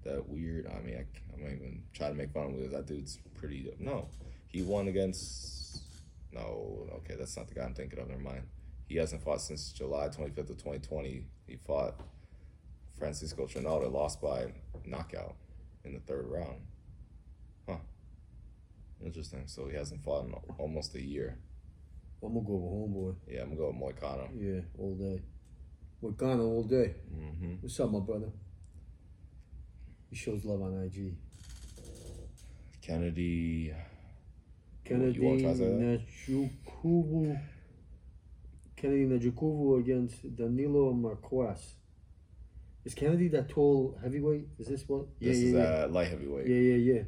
that 0.03 0.27
weird. 0.27 0.67
I 0.67 0.81
mean, 0.81 0.95
I, 0.95 1.05
I'm 1.33 1.41
not 1.41 1.51
even 1.51 1.83
trying 1.93 2.11
to 2.11 2.17
make 2.17 2.31
fun 2.33 2.43
of 2.43 2.49
him 2.51 2.57
because 2.57 2.71
that 2.73 2.85
dude's 2.85 3.19
pretty. 3.35 3.73
No, 3.79 4.07
he 4.47 4.61
won 4.61 4.87
against. 4.87 5.81
No, 6.31 6.87
okay, 6.97 7.15
that's 7.15 7.37
not 7.37 7.47
the 7.47 7.53
guy 7.55 7.63
I'm 7.63 7.73
thinking 7.73 7.99
of. 7.99 8.07
Never 8.07 8.21
mind. 8.21 8.43
He 8.87 8.95
hasn't 8.95 9.23
fought 9.23 9.41
since 9.41 9.71
July 9.71 10.07
25th 10.09 10.49
of 10.49 10.57
2020. 10.57 11.25
He 11.47 11.55
fought 11.57 11.99
Francisco 12.97 13.45
Trinaldo, 13.47 13.89
lost 13.89 14.21
by 14.21 14.47
knockout 14.85 15.35
in 15.83 15.93
the 15.93 15.99
third 15.99 16.25
round. 16.27 16.61
Interesting. 19.05 19.43
So 19.47 19.67
he 19.67 19.75
hasn't 19.75 20.03
fought 20.03 20.25
in 20.25 20.33
almost 20.57 20.95
a 20.95 21.01
year. 21.01 21.37
I'm 22.23 22.33
gonna 22.33 22.45
go 22.45 22.53
with 22.55 22.71
homeboy. 22.71 23.15
Yeah, 23.27 23.41
I'm 23.41 23.49
gonna 23.55 23.59
go 23.59 23.67
with 23.67 23.81
Moicano. 24.01 24.29
Yeah, 24.35 24.61
all 24.77 24.95
day. 24.95 25.21
Moicano 26.01 26.39
all 26.47 26.63
day. 26.63 26.95
Mm-hmm. 27.13 27.53
What's 27.61 27.79
up, 27.79 27.91
my 27.91 27.99
brother? 27.99 28.31
He 30.09 30.15
shows 30.15 30.45
love 30.45 30.61
on 30.61 30.83
IG. 30.83 31.15
Kennedy. 32.81 33.73
Kennedy 34.85 35.19
You 35.19 35.25
wanna 35.25 35.39
try 35.41 35.51
to 35.51 35.57
say 35.57 35.65
that? 35.65 36.01
Najukuvu. 36.29 37.39
Kennedy 38.75 39.05
Najukuvu 39.05 39.79
against 39.79 40.35
Danilo 40.35 40.93
Marques. 40.93 41.75
Is 42.85 42.93
Kennedy 42.93 43.29
that 43.29 43.47
tall 43.49 43.97
heavyweight? 44.01 44.47
Is 44.59 44.67
this 44.67 44.83
what? 44.87 45.05
Yeah, 45.19 45.29
This 45.31 45.39
yeah, 45.39 45.47
is 45.47 45.53
yeah. 45.53 45.85
light 45.89 46.07
heavyweight. 46.09 46.47
yeah, 46.47 46.55
yeah, 46.55 46.93
yeah. 46.93 47.01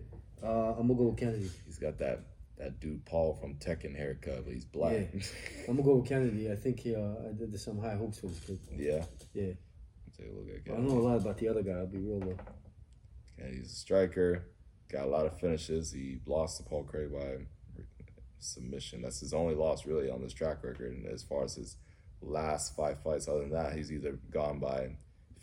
Uh, 0.43 0.73
I'm 0.73 0.87
gonna 0.87 0.95
go 0.95 1.03
with 1.05 1.17
Kennedy. 1.17 1.49
He's 1.65 1.77
got 1.77 1.97
that 1.99 2.21
that 2.57 2.79
dude 2.79 3.03
Paul 3.05 3.33
from 3.35 3.55
Tekken 3.55 3.95
haircut, 3.95 4.45
but 4.45 4.53
he's 4.53 4.65
black. 4.65 4.93
I'm 5.67 5.75
gonna 5.75 5.83
go 5.83 5.95
with 5.95 6.07
Kennedy. 6.09 6.51
I 6.51 6.55
think 6.55 6.79
he, 6.79 6.95
uh, 6.95 6.99
I 7.29 7.33
did 7.37 7.59
some 7.59 7.79
high 7.79 7.95
hopes 7.95 8.19
for 8.19 8.27
this 8.27 8.39
kid. 8.39 8.59
Yeah. 8.77 9.03
Yeah. 9.33 9.53
Take 10.17 10.29
a 10.29 10.31
look 10.31 10.47
at 10.47 10.53
I 10.53 10.57
don't 10.57 10.77
Kennedy. 10.77 10.93
know 10.93 10.99
a 10.99 11.07
lot 11.07 11.17
about 11.17 11.37
the 11.37 11.47
other 11.49 11.61
guy. 11.63 11.73
I'll 11.73 11.87
be 11.87 11.97
real 11.99 12.19
though. 12.19 12.37
Kennedy's 13.37 13.71
a 13.71 13.75
striker. 13.75 14.43
Got 14.89 15.05
a 15.05 15.09
lot 15.09 15.25
of 15.25 15.37
finishes. 15.39 15.91
He 15.91 16.19
lost 16.25 16.57
to 16.57 16.63
Paul 16.63 16.83
Craig 16.83 17.11
by 17.11 17.45
submission. 18.39 19.01
That's 19.01 19.19
his 19.19 19.33
only 19.33 19.55
loss 19.55 19.85
really 19.85 20.09
on 20.09 20.21
this 20.21 20.33
track 20.33 20.63
record. 20.63 20.93
And 20.93 21.05
as 21.07 21.23
far 21.23 21.43
as 21.43 21.55
his 21.55 21.77
last 22.21 22.75
five 22.75 22.99
fights, 23.03 23.27
other 23.27 23.41
than 23.41 23.51
that, 23.51 23.73
he's 23.75 23.91
either 23.91 24.19
gone 24.31 24.59
by 24.59 24.95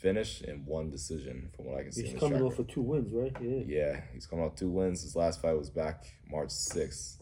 finish 0.02 0.42
and 0.42 0.66
one 0.66 0.90
decision 0.90 1.50
from 1.54 1.66
what 1.66 1.78
I 1.78 1.82
can 1.84 1.92
see. 1.92 2.08
He's 2.08 2.18
coming 2.20 2.42
off 2.42 2.58
of 2.58 2.66
two 2.66 2.82
wins, 2.82 3.12
right? 3.12 3.34
Yeah. 3.40 3.62
Yeah, 3.66 4.00
he's 4.12 4.26
coming 4.26 4.44
off 4.44 4.56
two 4.56 4.68
wins. 4.68 5.02
His 5.02 5.14
last 5.16 5.40
fight 5.40 5.56
was 5.56 5.70
back 5.70 6.04
March 6.28 6.48
6th. 6.50 7.18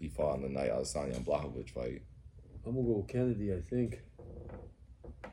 He 0.00 0.08
fought 0.08 0.34
on 0.34 0.42
the 0.42 0.48
night 0.48 0.70
Adesanya 0.70 1.22
Blachowicz 1.24 1.70
fight. 1.70 2.02
I'm 2.66 2.74
gonna 2.74 2.86
go 2.86 2.98
with 2.98 3.08
Kennedy. 3.08 3.52
I 3.52 3.60
think. 3.60 4.00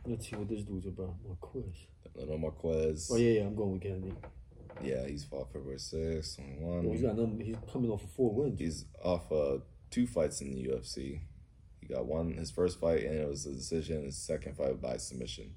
Let's 0.06 0.30
see 0.30 0.36
what 0.36 0.50
this 0.50 0.62
dude's 0.64 0.88
about. 0.88 1.16
Marques. 1.26 1.88
Lino 2.16 2.38
Marquez. 2.38 3.10
Oh 3.12 3.18
yeah, 3.18 3.40
yeah. 3.40 3.46
I'm 3.46 3.56
going 3.56 3.74
with 3.74 3.82
Kennedy. 3.82 4.14
Yeah, 4.82 5.08
he's 5.08 5.24
fought 5.24 5.52
February 5.54 5.78
6th, 5.78 6.36
21. 6.36 6.86
Oh, 6.86 6.92
he's 6.92 7.02
got 7.02 7.18
number. 7.18 7.44
He's 7.44 7.56
coming 7.72 7.90
off 7.92 8.04
of 8.04 8.12
four 8.12 8.34
wins. 8.34 8.60
He's 8.60 8.86
off 9.04 9.32
uh, 9.32 9.60
two 9.90 10.06
fights 10.06 10.42
in 10.42 10.52
the 10.52 10.68
UFC. 10.68 11.22
He 11.88 11.94
got 11.94 12.06
one, 12.06 12.34
his 12.34 12.50
first 12.52 12.80
fight, 12.80 13.04
and 13.04 13.16
it 13.20 13.28
was 13.28 13.46
a 13.46 13.54
decision. 13.54 14.04
His 14.04 14.18
second 14.18 14.58
fight 14.58 14.82
by 14.82 14.98
submission. 14.98 15.52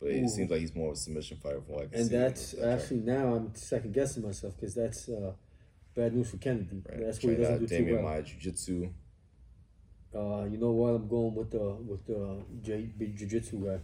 But 0.00 0.10
it 0.10 0.22
Ooh. 0.22 0.28
seems 0.28 0.50
like 0.50 0.60
he's 0.60 0.74
more 0.74 0.88
of 0.88 0.94
a 0.94 0.96
submission 0.96 1.38
fighter 1.42 1.60
from 1.60 1.74
what 1.74 1.84
I 1.84 1.86
can 1.88 2.00
and 2.00 2.08
see. 2.08 2.16
that's 2.16 2.52
with 2.52 2.60
that 2.62 2.66
track. 2.68 2.80
actually 2.80 3.00
now 3.00 3.34
I'm 3.34 3.54
second 3.54 3.92
guessing 3.94 4.22
myself 4.22 4.54
because 4.56 4.74
that's 4.74 5.08
uh, 5.08 5.32
bad 5.96 6.14
news 6.14 6.30
for 6.30 6.36
Kennedy. 6.36 6.82
Right. 6.88 7.00
That's 7.04 7.22
where 7.22 7.34
he 7.36 7.42
doesn't 7.42 7.66
do 7.66 7.78
too 7.84 7.94
well. 7.94 8.02
Maya 8.04 8.22
Jiu-Jitsu. 8.22 8.90
Uh, 10.14 10.44
you 10.50 10.56
know 10.56 10.70
what? 10.70 10.90
I'm 10.94 11.08
going 11.08 11.34
with 11.34 11.50
the 11.50 11.58
with 11.58 12.06
the 12.06 12.42
J 12.62 12.88
big 12.96 13.16
jiu-jitsu 13.16 13.58
guy. 13.64 13.80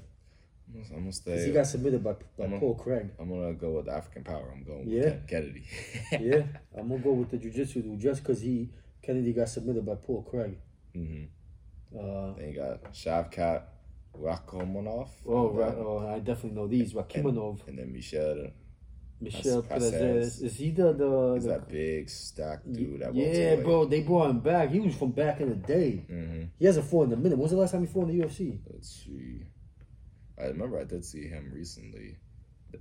I'm 0.91 0.99
gonna 1.01 1.13
stay. 1.13 1.45
he 1.47 1.53
got 1.53 1.67
submitted 1.67 2.03
by, 2.03 2.15
by 2.39 2.45
I'm 2.45 2.59
Paul 2.59 2.75
Craig. 2.77 3.11
I'm 3.21 3.29
gonna 3.29 3.53
go 3.53 3.73
with 3.73 3.89
African 3.89 4.25
Power. 4.25 4.51
I'm 4.57 4.65
going 4.65 4.87
with 4.87 4.95
Yeah? 4.95 5.03
Ken- 5.11 5.27
Kennedy. 5.29 5.65
yeah, 6.13 6.45
I'm 6.79 6.89
gonna 6.89 7.03
go 7.03 7.13
with 7.13 7.31
the 7.31 7.37
jiu-jitsu 7.37 7.83
dude 7.83 8.01
just 8.01 8.23
because 8.23 8.41
he 8.41 8.71
Kennedy 9.03 9.33
got 9.35 9.49
submitted 9.51 9.85
by 9.85 9.97
Paul 9.97 10.23
Craig. 10.23 10.57
hmm 10.95 11.25
Uh, 11.99 12.33
Then 12.37 12.49
you 12.51 12.55
got 12.57 12.93
Shavkat 12.93 13.63
Rakhmonov. 14.19 15.09
oh, 15.27 15.51
right, 15.51 15.75
then- 15.75 15.85
oh, 15.85 16.07
I 16.09 16.19
definitely 16.19 16.57
know 16.61 16.67
these. 16.67 16.93
Rakimonov, 16.95 17.67
and 17.69 17.79
then 17.79 17.93
Michel. 17.93 18.49
Michel 19.21 19.63
Prazeres. 19.63 19.91
Perez. 19.93 20.43
Is 20.43 20.57
he 20.57 20.71
the 20.73 20.93
the? 20.93 21.35
He's 21.35 21.45
the 21.45 21.51
that 21.51 21.69
big 21.69 22.11
stacked 22.11 22.71
dude. 22.73 23.01
That 23.01 23.15
yeah, 23.15 23.57
bro. 23.57 23.85
They 23.87 24.03
brought 24.03 24.29
him 24.31 24.41
back. 24.41 24.71
He 24.71 24.81
was 24.81 24.95
from 24.97 25.13
back 25.13 25.41
in 25.41 25.49
the 25.49 25.55
day. 25.55 26.05
hmm 26.09 26.43
He 26.59 26.67
hasn't 26.67 26.87
fought 26.87 27.07
in 27.07 27.13
a 27.13 27.17
minute. 27.17 27.37
When 27.39 27.43
was 27.43 27.53
the 27.53 27.57
last 27.57 27.73
time 27.73 27.83
he 27.83 27.87
fought 27.87 28.09
in 28.09 28.19
the 28.19 28.25
UFC? 28.27 28.59
Let's 28.71 28.91
see. 29.05 29.43
I 30.37 30.47
remember 30.47 30.79
I 30.81 30.85
did 30.85 31.05
see 31.05 31.27
him 31.29 31.53
recently. 31.55 32.17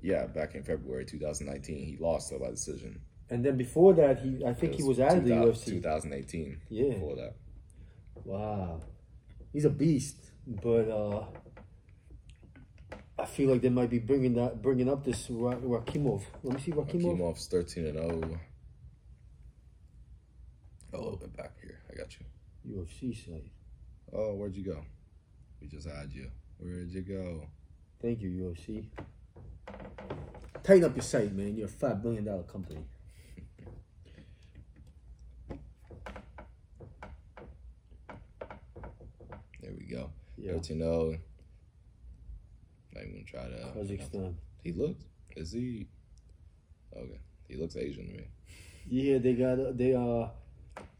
Yeah, 0.02 0.26
back 0.26 0.56
in 0.56 0.64
February 0.64 1.06
2019, 1.06 1.78
he 1.86 1.98
lost 1.98 2.32
though 2.32 2.40
by 2.40 2.50
decision. 2.50 3.00
And 3.30 3.46
then 3.46 3.56
before 3.56 3.94
that, 3.94 4.20
he 4.20 4.44
I 4.44 4.54
think 4.54 4.74
he 4.74 4.84
was 4.84 5.00
out 5.00 5.16
of 5.18 5.24
the 5.24 5.32
UFC. 5.36 5.66
2018. 5.66 6.58
Yeah. 6.70 6.94
Before 6.96 7.16
that, 7.16 7.36
Wow, 8.26 8.82
he's 9.54 9.66
a 9.66 9.70
beast. 9.70 10.18
But 10.46 10.90
uh, 10.90 11.26
I 13.18 13.26
feel 13.26 13.50
like 13.50 13.62
they 13.62 13.70
might 13.70 13.90
be 13.90 14.00
bringing 14.00 14.34
that 14.34 14.62
bringing 14.62 14.90
up 14.90 15.06
this 15.06 15.30
Ra- 15.30 15.56
Rakimov. 15.56 16.24
Let 16.44 16.56
me 16.56 16.62
see 16.62 16.72
Rakimov. 16.72 17.18
Akimov's 17.18 17.48
13 17.48 17.86
and 17.86 17.98
0. 17.98 18.40
A 20.94 20.98
little 20.98 21.18
bit 21.18 21.36
back 21.38 21.54
here. 21.62 21.80
I 21.92 21.96
got 21.96 22.16
you. 22.20 22.26
UFC 22.84 23.16
site. 23.26 23.52
Oh, 24.12 24.34
where'd 24.36 24.56
you 24.56 24.66
go? 24.66 24.84
We 25.62 25.68
just 25.68 25.88
had 25.88 26.12
you. 26.12 26.30
Where'd 26.58 26.92
you 26.92 27.02
go? 27.02 27.48
Thank 28.02 28.22
you, 28.22 28.30
UFC. 28.30 28.88
Tighten 30.64 30.84
up 30.84 30.96
your 30.96 31.04
site, 31.04 31.34
man. 31.34 31.56
You're 31.56 31.68
a 31.68 31.70
five 31.72 32.04
billion 32.04 32.26
dollar 32.26 32.44
company. 32.44 32.86
We 40.38 40.46
Yeah. 40.46 40.54
13 40.54 40.80
0. 40.80 41.18
Not 42.94 43.04
even 43.04 43.26
try 43.26 43.44
to. 43.48 43.72
Kazakhstan. 43.78 44.36
He 44.64 44.72
looks. 44.72 45.04
Is 45.36 45.52
he? 45.52 45.88
Okay. 46.96 47.20
He 47.48 47.56
looks 47.56 47.76
Asian 47.76 48.08
to 48.08 48.14
me. 48.14 48.28
Yeah, 48.88 49.18
they 49.18 49.34
got 49.34 49.78
they 49.78 49.94
uh 49.96 50.28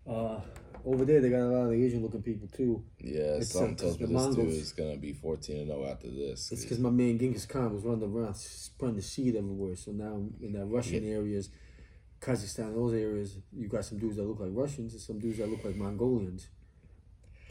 uh 0.10 0.42
over 0.86 1.06
there 1.06 1.22
they 1.22 1.30
got 1.30 1.42
a 1.42 1.48
lot 1.48 1.64
of 1.66 1.70
the 1.72 1.86
Asian 1.86 2.02
looking 2.02 2.22
people 2.22 2.48
too. 2.48 2.84
Yeah, 3.00 3.38
It's, 3.38 3.52
something 3.52 3.76
tells 3.76 4.00
me 4.00 4.08
this 4.08 4.36
dude 4.36 4.50
is 4.50 4.72
gonna 4.74 4.98
be 4.98 5.14
14 5.14 5.58
and 5.60 5.68
0 5.68 5.86
after 5.86 6.10
this. 6.10 6.52
It's 6.52 6.64
because 6.64 6.80
my 6.80 6.90
man 6.90 7.18
Genghis 7.18 7.46
Khan 7.46 7.74
was 7.74 7.84
running 7.84 8.04
around 8.04 8.36
spreading 8.36 8.98
the 8.98 9.02
seed 9.02 9.36
everywhere. 9.36 9.76
So 9.76 9.92
now 9.92 10.22
in 10.42 10.54
that 10.54 10.66
Russian 10.66 11.06
areas, 11.06 11.50
Kazakhstan, 12.20 12.74
those 12.74 12.94
areas, 12.94 13.38
you 13.52 13.68
got 13.68 13.86
some 13.86 13.98
dudes 14.00 14.18
that 14.18 14.24
look 14.24 14.40
like 14.40 14.52
Russians 14.52 14.94
and 14.94 15.02
some 15.02 15.20
dudes 15.20 15.38
that 15.38 15.50
look 15.50 15.64
like 15.64 15.76
Mongolians. 15.76 16.48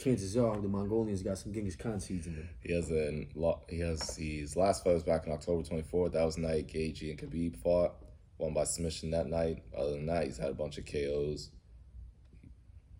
Chances 0.02 0.36
are 0.36 0.56
the 0.60 0.68
Mongolians 0.68 1.22
got 1.22 1.38
some 1.38 1.52
Genghis 1.52 1.76
Khan 1.76 2.00
seeds 2.00 2.26
in 2.26 2.34
them. 2.36 2.48
He 2.60 2.72
has 2.72 2.90
a 2.90 3.26
he 3.68 3.78
has 3.80 4.16
his 4.16 4.56
last 4.56 4.82
fight 4.82 4.94
was 4.94 5.02
back 5.02 5.26
on 5.26 5.32
October 5.32 5.62
24th. 5.62 6.12
That 6.12 6.24
was 6.24 6.38
night 6.38 6.68
Gaethje 6.68 7.10
and 7.10 7.18
Khabib 7.18 7.56
fought. 7.56 7.94
Won 8.38 8.54
by 8.54 8.64
submission 8.64 9.10
that 9.12 9.26
night. 9.28 9.62
Other 9.76 9.92
than 9.92 10.06
that, 10.06 10.24
he's 10.24 10.38
had 10.38 10.50
a 10.50 10.54
bunch 10.54 10.78
of 10.78 10.86
KOs. 10.86 11.50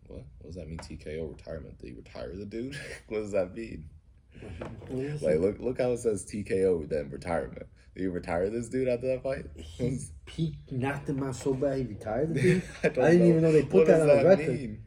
What? 0.07 0.25
What 0.39 0.47
does 0.47 0.55
that 0.57 0.69
mean? 0.69 0.79
TKO 0.79 1.31
retirement? 1.37 1.79
Did 1.79 1.89
he 1.89 1.93
retire 1.95 2.37
the 2.37 2.45
dude? 2.45 2.77
what 3.09 3.19
does 3.19 3.33
that 3.33 3.55
mean? 3.55 3.89
Like, 5.21 5.39
look, 5.39 5.59
look 5.59 5.81
how 5.81 5.93
it 5.93 5.99
says 5.99 6.25
TKO 6.25 6.89
then 6.89 7.11
retirement. 7.11 7.67
Did 7.95 8.03
he 8.03 8.07
retire 8.07 8.49
this 8.51 8.69
dude 8.69 8.89
after 8.89 9.09
that 9.09 9.23
fight? 9.23 9.47
he, 9.57 9.99
he 10.31 10.57
knocked 10.71 11.09
him 11.09 11.23
out 11.23 11.37
so 11.37 11.55
bad 11.55 11.79
he 11.79 11.85
retired. 11.85 12.35
The 12.35 12.41
dude. 12.41 12.63
I, 12.85 12.87
I, 12.87 12.91
didn't 12.91 13.27
even 13.27 13.43
know 13.43 13.53
they 13.53 13.63
put 13.63 13.75
What 13.75 13.87
that 13.89 14.01
on 14.03 14.09
the 14.09 14.25
record. 14.25 14.49
mean? 14.49 14.85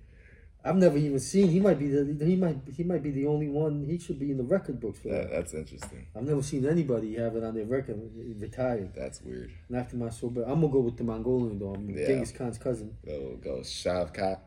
I've 0.67 0.78
never 0.78 0.97
even 0.97 1.19
seen. 1.19 1.49
He 1.49 1.60
might 1.60 1.78
be 1.78 1.88
the 1.89 2.25
he 2.25 2.36
might 2.36 2.58
he 2.75 2.84
might 2.84 3.04
be 3.04 3.12
the 3.12 3.28
only 3.28 3.47
one. 3.47 3.86
He 3.86 3.99
should 3.99 4.19
be 4.19 4.32
in 4.32 4.38
the 4.38 4.43
record 4.43 4.80
books 4.80 4.97
for 4.99 5.10
That, 5.10 5.30
that. 5.30 5.32
that's 5.32 5.54
interesting. 5.54 6.08
I've 6.15 6.23
never 6.23 6.41
seen 6.41 6.65
anybody 6.65 7.15
have 7.17 7.36
it 7.36 7.43
on 7.43 7.54
their 7.54 7.65
record. 7.65 7.99
Retired, 8.39 8.91
That's 8.95 9.21
weird. 9.21 9.51
knocked 9.69 9.93
him 9.93 10.01
out 10.01 10.13
so 10.15 10.30
bad. 10.30 10.45
I'm 10.47 10.62
gonna 10.62 10.73
go 10.73 10.80
with 10.80 10.97
the 10.97 11.04
Mongolian 11.04 11.60
though. 11.60 11.75
I'm 11.75 11.88
Yeah. 11.89 12.08
Genghis 12.08 12.32
Khan's 12.32 12.58
cousin. 12.58 12.97
Go 13.06 13.38
go 13.43 13.58
Shavkat. 13.60 14.39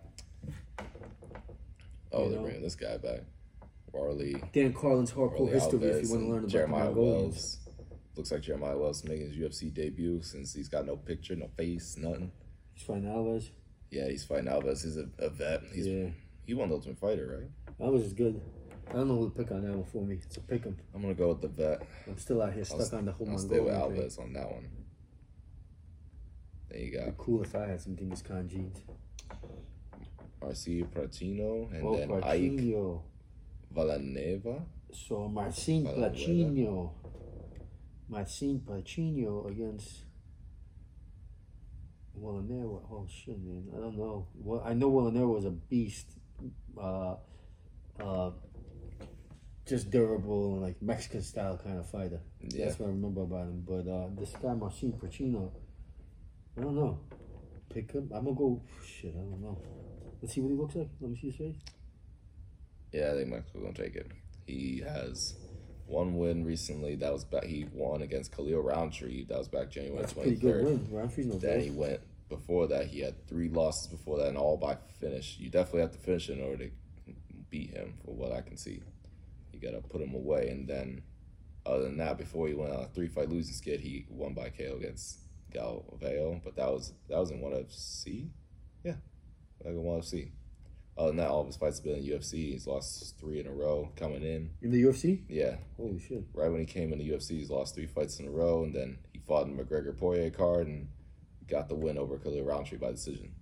Oh, 2.10 2.24
You 2.24 2.30
they're 2.30 2.38
know? 2.38 2.42
bringing 2.44 2.62
this 2.62 2.74
guy 2.74 2.96
back. 2.96 3.20
Warlley. 3.94 4.52
Dan 4.52 4.72
Carlin's 4.72 5.12
hardcore 5.12 5.40
Warlley 5.48 5.52
history. 5.52 5.78
Alves 5.80 6.02
If 6.02 6.02
you 6.04 6.10
want 6.10 6.22
to 6.24 6.28
learn 6.30 6.38
about 6.40 6.50
Jeremiah 6.50 6.80
the 6.88 6.94
Mongolians. 6.96 7.34
Wells. 7.34 7.58
Looks 8.16 8.32
like 8.32 8.40
Jeremiah 8.42 8.76
Wells 8.76 9.04
making 9.04 9.30
his 9.30 9.36
UFC 9.36 9.72
debut 9.72 10.20
since 10.22 10.52
he's 10.52 10.68
got 10.68 10.84
no 10.84 10.96
picture, 10.96 11.36
no 11.36 11.48
face, 11.56 11.96
nothing. 11.96 12.32
He's 12.74 12.82
fighting 12.84 13.04
Alves. 13.04 13.50
Yeah, 13.90 14.08
he's 14.08 14.24
fighting 14.24 14.46
Alves. 14.46 14.82
He's 14.84 14.96
a, 14.96 15.08
a 15.18 15.30
vet. 15.30 15.62
He's 15.72 15.86
Yeah, 15.86 16.08
he 16.44 16.54
won 16.54 16.68
the 16.68 16.74
Ultimate 16.74 16.98
Fighter, 16.98 17.40
right? 17.40 17.78
Alves 17.80 18.04
is 18.04 18.12
good. 18.12 18.40
I 18.88 18.92
don't 18.94 19.08
know 19.08 19.16
who 19.18 19.30
to 19.30 19.36
pick 19.36 19.50
on 19.52 19.62
that 19.62 19.72
one 19.74 19.84
for 19.84 20.02
me. 20.04 20.18
It's 20.22 20.36
a 20.38 20.40
him. 20.64 20.76
I'm 20.94 21.02
gonna 21.02 21.14
go 21.14 21.28
with 21.28 21.42
the 21.42 21.48
vet. 21.48 21.82
I'm 22.06 22.16
still 22.18 22.40
out 22.42 22.52
here 22.54 22.64
I'll, 22.70 22.80
stuck 22.80 22.98
on 22.98 23.04
the 23.06 23.12
whole 23.12 23.30
I'll 23.30 23.38
stay 23.38 23.60
with 23.60 23.72
Mongolian 23.74 24.10
thing. 24.10 24.24
On 24.24 24.32
that 24.32 24.50
one. 24.52 24.68
There 26.70 26.78
you 26.80 26.88
It'd 26.88 27.00
go. 27.04 27.10
be 27.10 27.14
cool 27.18 27.42
if 27.42 27.54
I 27.54 27.66
had 27.66 27.80
some 27.80 27.96
Genghis 27.96 28.22
Khan 28.22 28.48
jeans. 28.48 28.82
Marcio 30.42 30.86
Pratino 30.86 31.70
and 31.74 31.84
Oh, 31.86 31.96
then 31.96 32.10
Ike 32.22 32.40
Placino. 32.40 33.02
Villanueva. 33.74 34.62
So 34.92 35.28
Marcin 35.28 35.84
Valenzuela. 35.84 36.10
Placino. 36.10 36.90
Marcin 38.08 38.60
against 39.50 40.04
Willanero. 42.16 42.82
Oh 42.90 43.06
shit, 43.08 43.38
man. 43.42 43.64
I 43.76 43.80
don't 43.80 43.96
know. 43.96 44.26
Well, 44.34 44.62
I 44.64 44.74
know 44.74 44.90
Willanero 44.90 45.34
was 45.34 45.44
a 45.44 45.50
beast. 45.50 46.06
Uh, 46.80 47.16
uh, 48.00 48.30
just 49.66 49.90
durable 49.90 50.54
and 50.54 50.62
like 50.62 50.80
Mexican 50.80 51.22
style 51.22 51.60
kind 51.62 51.78
of 51.78 51.88
fighter. 51.90 52.20
Yeah. 52.40 52.66
That's 52.66 52.78
what 52.78 52.86
I 52.86 52.90
remember 52.90 53.22
about 53.22 53.48
him. 53.48 53.64
But 53.66 53.88
uh, 53.88 54.08
this 54.18 54.32
guy 54.42 54.54
Marcin 54.54 54.92
Placino, 54.92 55.50
I 56.56 56.62
don't 56.62 56.74
know. 56.74 57.00
Pick 57.72 57.92
him. 57.92 58.10
I'm 58.14 58.24
gonna 58.24 58.36
go. 58.36 58.62
Shit, 58.84 59.14
I 59.14 59.18
don't 59.18 59.42
know. 59.42 59.58
Let's 60.22 60.34
see 60.34 60.40
what 60.40 60.50
he 60.50 60.56
looks 60.56 60.74
like. 60.74 60.88
Let 61.00 61.10
me 61.10 61.18
see 61.20 61.28
his 61.28 61.36
face. 61.36 61.56
Yeah, 62.92 63.12
I 63.12 63.16
think 63.16 63.28
Mexico's 63.28 63.62
gonna 63.62 63.74
take 63.74 63.96
it. 63.96 64.10
He 64.46 64.82
has 64.86 65.34
one 65.88 66.16
win 66.16 66.44
recently. 66.44 66.94
That 66.96 67.12
was 67.12 67.24
back. 67.24 67.44
He 67.44 67.66
won 67.72 68.02
against 68.02 68.34
Khalil 68.34 68.60
Rountree. 68.60 69.24
That 69.24 69.38
was 69.38 69.48
back 69.48 69.70
January 69.70 70.04
good 70.36 70.66
third. 70.66 70.92
Rountree's 70.92 71.26
no 71.26 71.38
Then 71.38 71.60
he 71.60 71.70
went 71.70 72.00
before 72.28 72.68
that. 72.68 72.86
He 72.86 73.00
had 73.00 73.26
three 73.26 73.48
losses 73.48 73.86
before 73.86 74.18
that, 74.18 74.28
and 74.28 74.36
all 74.36 74.56
by 74.56 74.76
finish. 75.00 75.36
You 75.38 75.50
definitely 75.50 75.80
have 75.80 75.92
to 75.92 75.98
finish 75.98 76.28
in 76.28 76.42
order 76.42 76.66
to 76.66 76.70
beat 77.50 77.70
him, 77.70 77.94
for 78.04 78.14
what 78.14 78.32
I 78.32 78.42
can 78.42 78.56
see. 78.56 78.82
You 79.52 79.60
gotta 79.60 79.80
put 79.80 80.00
him 80.00 80.14
away, 80.14 80.48
and 80.48 80.68
then 80.68 81.02
other 81.66 81.84
than 81.84 81.96
that, 81.98 82.18
before 82.18 82.48
he 82.48 82.54
went 82.54 82.72
on 82.72 82.84
a 82.84 82.88
three 82.88 83.08
fight 83.08 83.28
losing 83.28 83.54
skid, 83.54 83.80
he 83.80 84.06
won 84.08 84.34
by 84.34 84.50
KO 84.50 84.76
against 84.76 85.18
Galveo. 85.52 86.40
But 86.44 86.56
that 86.56 86.70
was 86.70 86.92
that 87.08 87.18
was 87.18 87.30
in 87.30 87.40
one 87.40 87.52
FC. 87.52 88.28
Yeah, 88.84 88.96
like 89.64 89.74
in 89.74 89.82
one 89.82 90.00
FC. 90.00 90.14
Other 90.22 90.37
than 91.06 91.16
that, 91.16 91.28
all 91.28 91.40
of 91.42 91.46
his 91.46 91.56
fights 91.56 91.78
have 91.78 91.84
been 91.84 91.96
in 91.96 92.04
UFC. 92.04 92.50
He's 92.52 92.66
lost 92.66 93.16
three 93.18 93.38
in 93.40 93.46
a 93.46 93.52
row 93.52 93.90
coming 93.96 94.22
in. 94.22 94.50
In 94.60 94.70
the 94.72 94.82
UFC? 94.82 95.22
Yeah, 95.28 95.56
Holy 95.76 95.98
shit. 96.00 96.24
right 96.34 96.50
when 96.50 96.60
he 96.60 96.66
came 96.66 96.92
in 96.92 96.98
the 96.98 97.08
UFC, 97.08 97.30
he's 97.38 97.50
lost 97.50 97.74
three 97.74 97.86
fights 97.86 98.18
in 98.18 98.26
a 98.26 98.30
row, 98.30 98.64
and 98.64 98.74
then 98.74 98.98
he 99.12 99.20
fought 99.20 99.46
in 99.46 99.56
the 99.56 99.62
McGregor 99.62 99.96
Poirier 99.96 100.30
card 100.30 100.66
and 100.66 100.88
got 101.46 101.68
the 101.68 101.74
win 101.76 101.96
over 101.98 102.18
Khalil 102.18 102.44
Rountree 102.44 102.78
by 102.78 102.90
decision. 102.90 103.32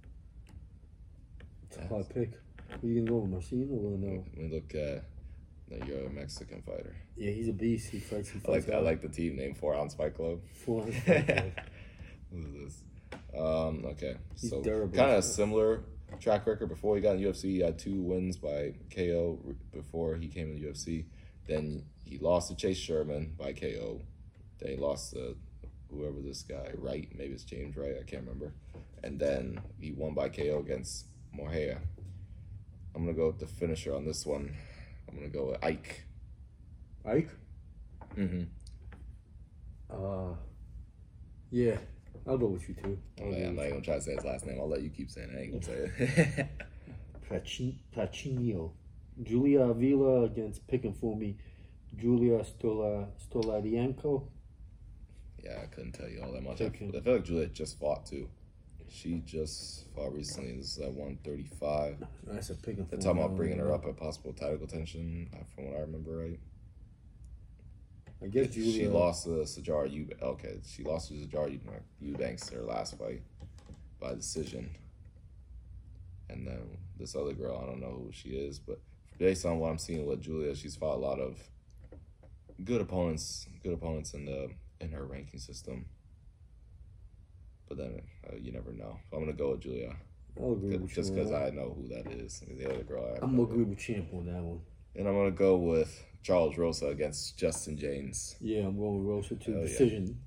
It's 1.64 1.76
a 1.78 1.86
hard 1.86 2.08
pick. 2.10 2.32
Who 2.80 2.88
you 2.88 3.00
gonna 3.00 3.10
go 3.10 3.16
with, 3.18 3.30
Marcin 3.30 3.68
or? 3.70 3.90
Let 3.90 4.36
me 4.36 4.48
look 4.52 4.74
at 4.74 5.04
no, 5.68 5.84
you're 5.86 6.06
a 6.06 6.10
Mexican 6.10 6.62
fighter. 6.62 6.94
Yeah, 7.16 7.32
he's 7.32 7.48
a 7.48 7.52
beast. 7.52 7.90
He 7.90 7.98
fights. 7.98 8.28
He 8.28 8.40
I 8.46 8.50
like 8.50 8.66
that. 8.66 8.76
I 8.76 8.80
like 8.80 9.02
the 9.02 9.08
team 9.08 9.36
name 9.36 9.54
Four 9.54 9.74
Ounce 9.74 9.94
Fight 9.94 10.14
Club. 10.14 10.40
Four 10.64 10.82
what 10.82 10.94
hundred. 10.94 11.52
is 12.32 12.52
this? 12.54 12.82
Um, 13.36 13.84
okay, 13.86 14.16
He's 14.40 14.50
so 14.50 14.62
kind 14.62 15.12
of 15.12 15.24
similar 15.24 15.82
track 16.20 16.46
record. 16.46 16.68
Before 16.68 16.96
he 16.96 17.02
got 17.02 17.16
in 17.16 17.22
UFC, 17.22 17.42
he 17.42 17.58
had 17.60 17.78
two 17.78 18.00
wins 18.00 18.36
by 18.36 18.74
KO 18.94 19.38
before 19.72 20.16
he 20.16 20.28
came 20.28 20.50
in 20.50 20.60
the 20.60 20.68
UFC. 20.68 21.04
Then 21.46 21.84
he 22.04 22.18
lost 22.18 22.48
to 22.48 22.56
Chase 22.56 22.78
Sherman 22.78 23.34
by 23.38 23.52
KO. 23.52 24.00
Then 24.58 24.70
he 24.70 24.76
lost 24.76 25.12
to 25.12 25.36
whoever 25.90 26.20
this 26.20 26.42
guy, 26.42 26.72
Wright, 26.74 27.08
maybe 27.16 27.34
it's 27.34 27.44
James 27.44 27.76
Wright, 27.76 27.96
I 27.98 28.04
can't 28.04 28.22
remember. 28.22 28.52
And 29.02 29.18
then 29.18 29.60
he 29.80 29.92
won 29.92 30.14
by 30.14 30.28
KO 30.28 30.58
against 30.58 31.06
Moreira. 31.32 31.80
I'm 32.94 33.04
gonna 33.04 33.16
go 33.16 33.26
with 33.28 33.38
the 33.38 33.46
finisher 33.46 33.94
on 33.94 34.04
this 34.04 34.24
one. 34.24 34.54
I'm 35.08 35.16
gonna 35.16 35.28
go 35.28 35.50
with 35.50 35.64
Ike. 35.64 36.04
Ike. 37.04 37.30
Mm-hmm. 38.16 38.44
Uh, 39.90 40.34
yeah, 41.50 41.76
I'll 42.26 42.38
go 42.38 42.46
with 42.46 42.68
you 42.68 42.74
too. 42.74 42.98
I'll 43.20 43.26
I'm 43.26 43.56
not 43.56 43.66
even 43.66 43.82
trying 43.82 43.98
to 43.98 44.04
say 44.04 44.14
his 44.14 44.24
last 44.24 44.46
name. 44.46 44.58
I'll 44.60 44.68
let 44.68 44.82
you 44.82 44.90
keep 44.90 45.10
saying 45.10 45.30
it. 45.30 45.38
I 45.38 45.42
ain't 45.42 45.52
gonna 45.52 45.64
say 45.64 45.90
it. 45.98 46.48
Placinio. 47.94 48.72
Julia 49.22 49.62
Avila 49.62 50.24
against 50.24 50.66
picking 50.66 50.94
for 50.94 51.16
me. 51.16 51.36
Julia 51.96 52.44
Stola 52.44 53.08
Stoliarenko. 53.18 54.28
yeah, 55.42 55.60
I 55.62 55.66
couldn't 55.66 55.92
tell 55.92 56.08
you 56.08 56.22
all 56.22 56.32
that 56.32 56.42
much. 56.42 56.60
I, 56.60 56.66
I 56.66 56.70
feel 57.00 57.14
like 57.14 57.24
Juliet 57.24 57.52
just 57.54 57.78
fought 57.78 58.04
too. 58.06 58.28
She 58.88 59.22
just 59.26 59.86
fought 59.94 60.12
recently. 60.14 60.56
This 60.56 60.76
is 60.76 60.78
at 60.78 60.92
135. 60.92 62.04
That's 62.26 62.50
a 62.50 62.54
picking 62.54 62.84
for 62.84 62.96
They're 62.96 63.00
talking 63.00 63.22
about 63.22 63.36
bringing 63.36 63.58
her 63.58 63.72
up 63.72 63.84
at 63.86 63.96
possible 63.96 64.32
title 64.32 64.58
contention, 64.58 65.28
uh, 65.34 65.38
from 65.54 65.66
what 65.66 65.76
I 65.76 65.80
remember 65.80 66.16
right. 66.18 66.38
I 68.22 68.28
guess 68.28 68.48
Julia. 68.48 68.72
She 68.72 68.86
lost 68.88 69.24
to 69.24 69.30
Sijara 69.30 69.90
Eubanks. 69.90 70.22
Okay, 70.22 70.60
she 70.66 70.82
lost 70.82 71.08
to 71.08 71.14
Sijara 71.14 71.58
Eubanks 72.00 72.48
her 72.50 72.62
last 72.62 72.98
fight 72.98 73.22
by 74.00 74.14
decision. 74.14 74.70
And 76.28 76.46
then 76.46 76.78
this 76.98 77.14
other 77.14 77.32
girl, 77.32 77.60
I 77.62 77.66
don't 77.66 77.80
know 77.80 78.02
who 78.04 78.10
she 78.12 78.30
is, 78.30 78.58
but 78.58 78.80
based 79.18 79.44
on 79.44 79.58
what 79.58 79.70
I'm 79.70 79.78
seeing 79.78 80.06
with 80.06 80.22
Julia, 80.22 80.54
she's 80.54 80.76
fought 80.76 80.96
a 80.96 80.98
lot 80.98 81.20
of 81.20 81.38
good 82.64 82.80
opponents, 82.80 83.46
good 83.62 83.74
opponents 83.74 84.14
in 84.14 84.24
the 84.24 84.50
in 84.80 84.90
her 84.92 85.04
ranking 85.04 85.40
system. 85.40 85.86
But 87.68 87.78
then 87.78 88.02
uh, 88.28 88.36
you 88.36 88.52
never 88.52 88.72
know. 88.72 88.98
I'm 89.12 89.20
gonna 89.20 89.32
go 89.32 89.52
with 89.52 89.60
Julia 89.60 89.96
I'll 90.40 90.52
agree 90.52 90.76
with 90.76 90.92
just 90.92 91.14
because. 91.14 91.32
I 91.32 91.50
know 91.50 91.76
who 91.76 91.88
that 91.88 92.10
is. 92.12 92.42
The 92.46 92.68
other 92.68 92.82
girl, 92.82 93.04
I 93.04 93.24
I'm 93.24 93.36
gonna 93.36 93.42
agree 93.44 93.64
with 93.64 93.78
Champ 93.78 94.08
on 94.12 94.26
that 94.26 94.42
one. 94.42 94.60
And 94.96 95.06
I'm 95.08 95.14
gonna 95.14 95.30
go 95.30 95.56
with 95.56 96.04
Charles 96.22 96.56
Rosa 96.58 96.88
against 96.88 97.38
Justin 97.38 97.76
James. 97.76 98.36
Yeah, 98.40 98.66
I'm 98.66 98.76
going 98.78 98.98
with 98.98 99.06
Rosa 99.06 99.34
too. 99.36 99.52
Hell 99.52 99.60
yeah. 99.62 99.66
Decision. 99.68 100.20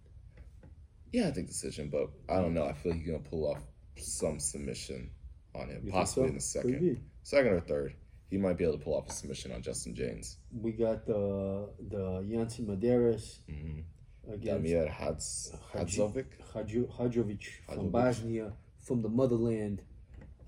Yeah, 1.12 1.28
I 1.28 1.32
think 1.32 1.48
decision, 1.48 1.90
but 1.90 2.10
I 2.34 2.40
don't 2.42 2.54
know. 2.54 2.66
I 2.66 2.74
feel 2.74 2.92
like 2.92 3.02
he's 3.02 3.10
gonna 3.12 3.24
pull 3.24 3.50
off 3.52 3.62
some 3.98 4.40
submission 4.40 5.10
on 5.56 5.70
him, 5.70 5.82
You 5.86 5.92
possibly 5.92 6.26
so? 6.26 6.30
in 6.30 6.36
the 6.36 6.42
second, 6.42 7.02
second 7.24 7.52
or 7.52 7.60
third. 7.62 7.96
He 8.30 8.38
might 8.38 8.58
be 8.58 8.64
able 8.64 8.78
to 8.78 8.84
pull 8.84 8.96
off 8.96 9.10
a 9.10 9.12
submission 9.12 9.52
on 9.52 9.64
Justin 9.64 9.96
James. 9.96 10.38
We 10.54 10.72
got 10.72 11.06
the 11.08 11.70
the 11.90 12.24
Yancy 12.28 12.64
Medeiros 12.64 13.40
Mm-hmm. 13.50 14.32
against 14.34 14.64
Damir 14.66 14.88
Hadz, 14.92 15.56
Hadzovic. 15.74 16.26
Hadjo- 16.54 16.92
Hadjovic 16.96 17.44
from 17.66 17.90
Bosnia, 17.90 18.54
from 18.82 19.02
the 19.02 19.10
motherland. 19.10 19.82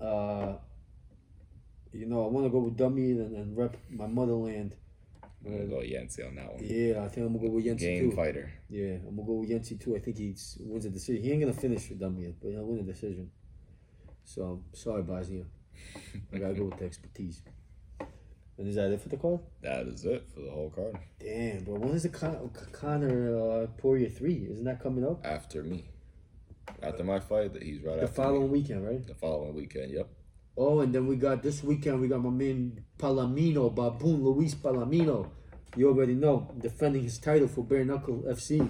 Uh, 0.00 0.54
you 1.92 2.06
know, 2.06 2.24
I 2.24 2.28
want 2.28 2.46
to 2.46 2.50
go 2.50 2.58
with 2.60 2.76
Dummy 2.76 3.10
and, 3.12 3.36
and 3.36 3.56
rep 3.56 3.76
my 3.90 4.06
motherland. 4.06 4.76
I'm 5.44 5.52
gonna 5.52 5.64
go 5.66 5.80
Yancy 5.82 6.22
on 6.22 6.36
that 6.36 6.52
one. 6.54 6.62
Yeah, 6.62 7.02
I 7.02 7.08
think 7.08 7.26
I'm 7.26 7.34
gonna 7.36 7.48
go 7.48 7.54
with 7.54 7.64
Yancy 7.64 7.86
Game 7.86 8.10
too. 8.10 8.16
fighter. 8.16 8.52
Yeah, 8.68 8.94
I'm 9.08 9.16
gonna 9.16 9.26
go 9.26 9.32
with 9.34 9.50
Yancy 9.50 9.76
too. 9.76 9.96
I 9.96 9.98
think 9.98 10.16
he 10.16 10.36
wins 10.60 10.84
a 10.84 10.90
decision. 10.90 11.22
He 11.22 11.32
ain't 11.32 11.40
gonna 11.40 11.52
finish 11.52 11.88
with 11.88 11.98
them 11.98 12.16
yet, 12.20 12.34
but 12.40 12.50
he'll 12.52 12.64
win 12.64 12.78
a 12.80 12.82
decision. 12.84 13.30
So 14.24 14.62
sorry, 14.72 15.02
Bosnia. 15.02 15.44
I 16.32 16.38
gotta 16.38 16.54
go 16.54 16.66
with 16.66 16.78
the 16.78 16.84
expertise. 16.84 17.42
And 18.58 18.68
is 18.68 18.76
that 18.76 18.92
it 18.92 19.00
for 19.00 19.08
the 19.08 19.16
card? 19.16 19.40
That 19.62 19.88
is 19.88 20.04
it 20.04 20.28
for 20.32 20.40
the 20.42 20.50
whole 20.50 20.70
card. 20.70 20.96
Damn, 21.18 21.64
bro. 21.64 21.74
When 21.74 21.90
is 21.94 22.04
the 22.04 22.10
Con- 22.10 22.50
Connor 22.70 23.36
uh, 23.64 23.66
Poirier 23.78 24.10
three? 24.10 24.46
Isn't 24.48 24.64
that 24.64 24.80
coming 24.80 25.04
up? 25.04 25.26
After 25.26 25.64
me. 25.64 25.86
After 26.82 27.02
my 27.02 27.18
fight, 27.18 27.52
that 27.54 27.62
he's 27.64 27.82
right 27.82 27.96
The 27.96 28.02
after 28.02 28.06
the 28.06 28.12
following 28.12 28.52
me. 28.52 28.60
weekend, 28.60 28.86
right? 28.86 29.04
The 29.04 29.14
following 29.14 29.54
weekend, 29.54 29.90
yep. 29.92 30.08
Oh, 30.56 30.80
and 30.80 30.94
then 30.94 31.06
we 31.06 31.16
got 31.16 31.42
this 31.42 31.62
weekend. 31.62 32.00
We 32.00 32.08
got 32.08 32.22
my 32.22 32.30
man 32.30 32.84
Palomino, 32.98 33.74
Baboon 33.74 34.22
Luis 34.22 34.54
Palomino. 34.54 35.28
You 35.76 35.88
already 35.88 36.14
know, 36.14 36.50
defending 36.58 37.02
his 37.04 37.18
title 37.18 37.48
for 37.48 37.64
Bare 37.64 37.84
Knuckle 37.84 38.24
FC, 38.28 38.68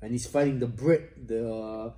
and 0.00 0.12
he's 0.12 0.26
fighting 0.26 0.60
the 0.60 0.68
Brit. 0.68 1.26
The 1.26 1.52
uh, 1.52 1.92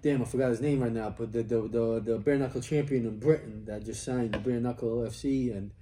damn, 0.00 0.22
I 0.22 0.24
forgot 0.24 0.50
his 0.50 0.60
name 0.60 0.80
right 0.82 0.92
now, 0.92 1.12
but 1.16 1.32
the 1.32 1.42
the 1.42 1.62
the, 1.62 2.00
the 2.04 2.18
Bare 2.18 2.38
Knuckle 2.38 2.60
champion 2.60 3.06
in 3.06 3.18
Britain 3.18 3.64
that 3.66 3.84
just 3.84 4.04
signed 4.04 4.32
the 4.34 4.38
Bare 4.38 4.60
Knuckle 4.60 4.98
FC, 5.08 5.50
and 5.56 5.72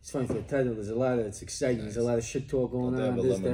he's 0.00 0.10
fighting 0.10 0.26
for 0.28 0.34
the 0.34 0.42
title. 0.42 0.74
There's 0.74 0.88
a 0.88 0.96
lot 0.96 1.20
of 1.20 1.26
it's 1.26 1.42
exciting. 1.42 1.82
There's 1.82 1.96
a 1.96 2.02
lot 2.02 2.18
of 2.18 2.24
shit 2.24 2.48
talk 2.48 2.72
going 2.72 2.96
They 2.96 3.02
have 3.04 3.12
on. 3.12 3.18
a 3.20 3.22
This, 3.22 3.38
that. 3.38 3.44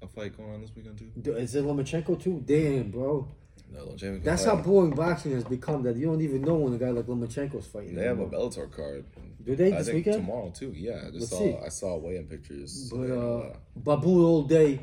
A 0.00 0.06
fight 0.06 0.34
going 0.34 0.54
on 0.54 0.60
this 0.62 0.70
weekend 0.74 0.96
too. 0.98 1.32
Is 1.34 1.54
it 1.54 1.64
Lomachenko 1.64 2.22
too? 2.22 2.42
Damn, 2.46 2.90
bro. 2.90 3.28
No, 3.70 3.86
Lomachenko. 3.86 4.24
That's 4.24 4.44
how 4.44 4.56
boring 4.56 4.90
boxing 4.90 5.32
has 5.32 5.44
become. 5.44 5.82
That 5.82 5.96
you 5.96 6.06
don't 6.06 6.22
even 6.22 6.42
know 6.42 6.54
when 6.54 6.72
a 6.72 6.78
guy 6.78 6.90
like 6.90 7.06
Lomachenko's 7.06 7.66
fighting. 7.66 7.94
They 7.94 8.04
have 8.04 8.18
a 8.18 8.22
anymore. 8.22 8.48
Bellator 8.50 8.70
card. 8.70 9.04
Do 9.44 9.54
they 9.56 9.72
I 9.72 9.78
this 9.78 9.86
think 9.86 10.06
weekend? 10.06 10.16
tomorrow 10.26 10.50
too. 10.50 10.72
Yeah, 10.76 11.02
I 11.06 11.10
just 11.10 11.14
Let's 11.20 11.28
saw. 11.30 11.38
see. 11.38 11.56
I 11.64 11.68
saw 11.68 11.96
weigh-in 11.96 12.26
pictures. 12.26 12.90
But 12.90 13.00
Yeah, 13.08 13.14
uh, 13.14 13.56
Baboon 13.76 14.24
all 14.24 14.42
day. 14.44 14.80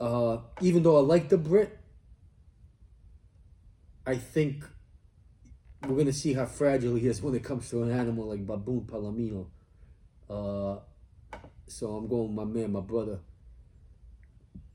Uh, 0.00 0.38
even 0.60 0.82
though 0.84 0.96
I 0.96 1.00
like 1.00 1.28
the 1.28 1.36
Brit, 1.38 1.76
I 4.06 4.16
think 4.16 4.64
we're 5.86 5.96
gonna 5.98 6.12
see 6.12 6.32
how 6.32 6.46
fragile 6.46 6.94
he 6.94 7.08
is 7.08 7.20
when 7.20 7.34
it 7.34 7.42
comes 7.42 7.68
to 7.70 7.82
an 7.82 7.90
animal 7.90 8.26
like 8.26 8.46
Baboon 8.46 8.82
Palomino. 8.82 9.46
Uh, 10.30 10.78
so 11.66 11.96
I'm 11.96 12.06
going 12.08 12.28
with 12.34 12.36
my 12.36 12.44
man, 12.44 12.72
my 12.72 12.80
brother. 12.80 13.18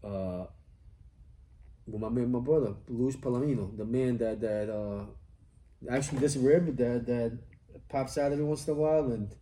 Uh, 0.04 0.46
with 1.88 2.02
my 2.02 2.10
man, 2.10 2.32
my 2.32 2.40
brother, 2.40 2.76
Luis 2.88 3.16
Palomino, 3.16 3.76
the 3.78 3.86
man 3.86 4.18
that 4.18 4.40
that 4.42 4.70
uh, 4.70 5.06
actually 5.92 6.20
this 6.20 6.36
rib 6.36 6.78
that 6.78 7.06
that 7.06 7.38
pops 7.90 8.18
out 8.18 8.32
every 8.32 8.44
once 8.46 8.68
in 8.68 8.74
a 8.74 8.78
while, 8.78 9.12
and 9.12 9.36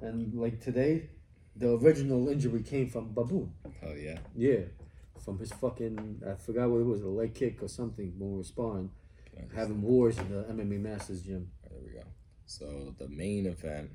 and 0.00 0.34
like 0.34 0.60
today, 0.60 1.10
the 1.56 1.70
original 1.76 2.28
injury 2.28 2.62
came 2.62 2.88
from 2.88 3.14
Baboon. 3.14 3.52
oh 3.84 3.94
yeah. 3.94 4.18
Yeah, 4.36 4.64
from 5.24 5.38
his 5.38 5.52
fucking 5.52 6.22
I 6.26 6.34
forgot 6.34 6.70
what 6.70 6.80
it 6.80 6.86
was, 6.86 7.02
a 7.02 7.08
leg 7.08 7.34
kick 7.34 7.62
or 7.62 7.68
something 7.68 8.12
when 8.18 8.32
we 8.32 8.36
were 8.38 8.44
sparring, 8.44 8.90
having 9.54 9.82
wars 9.82 10.18
in 10.18 10.28
the 10.30 10.42
MMA 10.44 10.80
Masters 10.80 11.22
gym. 11.22 11.50
There 11.68 11.78
we 11.84 11.92
go. 11.92 12.06
So 12.46 12.94
the 12.98 13.08
main 13.08 13.46
event 13.46 13.90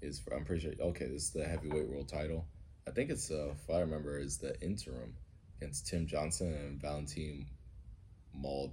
is 0.00 0.18
for, 0.18 0.34
I'm 0.34 0.44
pretty 0.44 0.62
sure. 0.62 0.72
Okay, 0.88 1.06
this 1.06 1.24
is 1.24 1.30
the 1.30 1.44
heavyweight 1.44 1.88
world 1.88 2.08
title. 2.08 2.46
I 2.86 2.90
think 2.90 3.10
it's 3.10 3.30
uh, 3.30 3.52
if 3.52 3.70
I 3.74 3.80
remember, 3.80 4.18
is 4.18 4.38
the 4.38 4.58
interim 4.62 5.14
against 5.58 5.86
Tim 5.88 6.06
Johnson 6.06 6.52
and 6.54 6.80
Valentin 6.80 7.46
Mold 8.32 8.72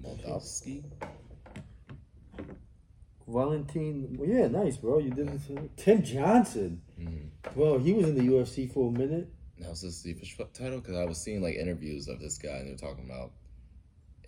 Moldavsky. 0.00 0.84
Valentin, 3.26 4.18
yeah, 4.24 4.46
nice, 4.46 4.76
bro. 4.76 4.98
You 4.98 5.10
did 5.10 5.28
it. 5.28 5.76
Tim 5.76 6.02
Johnson, 6.02 6.80
Mhm. 6.98 7.30
well, 7.56 7.78
he 7.78 7.92
was 7.92 8.08
in 8.08 8.14
the 8.14 8.22
UFC 8.22 8.68
for 8.68 8.88
a 8.88 8.92
minute. 8.92 9.28
Now 9.58 9.70
is 9.70 9.80
this 9.80 10.02
the 10.02 10.12
official 10.12 10.46
title? 10.52 10.78
Because 10.80 10.96
I 10.96 11.04
was 11.06 11.18
seeing 11.18 11.42
like 11.42 11.56
interviews 11.56 12.08
of 12.08 12.20
this 12.20 12.38
guy 12.38 12.58
and 12.58 12.68
they're 12.68 12.76
talking 12.76 13.04
about 13.06 13.32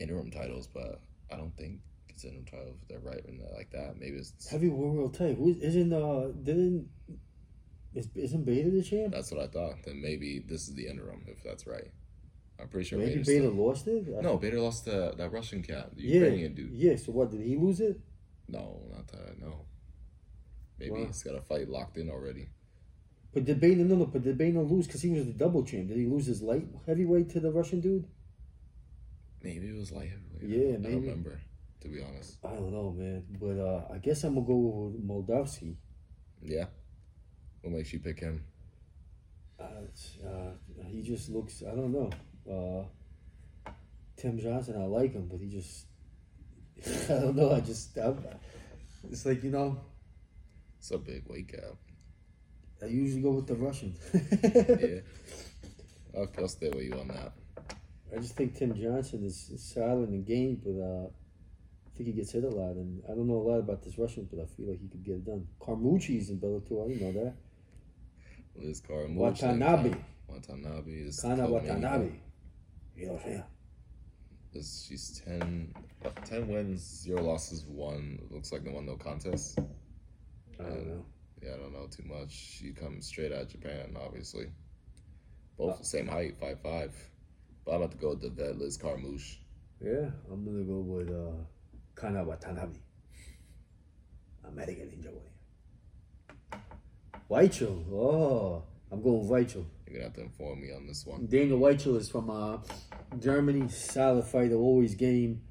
interim 0.00 0.30
titles, 0.30 0.66
but 0.66 1.00
I 1.30 1.36
don't 1.36 1.54
think 1.56 1.80
it's 2.08 2.24
interim 2.24 2.46
title 2.46 2.74
if 2.82 2.88
they're 2.88 2.98
right 3.00 3.24
in 3.26 3.38
that, 3.38 3.52
like 3.52 3.70
that. 3.70 3.98
Maybe 4.00 4.16
it's 4.16 4.48
Heavyweight 4.48 4.76
world 4.94 5.14
title. 5.14 5.36
Who 5.36 5.54
isn't 5.60 5.92
uh 5.92 6.32
didn't 6.42 6.88
is 7.98 8.08
isn't 8.14 8.44
Bader 8.44 8.70
the 8.70 8.82
champ? 8.82 9.12
that's 9.14 9.30
what 9.32 9.40
I 9.40 9.48
thought. 9.48 9.76
Then 9.84 10.00
maybe 10.00 10.30
this 10.50 10.62
is 10.68 10.74
the 10.74 10.86
interim 10.92 11.22
if 11.26 11.42
that's 11.42 11.66
right. 11.66 11.90
I'm 12.60 12.68
pretty 12.68 12.88
sure. 12.88 12.98
Maybe 12.98 13.22
Bader 13.22 13.48
still- 13.48 13.52
lost 13.66 13.86
it. 13.86 14.04
I 14.16 14.20
No, 14.20 14.36
Bader 14.36 14.60
lost 14.60 14.84
to 14.86 15.14
that 15.16 15.30
Russian 15.38 15.62
cat, 15.62 15.94
the 15.96 16.02
Yeah, 16.02 16.14
Ukrainian 16.20 16.54
dude. 16.54 16.72
yeah. 16.72 16.96
So 16.96 17.12
what 17.12 17.30
did 17.30 17.40
he 17.40 17.56
lose 17.56 17.80
it? 17.80 18.00
No, 18.48 18.64
not 18.94 19.06
that 19.12 19.22
I 19.30 19.34
know. 19.44 19.56
Maybe 20.78 20.92
Wow. 20.92 21.06
he's 21.06 21.22
got 21.22 21.34
a 21.36 21.42
fight 21.50 21.68
locked 21.68 21.96
in 21.98 22.08
already. 22.10 22.46
But 23.32 23.44
did 23.44 23.60
Bader 23.60 23.84
no 23.84 23.96
no? 23.96 24.06
But 24.06 24.22
did 24.22 24.36
Bader 24.38 24.62
lose 24.62 24.86
because 24.86 25.02
he 25.02 25.10
was 25.10 25.26
the 25.26 25.32
double 25.44 25.62
champ? 25.64 25.88
Did 25.88 25.98
he 25.98 26.06
lose 26.06 26.26
his 26.26 26.40
light 26.42 26.66
heavyweight 26.86 27.28
to 27.30 27.40
the 27.40 27.52
Russian 27.52 27.80
dude? 27.80 28.06
Maybe 29.42 29.68
it 29.68 29.76
was 29.76 29.92
light 29.92 30.10
heavyweight. 30.10 30.48
Yeah, 30.56 30.74
I 30.74 30.78
maybe. 30.78 30.92
don't 30.94 31.02
remember, 31.02 31.40
to 31.82 31.88
be 31.88 32.02
honest. 32.02 32.38
I 32.44 32.54
don't 32.54 32.72
know, 32.72 32.90
man. 32.90 33.24
But 33.38 33.58
uh, 33.70 33.84
I 33.94 33.98
guess 33.98 34.24
I'm 34.24 34.34
gonna 34.34 34.46
go 34.46 34.56
with 34.56 35.06
Moldavsky. 35.06 35.76
Yeah. 36.42 36.66
What 37.62 37.72
makes 37.72 37.92
you 37.92 37.98
pick 37.98 38.20
him? 38.20 38.44
Uh, 39.60 39.64
uh, 40.26 40.50
he 40.86 41.02
just 41.02 41.30
looks. 41.30 41.62
I 41.62 41.74
don't 41.74 41.92
know. 41.92 42.10
Uh, 42.48 43.70
Tim 44.16 44.38
Johnson, 44.38 44.80
I 44.80 44.84
like 44.86 45.12
him, 45.12 45.28
but 45.30 45.40
he 45.40 45.48
just. 45.48 45.86
I 47.10 47.20
don't 47.20 47.36
know. 47.36 47.52
I 47.52 47.60
just. 47.60 47.96
I, 47.98 48.14
it's 49.10 49.26
like 49.26 49.42
you 49.42 49.50
know. 49.50 49.80
It's 50.78 50.90
a 50.92 50.98
big 50.98 51.24
wake 51.26 51.54
up. 51.66 51.76
I 52.80 52.86
usually 52.86 53.22
go 53.22 53.32
with 53.32 53.48
the 53.48 53.56
Russian. 53.56 53.94
Yeah. 54.12 55.00
I'll, 56.16 56.28
I'll 56.38 56.48
stay 56.48 56.70
with 56.70 56.84
you 56.84 56.94
on 56.94 57.08
that. 57.08 57.32
I 58.14 58.18
just 58.18 58.36
think 58.36 58.56
Tim 58.56 58.74
Johnson 58.74 59.24
is, 59.24 59.50
is 59.52 59.62
solid 59.62 60.08
in 60.08 60.12
the 60.12 60.18
game, 60.18 60.60
but 60.64 60.80
uh, 60.80 61.06
I 61.06 61.96
think 61.96 62.06
he 62.06 62.12
gets 62.12 62.32
hit 62.32 62.44
a 62.44 62.48
lot, 62.48 62.76
and 62.76 63.02
I 63.06 63.14
don't 63.14 63.26
know 63.26 63.34
a 63.34 63.46
lot 63.50 63.58
about 63.58 63.82
this 63.82 63.98
Russian, 63.98 64.28
but 64.32 64.40
I 64.40 64.46
feel 64.46 64.70
like 64.70 64.80
he 64.80 64.88
could 64.88 65.04
get 65.04 65.16
it 65.16 65.26
done. 65.26 65.46
Carmouche's 65.60 66.30
in 66.30 66.38
Bellator. 66.38 66.84
I 66.84 66.88
didn't 66.88 67.02
know 67.02 67.24
that. 67.24 67.34
Liz 68.58 68.80
Carmouche. 68.80 69.16
Watanabe. 69.42 69.94
Watanabe 70.28 70.90
is 70.92 71.20
Kana 71.20 71.46
Watanabe. 71.48 72.06
event. 72.06 72.20
Yeah, 72.96 73.18
yeah. 73.26 73.42
This- 74.52 74.84
She's 74.88 75.20
10, 75.24 75.72
uh, 76.04 76.10
10 76.24 76.48
wins, 76.48 76.80
zero 77.02 77.22
losses, 77.22 77.64
one. 77.66 78.18
Looks 78.30 78.50
like 78.52 78.64
the 78.64 78.70
one 78.72 78.86
no 78.86 78.96
contest. 78.96 79.58
I 80.58 80.62
don't 80.64 80.86
know. 80.88 81.04
Yeah, 81.42 81.54
I 81.54 81.58
don't 81.58 81.72
know 81.72 81.86
too 81.86 82.02
much. 82.04 82.32
She 82.32 82.72
comes 82.72 83.06
straight 83.06 83.32
out 83.32 83.42
of 83.42 83.48
Japan, 83.48 83.96
obviously. 84.00 84.46
Both 85.56 85.78
the 85.78 85.84
same 85.84 86.08
height, 86.08 86.36
five 86.40 86.60
five. 86.60 86.94
But 87.64 87.72
I'm 87.72 87.82
about 87.82 87.92
to 87.92 87.98
go 87.98 88.10
with 88.10 88.22
the 88.22 88.30
vet 88.30 88.58
Liz 88.58 88.76
Carmouche. 88.78 89.38
Yeah, 89.80 90.10
I'm 90.32 90.44
gonna 90.44 90.64
go 90.64 90.78
with 90.80 91.10
uh, 91.10 91.44
Kana 91.94 92.24
Watanabe. 92.24 92.78
American 94.44 94.86
Ninja 94.88 95.12
Warrior. 95.12 95.30
Weichel. 97.30 97.84
Oh, 97.92 98.62
I'm 98.90 99.02
going 99.02 99.26
with 99.26 99.30
Weichel. 99.30 99.64
You're 99.86 99.94
gonna 99.94 100.04
have 100.04 100.14
to 100.14 100.22
inform 100.22 100.60
me 100.60 100.72
on 100.72 100.86
this 100.86 101.04
one. 101.04 101.26
Daniel 101.26 101.58
Weichel 101.58 101.96
is 101.96 102.10
from 102.10 102.30
uh, 102.30 102.58
Germany. 103.18 103.68
Solid 103.68 104.24
fighter, 104.24 104.54
always 104.54 104.94
game. 104.94 105.42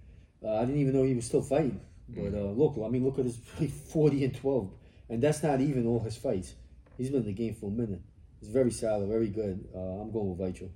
Uh, 0.43 0.55
I 0.55 0.65
didn't 0.65 0.82
even 0.82 0.93
know 0.93 1.03
he 1.03 1.13
was 1.13 1.25
still 1.25 1.41
fighting. 1.41 1.82
But 2.09 2.34
uh, 2.34 2.51
look, 2.51 2.75
I 2.84 2.88
mean, 2.89 3.03
look 3.03 3.19
at 3.19 3.25
his 3.25 3.38
40 3.91 4.25
and 4.25 4.36
12. 4.36 4.71
And 5.09 5.21
that's 5.21 5.43
not 5.43 5.59
even 5.61 5.86
all 5.86 5.99
his 5.99 6.15
fights. 6.15 6.53
He's 6.97 7.09
been 7.09 7.21
in 7.21 7.25
the 7.25 7.34
game 7.34 7.53
for 7.53 7.67
a 7.67 7.73
minute. 7.73 8.01
He's 8.39 8.49
very 8.49 8.71
solid, 8.71 9.07
very 9.09 9.30
good. 9.30 9.67
Uh, 9.75 9.80
I'm 9.80 10.11
going 10.11 10.36
with 10.36 10.39
Weichel. 10.39 10.69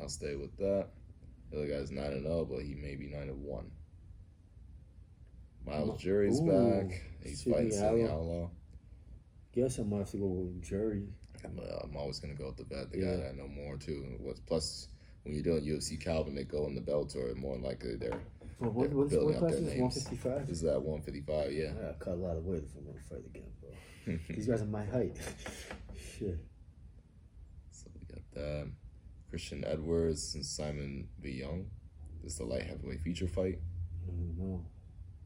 I'll 0.00 0.08
stay 0.08 0.36
with 0.36 0.56
that. 0.58 0.88
The 1.50 1.58
other 1.58 1.66
guy's 1.66 1.90
nine 1.90 2.12
and 2.12 2.22
zero, 2.24 2.44
but 2.44 2.62
he 2.62 2.74
may 2.74 2.94
be 2.94 3.08
nine 3.08 3.28
and 3.28 3.42
one. 3.42 3.70
Myles 5.66 6.00
Jury's 6.00 6.40
Ooh, 6.40 6.46
back. 6.46 7.00
He's 7.22 7.40
Sidney 7.40 7.54
fighting 7.54 7.72
Sidney. 7.72 8.48
Guess 9.54 9.78
I'm 9.78 9.88
gonna 9.90 10.02
have 10.02 10.10
to 10.12 10.18
go 10.18 10.26
with 10.26 10.62
Jury. 10.62 11.08
I'm, 11.44 11.58
uh, 11.58 11.78
I'm 11.84 11.96
always 11.96 12.18
gonna 12.18 12.34
go 12.34 12.46
with 12.48 12.56
the 12.58 12.64
vet, 12.64 12.90
the 12.90 12.98
Yeah. 12.98 13.04
guy 13.04 13.16
that 13.16 13.28
I 13.30 13.32
know 13.32 13.48
more 13.48 13.76
too. 13.76 14.16
What's 14.20 14.40
plus 14.40 14.88
when 15.24 15.34
you're 15.34 15.42
doing 15.42 15.64
UFC 15.64 15.96
Calvin, 15.98 16.34
they 16.34 16.44
go 16.44 16.66
in 16.66 16.74
the 16.74 16.80
Bellator. 16.80 17.34
More 17.36 17.54
than 17.54 17.64
likely, 17.64 17.96
they're 17.96 18.20
Well, 18.60 18.70
what, 18.72 18.90
what's 18.92 19.10
building 19.12 19.34
what 19.40 19.44
up 19.44 19.50
their 19.50 19.58
is 19.58 19.66
names. 19.66 19.80
155? 19.80 20.50
Is 20.50 20.60
that 20.62 20.80
155. 20.82 21.52
Yeah. 21.52 21.72
I 21.90 21.92
cut 21.94 22.14
a 22.14 22.16
lot 22.16 22.36
of 22.36 22.44
weight 22.44 22.64
if 22.64 22.76
I'm 22.76 22.84
gonna 22.86 23.00
fight 23.00 23.24
again, 23.26 23.50
bro. 23.60 24.18
These 24.34 24.46
guys 24.46 24.62
are 24.62 24.66
my 24.66 24.84
height. 24.84 25.16
Shit. 25.96 26.38
So 27.72 27.86
we 27.94 28.06
got 28.14 28.30
that. 28.34 28.70
Christian 29.30 29.64
Edwards 29.64 30.34
and 30.34 30.44
Simon 30.44 31.08
Biyong. 31.22 31.66
This 32.22 32.32
is 32.32 32.38
the 32.38 32.44
light 32.44 32.62
heavyweight 32.64 33.00
feature 33.02 33.28
fight. 33.28 33.58
I 34.04 34.10
don't 34.10 34.38
know. 34.38 34.64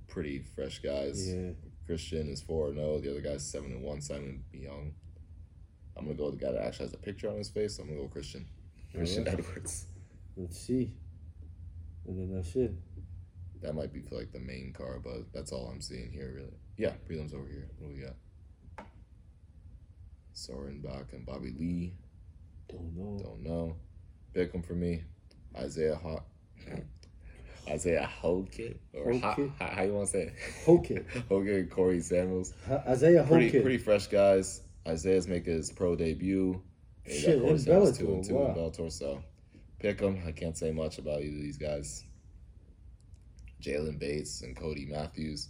Pretty 0.08 0.40
fresh 0.40 0.80
guys. 0.80 1.32
Yeah. 1.32 1.52
Christian 1.92 2.30
is 2.30 2.40
4 2.40 2.72
0. 2.72 3.00
The 3.00 3.10
other 3.10 3.20
guy's 3.20 3.44
7 3.44 3.70
and 3.70 3.82
1. 3.82 4.00
Simon. 4.00 4.44
Young. 4.50 4.94
I'm 5.94 6.08
to 6.08 6.14
go 6.14 6.30
with 6.30 6.40
the 6.40 6.46
guy 6.46 6.52
that 6.52 6.64
actually 6.64 6.86
has 6.86 6.94
a 6.94 6.96
picture 6.96 7.28
on 7.28 7.36
his 7.36 7.50
face. 7.50 7.76
So 7.76 7.82
I'm 7.82 7.90
to 7.90 7.96
go 7.96 8.02
with 8.04 8.12
Christian. 8.12 8.46
Oh, 8.48 8.96
Christian 8.96 9.28
Alright. 9.28 9.40
Edwards. 9.40 9.88
Let's 10.34 10.58
see. 10.58 10.94
And 12.06 12.18
then 12.18 12.34
that's 12.34 12.56
it. 12.56 12.72
That 13.60 13.74
might 13.74 13.92
be 13.92 14.00
for 14.00 14.14
like 14.14 14.32
the 14.32 14.40
main 14.40 14.72
car, 14.72 15.00
but 15.04 15.30
that's 15.34 15.52
all 15.52 15.66
I'm 15.66 15.82
seeing 15.82 16.10
here, 16.10 16.32
really. 16.34 16.56
Yeah, 16.78 16.94
prelims 17.06 17.34
over 17.34 17.46
here. 17.46 17.68
What 17.76 17.90
do 17.90 17.94
we 17.94 18.00
got? 18.00 18.86
Soren 20.32 20.80
Bak 20.80 21.12
and 21.12 21.26
Bobby 21.26 21.52
Lee. 21.58 21.92
Don't 22.70 22.96
know. 22.96 23.20
Don't 23.22 23.42
know. 23.42 23.76
Pick 24.32 24.52
him 24.54 24.62
for 24.62 24.72
me. 24.72 25.04
Isaiah 25.54 25.96
Hawk. 25.96 26.24
Isaiah 27.68 28.10
Hokit 28.22 28.76
or 28.92 29.12
how, 29.14 29.36
how, 29.58 29.66
how 29.66 29.82
you 29.82 29.92
want 29.92 30.06
to 30.06 30.12
say 30.12 30.22
it? 30.22 30.34
Hokit. 30.66 31.04
Hokit, 31.30 31.70
Corey 31.70 32.00
Samuels. 32.00 32.54
Isaiah 32.88 33.24
Pretty 33.24 33.50
pretty 33.50 33.78
fresh 33.78 34.06
guys. 34.08 34.62
Isaiah's 34.86 35.28
making 35.28 35.52
his 35.54 35.70
pro 35.70 35.94
debut. 35.94 36.60
And 37.04 37.14
Shit, 37.14 37.40
Corey 37.40 37.58
Samuels 37.58 37.98
two 37.98 38.12
and 38.12 38.24
two 38.24 38.34
wow. 38.34 38.48
in 38.48 38.54
Bellator. 38.54 38.90
So 38.90 39.22
pick 39.78 39.98
them. 39.98 40.20
I 40.26 40.32
can't 40.32 40.56
say 40.56 40.72
much 40.72 40.98
about 40.98 41.20
either 41.22 41.36
of 41.36 41.42
these 41.42 41.58
guys. 41.58 42.04
Jalen 43.62 43.98
Bates 43.98 44.42
and 44.42 44.56
Cody 44.56 44.86
Matthews, 44.86 45.48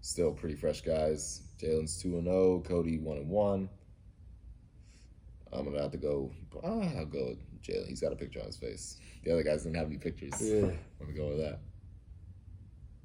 still 0.00 0.32
pretty 0.32 0.56
fresh 0.56 0.80
guys. 0.80 1.42
Jalen's 1.60 2.00
two 2.00 2.16
and 2.16 2.24
zero. 2.24 2.62
Cody 2.66 2.98
one 2.98 3.18
and 3.18 3.28
one. 3.28 3.68
I'm 5.52 5.64
gonna 5.64 5.82
have 5.82 5.90
to 5.92 5.98
go. 5.98 6.30
Ah, 6.62 6.88
I'll 6.98 7.06
go 7.06 7.28
with 7.30 7.62
Jalen. 7.62 7.88
He's 7.88 8.00
got 8.00 8.12
a 8.12 8.16
picture 8.16 8.40
on 8.40 8.46
his 8.46 8.56
face. 8.56 8.98
The 9.24 9.32
other 9.32 9.42
guys 9.42 9.64
didn't 9.64 9.76
have 9.76 9.86
any 9.88 9.98
pictures. 9.98 10.32
Yeah. 10.40 10.70
I'm 11.00 11.06
gonna 11.06 11.12
go 11.12 11.28
with 11.30 11.38
that. 11.38 11.58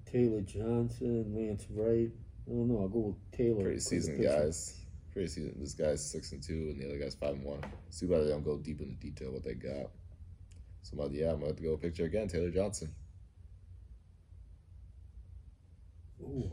Taylor 0.06 0.42
Johnson, 0.42 1.34
Lance 1.36 1.66
Wright. 1.72 2.12
I 2.48 2.52
don't 2.52 2.68
know. 2.68 2.82
I'll 2.82 2.88
go 2.88 3.00
with 3.00 3.32
Taylor. 3.32 3.64
Pretty 3.64 3.80
seasoned 3.80 4.24
guys. 4.24 4.80
Pretty 5.12 5.28
seasoned. 5.28 5.56
This 5.60 5.74
guy's 5.74 6.04
six 6.06 6.32
and 6.32 6.44
two, 6.44 6.54
and 6.72 6.80
the 6.80 6.86
other 6.86 7.00
guy's 7.00 7.16
five 7.16 7.34
and 7.34 7.44
one. 7.44 7.60
It's 7.88 8.00
too 8.00 8.08
bad 8.08 8.24
they 8.24 8.30
don't 8.30 8.44
go 8.44 8.58
deep 8.58 8.80
into 8.82 8.94
detail 8.96 9.32
what 9.32 9.44
they 9.44 9.56
got. 9.56 9.90
So, 10.84 10.96
but 10.98 11.12
yeah, 11.12 11.30
I'm 11.32 11.36
gonna 11.38 11.48
have 11.48 11.56
to 11.56 11.64
go 11.64 11.76
picture 11.78 12.06
again. 12.06 12.28
Taylor 12.28 12.52
Johnson. 12.52 12.94
Ooh, 16.22 16.52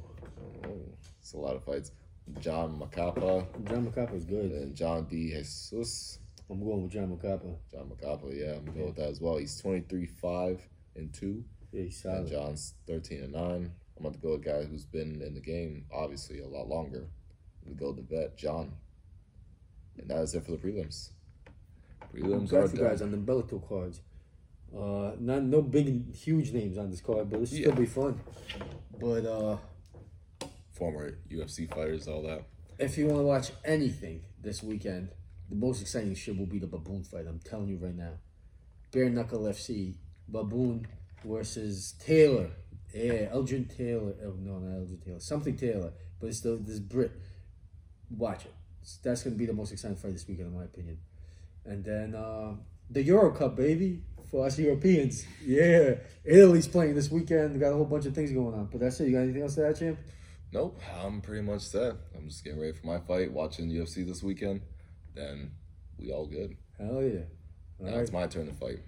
Oh, 0.64 0.76
it's 1.20 1.34
a 1.34 1.36
lot 1.38 1.55
of 1.57 1.64
fights. 1.64 1.93
John 2.40 2.78
Macapa 2.80 3.46
John 3.68 3.86
Macapa 3.90 4.14
is 4.16 4.24
good. 4.24 4.52
and 4.52 4.74
John 4.74 5.06
de 5.08 5.30
Jesus. 5.30 6.18
I'm 6.50 6.62
going 6.62 6.82
with 6.82 6.92
John 6.92 7.08
Macapa. 7.16 7.56
John 7.70 7.90
Macapa, 7.90 8.36
yeah, 8.38 8.54
I'm 8.54 8.64
gonna 8.66 8.78
go 8.78 8.86
with 8.86 8.96
that 8.96 9.08
as 9.10 9.20
well. 9.20 9.36
He's 9.38 9.58
23 9.60 10.06
5 10.06 10.60
and 10.96 11.12
2, 11.12 11.44
Yeah, 11.72 11.82
he's 11.84 12.02
solid. 12.02 12.18
and. 12.20 12.28
John's 12.28 12.74
13 12.86 13.22
and 13.22 13.32
9. 13.32 13.72
I'm 13.96 14.02
going 14.02 14.14
to 14.14 14.20
go 14.20 14.30
with 14.32 14.40
a 14.40 14.44
guy 14.44 14.64
who's 14.64 14.84
been 14.84 15.22
in 15.22 15.34
the 15.34 15.40
game, 15.40 15.84
obviously, 15.94 16.40
a 16.40 16.46
lot 16.48 16.66
longer. 16.68 17.06
I'm 17.66 17.74
to 17.74 17.78
go 17.78 17.92
the 17.92 18.02
vet, 18.02 18.36
John. 18.36 18.72
And 19.98 20.10
that 20.10 20.22
is 20.22 20.34
it 20.34 20.44
for 20.44 20.52
the 20.52 20.56
prelims. 20.58 21.10
Prelims 22.12 22.52
are 22.52 22.64
a 22.64 22.68
few 22.68 22.80
guys 22.80 23.00
on 23.00 23.10
the 23.12 23.16
Bellator 23.16 23.66
cards. 23.68 24.00
Uh, 24.76 25.12
not 25.20 25.42
no 25.44 25.62
big, 25.62 26.14
huge 26.14 26.50
names 26.52 26.78
on 26.78 26.90
this 26.90 27.00
card, 27.00 27.30
but 27.30 27.40
this 27.40 27.52
Yeah. 27.52 27.66
still 27.66 27.76
be 27.76 27.86
fun. 27.86 28.18
But 28.98 29.24
uh, 29.26 29.58
Former 30.82 31.16
UFC 31.30 31.72
fighters, 31.72 32.08
all 32.08 32.22
that. 32.22 32.42
if 32.76 32.98
you 32.98 33.06
want 33.06 33.20
to 33.20 33.22
watch 33.22 33.52
anything 33.64 34.24
this 34.42 34.64
weekend, 34.64 35.10
the 35.48 35.54
most 35.54 35.80
exciting 35.80 36.12
shit 36.16 36.36
will 36.36 36.46
be 36.46 36.58
the 36.58 36.66
Baboon 36.66 37.04
fight. 37.04 37.24
I'm 37.28 37.38
telling 37.38 37.68
you 37.68 37.76
right 37.76 37.94
now. 37.94 38.14
Bare 38.90 39.08
Knuckle 39.08 39.42
FC, 39.42 39.94
Baboon 40.26 40.88
versus 41.24 41.94
Taylor. 42.04 42.50
Yeah, 42.92 43.28
Elgin 43.30 43.66
Taylor. 43.66 44.12
Oh, 44.24 44.34
no, 44.40 44.58
not 44.58 44.76
Elgin 44.76 44.98
Taylor. 44.98 45.20
Something 45.20 45.56
Taylor, 45.56 45.92
but 46.18 46.26
it's 46.26 46.40
the 46.40 46.60
this 46.60 46.80
Brit. 46.80 47.12
Watch 48.10 48.46
it. 48.46 48.54
That's 49.04 49.22
going 49.22 49.36
to 49.36 49.38
be 49.38 49.46
the 49.46 49.52
most 49.52 49.70
exciting 49.70 49.96
fight 49.96 50.14
this 50.14 50.26
weekend, 50.26 50.48
in 50.48 50.58
my 50.58 50.64
opinion. 50.64 50.98
And 51.64 51.84
then 51.84 52.16
uh, 52.16 52.54
the 52.90 53.04
Euro 53.04 53.30
Cup, 53.30 53.54
baby, 53.54 54.02
for 54.32 54.46
us 54.46 54.58
Europeans. 54.58 55.26
Yeah, 55.46 55.94
Italy's 56.24 56.66
playing 56.66 56.96
this 56.96 57.08
weekend. 57.08 57.60
Got 57.60 57.70
a 57.70 57.76
whole 57.76 57.84
bunch 57.84 58.06
of 58.06 58.16
things 58.16 58.32
going 58.32 58.54
on. 58.54 58.66
But 58.66 58.80
that's 58.80 58.98
it. 58.98 59.06
You 59.06 59.12
got 59.12 59.20
anything 59.20 59.42
else 59.42 59.54
to 59.54 59.68
add, 59.68 59.78
champ? 59.78 59.96
Nope, 60.53 60.80
I'm 61.03 61.20
pretty 61.22 61.42
much 61.42 61.62
set. 61.62 61.94
I'm 62.16 62.28
just 62.28 62.44
getting 62.44 62.61
ready 62.61 62.72
for 62.72 62.86
my 62.86 62.98
fight, 63.00 63.32
watching 63.32 63.70
UFC 63.70 64.07
this 64.07 64.22
weekend. 64.22 64.61
Then 65.14 65.53
we 65.98 66.12
all 66.12 66.26
good. 66.26 66.57
Hell 66.78 67.03
yeah. 67.03 67.20
All 67.80 67.86
Now 67.86 67.92
right. 67.92 68.00
it's 68.03 68.12
my 68.12 68.26
turn 68.26 68.46
to 68.46 68.53
fight. 68.53 68.80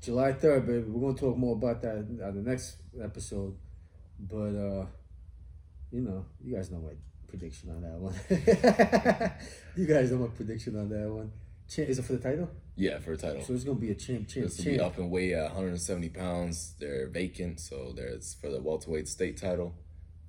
July 0.00 0.32
3rd, 0.32 0.66
baby. 0.66 0.84
We're 0.88 1.00
going 1.00 1.14
to 1.14 1.20
talk 1.20 1.36
more 1.36 1.54
about 1.56 1.82
that 1.82 1.96
on 2.24 2.34
the 2.42 2.50
next 2.50 2.76
episode. 3.02 3.54
But, 4.18 4.54
uh, 4.56 4.86
you 5.90 6.00
know, 6.00 6.24
you 6.42 6.54
guys 6.56 6.70
know 6.70 6.78
my 6.78 6.92
prediction 7.28 7.70
on 7.70 7.82
that 7.82 7.98
one. 7.98 9.32
you 9.76 9.86
guys 9.86 10.10
know 10.10 10.18
my 10.18 10.26
prediction 10.28 10.78
on 10.78 10.88
that 10.88 11.08
one. 11.10 11.32
Cha- 11.68 11.82
Is 11.82 11.98
it 11.98 12.04
for 12.06 12.14
the 12.14 12.18
title? 12.18 12.48
Yeah, 12.76 12.98
for 12.98 13.12
a 13.12 13.16
title. 13.18 13.42
So 13.42 13.52
it's 13.52 13.64
going 13.64 13.76
to 13.76 13.80
be 13.80 13.90
a 13.90 13.94
champ, 13.94 14.26
champ, 14.26 14.46
This 14.46 14.56
will 14.58 14.64
be 14.72 14.78
champ. 14.78 14.92
up 14.94 14.98
in 14.98 15.10
weight 15.10 15.32
at 15.34 15.44
170 15.44 16.08
pounds. 16.08 16.74
They're 16.80 17.08
vacant, 17.08 17.60
so 17.60 17.92
there's 17.94 18.34
for 18.40 18.48
the 18.48 18.60
welterweight 18.62 19.06
state 19.06 19.36
title. 19.36 19.74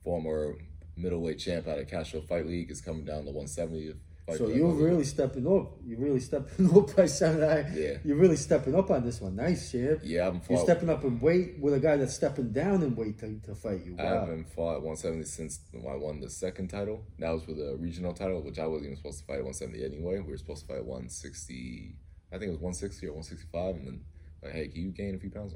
Former 0.03 0.55
middleweight 0.95 1.39
champ 1.39 1.67
out 1.67 1.79
of 1.79 1.87
Castro 1.87 2.21
Fight 2.21 2.45
League 2.45 2.71
is 2.71 2.81
coming 2.81 3.05
down 3.05 3.25
to 3.25 3.31
170. 3.31 3.93
So 4.37 4.47
you're 4.47 4.73
really 4.73 5.03
stepping 5.03 5.45
up. 5.47 5.73
You're 5.85 5.99
really 5.99 6.19
stepping 6.19 6.69
up 6.77 6.95
by 6.95 7.05
Samurai. 7.05 7.63
Yeah. 7.73 7.97
You're 8.03 8.17
really 8.17 8.37
stepping 8.37 8.75
up 8.75 8.89
on 8.89 9.03
this 9.03 9.19
one. 9.19 9.35
Nice, 9.35 9.71
champ. 9.71 9.99
Yeah, 10.03 10.21
I 10.21 10.25
haven't 10.25 10.43
You're 10.49 10.59
stepping 10.59 10.89
up 10.89 11.03
in 11.03 11.19
weight 11.19 11.59
with 11.59 11.73
a 11.73 11.79
guy 11.79 11.97
that's 11.97 12.13
stepping 12.13 12.51
down 12.51 12.83
in 12.83 12.95
weight 12.95 13.19
to, 13.19 13.39
to 13.45 13.55
fight 13.55 13.83
you. 13.85 13.95
I 13.99 14.03
haven't 14.03 14.49
fought 14.49 14.83
170 14.83 15.25
since 15.25 15.59
I 15.73 15.95
won 15.95 16.21
the 16.21 16.29
second 16.29 16.69
title. 16.69 17.03
That 17.19 17.31
was 17.31 17.43
for 17.43 17.53
the 17.53 17.75
regional 17.77 18.13
title, 18.13 18.41
which 18.41 18.59
I 18.59 18.67
wasn't 18.67 18.85
even 18.85 18.97
supposed 18.97 19.19
to 19.19 19.25
fight 19.25 19.39
at 19.39 19.45
170 19.45 19.83
anyway. 19.83 20.19
We 20.19 20.31
were 20.31 20.37
supposed 20.37 20.61
to 20.61 20.73
fight 20.73 20.85
160. 20.85 21.95
I 22.31 22.37
think 22.37 22.47
it 22.47 22.51
was 22.51 22.59
160 22.59 23.07
or 23.07 23.13
165, 23.13 23.75
and 23.75 23.87
then 23.87 24.01
like, 24.41 24.53
hey, 24.53 24.67
can 24.69 24.83
you 24.83 24.91
gain 24.91 25.15
a 25.15 25.17
few 25.17 25.29
pounds? 25.29 25.53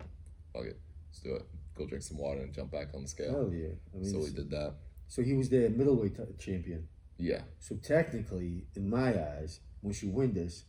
Fuck 0.53 0.65
it, 0.65 0.79
let's 1.07 1.19
do 1.21 1.35
it. 1.35 1.45
Go 1.77 1.85
drink 1.85 2.03
some 2.03 2.17
water 2.17 2.41
and 2.41 2.53
jump 2.53 2.71
back 2.71 2.89
on 2.93 3.03
the 3.03 3.07
scale. 3.07 3.31
Hell 3.31 3.53
yeah. 3.53 3.67
I 3.93 3.97
mean, 3.97 4.11
so 4.11 4.19
we 4.19 4.29
did 4.29 4.49
that. 4.51 4.75
So 5.07 5.21
he 5.21 5.33
was 5.33 5.49
the 5.49 5.69
middleweight 5.69 6.15
t- 6.15 6.23
champion. 6.39 6.87
Yeah, 7.17 7.43
So 7.59 7.75
technically, 7.75 8.65
in 8.75 8.89
my 8.89 9.09
eyes, 9.09 9.61
once 9.81 10.03
you 10.03 10.09
win 10.09 10.33
this, 10.33 10.65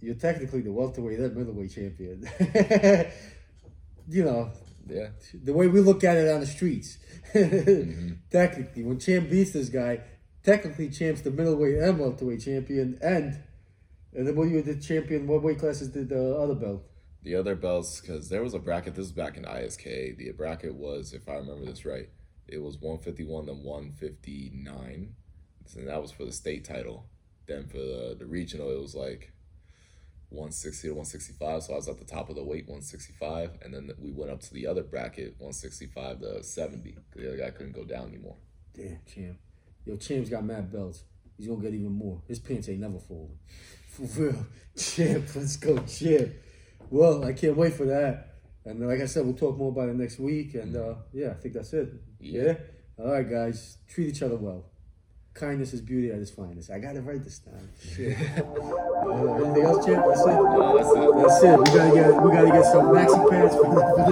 you're 0.00 0.14
technically 0.14 0.60
the 0.60 0.72
welterweight 0.72 1.18
and 1.18 1.34
middleweight 1.34 1.72
champion. 1.72 2.28
you 4.08 4.24
know, 4.24 4.50
yeah, 4.86 5.08
the 5.32 5.52
way 5.52 5.66
we 5.66 5.80
look 5.80 6.04
at 6.04 6.16
it 6.16 6.28
on 6.28 6.40
the 6.40 6.46
streets. 6.46 6.98
Mm-hmm. 7.32 8.12
Technically, 8.30 8.82
when 8.82 8.98
Champ 8.98 9.30
beats 9.30 9.52
this 9.52 9.68
guy, 9.68 10.00
technically 10.42 10.90
Champ's 10.90 11.22
the 11.22 11.30
middleweight 11.30 11.78
and 11.78 11.98
welterweight 11.98 12.40
champion, 12.40 12.98
and 13.00 13.42
and 14.12 14.26
then 14.26 14.34
what 14.36 14.48
you 14.48 14.60
the 14.62 14.76
champion? 14.76 15.26
What 15.26 15.42
weight 15.42 15.58
classes 15.58 15.88
did 15.88 16.08
the 16.08 16.36
other 16.36 16.54
belt? 16.54 16.82
The 17.22 17.34
other 17.34 17.54
belts, 17.54 18.00
because 18.00 18.28
there 18.28 18.42
was 18.42 18.54
a 18.54 18.58
bracket. 18.58 18.94
This 18.94 19.04
was 19.04 19.12
back 19.12 19.36
in 19.36 19.44
ISK. 19.44 20.16
The 20.16 20.32
bracket 20.32 20.74
was, 20.74 21.12
if 21.12 21.28
I 21.28 21.34
remember 21.34 21.66
this 21.66 21.84
right, 21.84 22.08
it 22.50 22.62
was 22.62 22.76
151 22.78 23.46
to 23.46 23.52
159. 23.52 25.14
And 25.76 25.88
that 25.88 26.02
was 26.02 26.10
for 26.10 26.24
the 26.24 26.32
state 26.32 26.64
title. 26.64 27.06
Then 27.46 27.66
for 27.66 27.78
the, 27.78 28.16
the 28.18 28.26
regional, 28.26 28.70
it 28.70 28.80
was 28.80 28.94
like 28.94 29.32
160 30.30 30.88
to 30.88 30.94
165. 30.94 31.62
So 31.62 31.72
I 31.72 31.76
was 31.76 31.88
at 31.88 31.98
the 31.98 32.04
top 32.04 32.28
of 32.28 32.36
the 32.36 32.44
weight, 32.44 32.66
165. 32.66 33.58
And 33.62 33.74
then 33.74 33.90
we 33.98 34.10
went 34.12 34.30
up 34.30 34.40
to 34.40 34.54
the 34.54 34.66
other 34.66 34.82
bracket, 34.82 35.34
165 35.38 36.20
to 36.20 36.42
70. 36.42 36.92
'cause 36.92 37.02
The 37.16 37.28
other 37.28 37.36
guy 37.36 37.50
couldn't 37.50 37.72
go 37.72 37.84
down 37.84 38.08
anymore. 38.08 38.36
Damn, 38.74 38.98
Champ. 39.06 39.38
Yo, 39.84 39.96
Champ's 39.96 40.30
got 40.30 40.44
mad 40.44 40.70
belts. 40.72 41.04
He's 41.36 41.46
gonna 41.48 41.62
get 41.62 41.74
even 41.74 41.92
more. 41.92 42.22
His 42.28 42.38
pants 42.38 42.68
ain't 42.68 42.80
never 42.80 42.98
folding. 42.98 43.38
For 43.88 44.02
real. 44.02 44.46
Champ, 44.76 45.24
let's 45.34 45.56
go, 45.56 45.78
Champ. 45.80 46.32
Well, 46.90 47.24
I 47.24 47.32
can't 47.32 47.56
wait 47.56 47.72
for 47.74 47.86
that. 47.86 48.34
And 48.64 48.86
like 48.86 49.00
I 49.00 49.06
said, 49.06 49.24
we'll 49.24 49.34
talk 49.34 49.56
more 49.56 49.70
about 49.70 49.88
it 49.88 49.96
next 49.96 50.18
week. 50.18 50.54
And 50.54 50.76
uh, 50.76 50.96
yeah, 51.12 51.30
I 51.30 51.34
think 51.34 51.54
that's 51.54 51.72
it. 51.72 51.92
Yeah. 52.20 52.54
All 52.98 53.12
right, 53.12 53.28
guys. 53.28 53.78
Treat 53.88 54.08
each 54.08 54.22
other 54.22 54.36
well. 54.36 54.66
Kindness 55.32 55.72
is 55.72 55.80
beauty 55.80 56.10
at 56.10 56.18
its 56.18 56.30
finest. 56.30 56.70
I 56.70 56.78
got 56.78 56.96
it 56.96 57.00
right 57.00 57.22
this 57.22 57.38
time. 57.38 57.70
Shit. 57.80 58.16
uh, 58.38 59.34
anything 59.34 59.64
else, 59.64 59.86
Champ? 59.86 60.04
That's 60.06 60.20
it. 60.20 60.26
No, 60.26 60.76
that's 60.76 60.90
it. 60.90 61.14
That's 61.16 61.42
it. 61.44 61.58
We 61.58 61.64
gotta 61.64 61.94
get 61.94 62.22
we 62.22 62.30
gotta 62.32 62.50
get 62.50 62.64
some 62.64 62.86
maxi 62.86 63.30
pants 63.30 63.54
for 63.54 63.74
the 63.74 64.04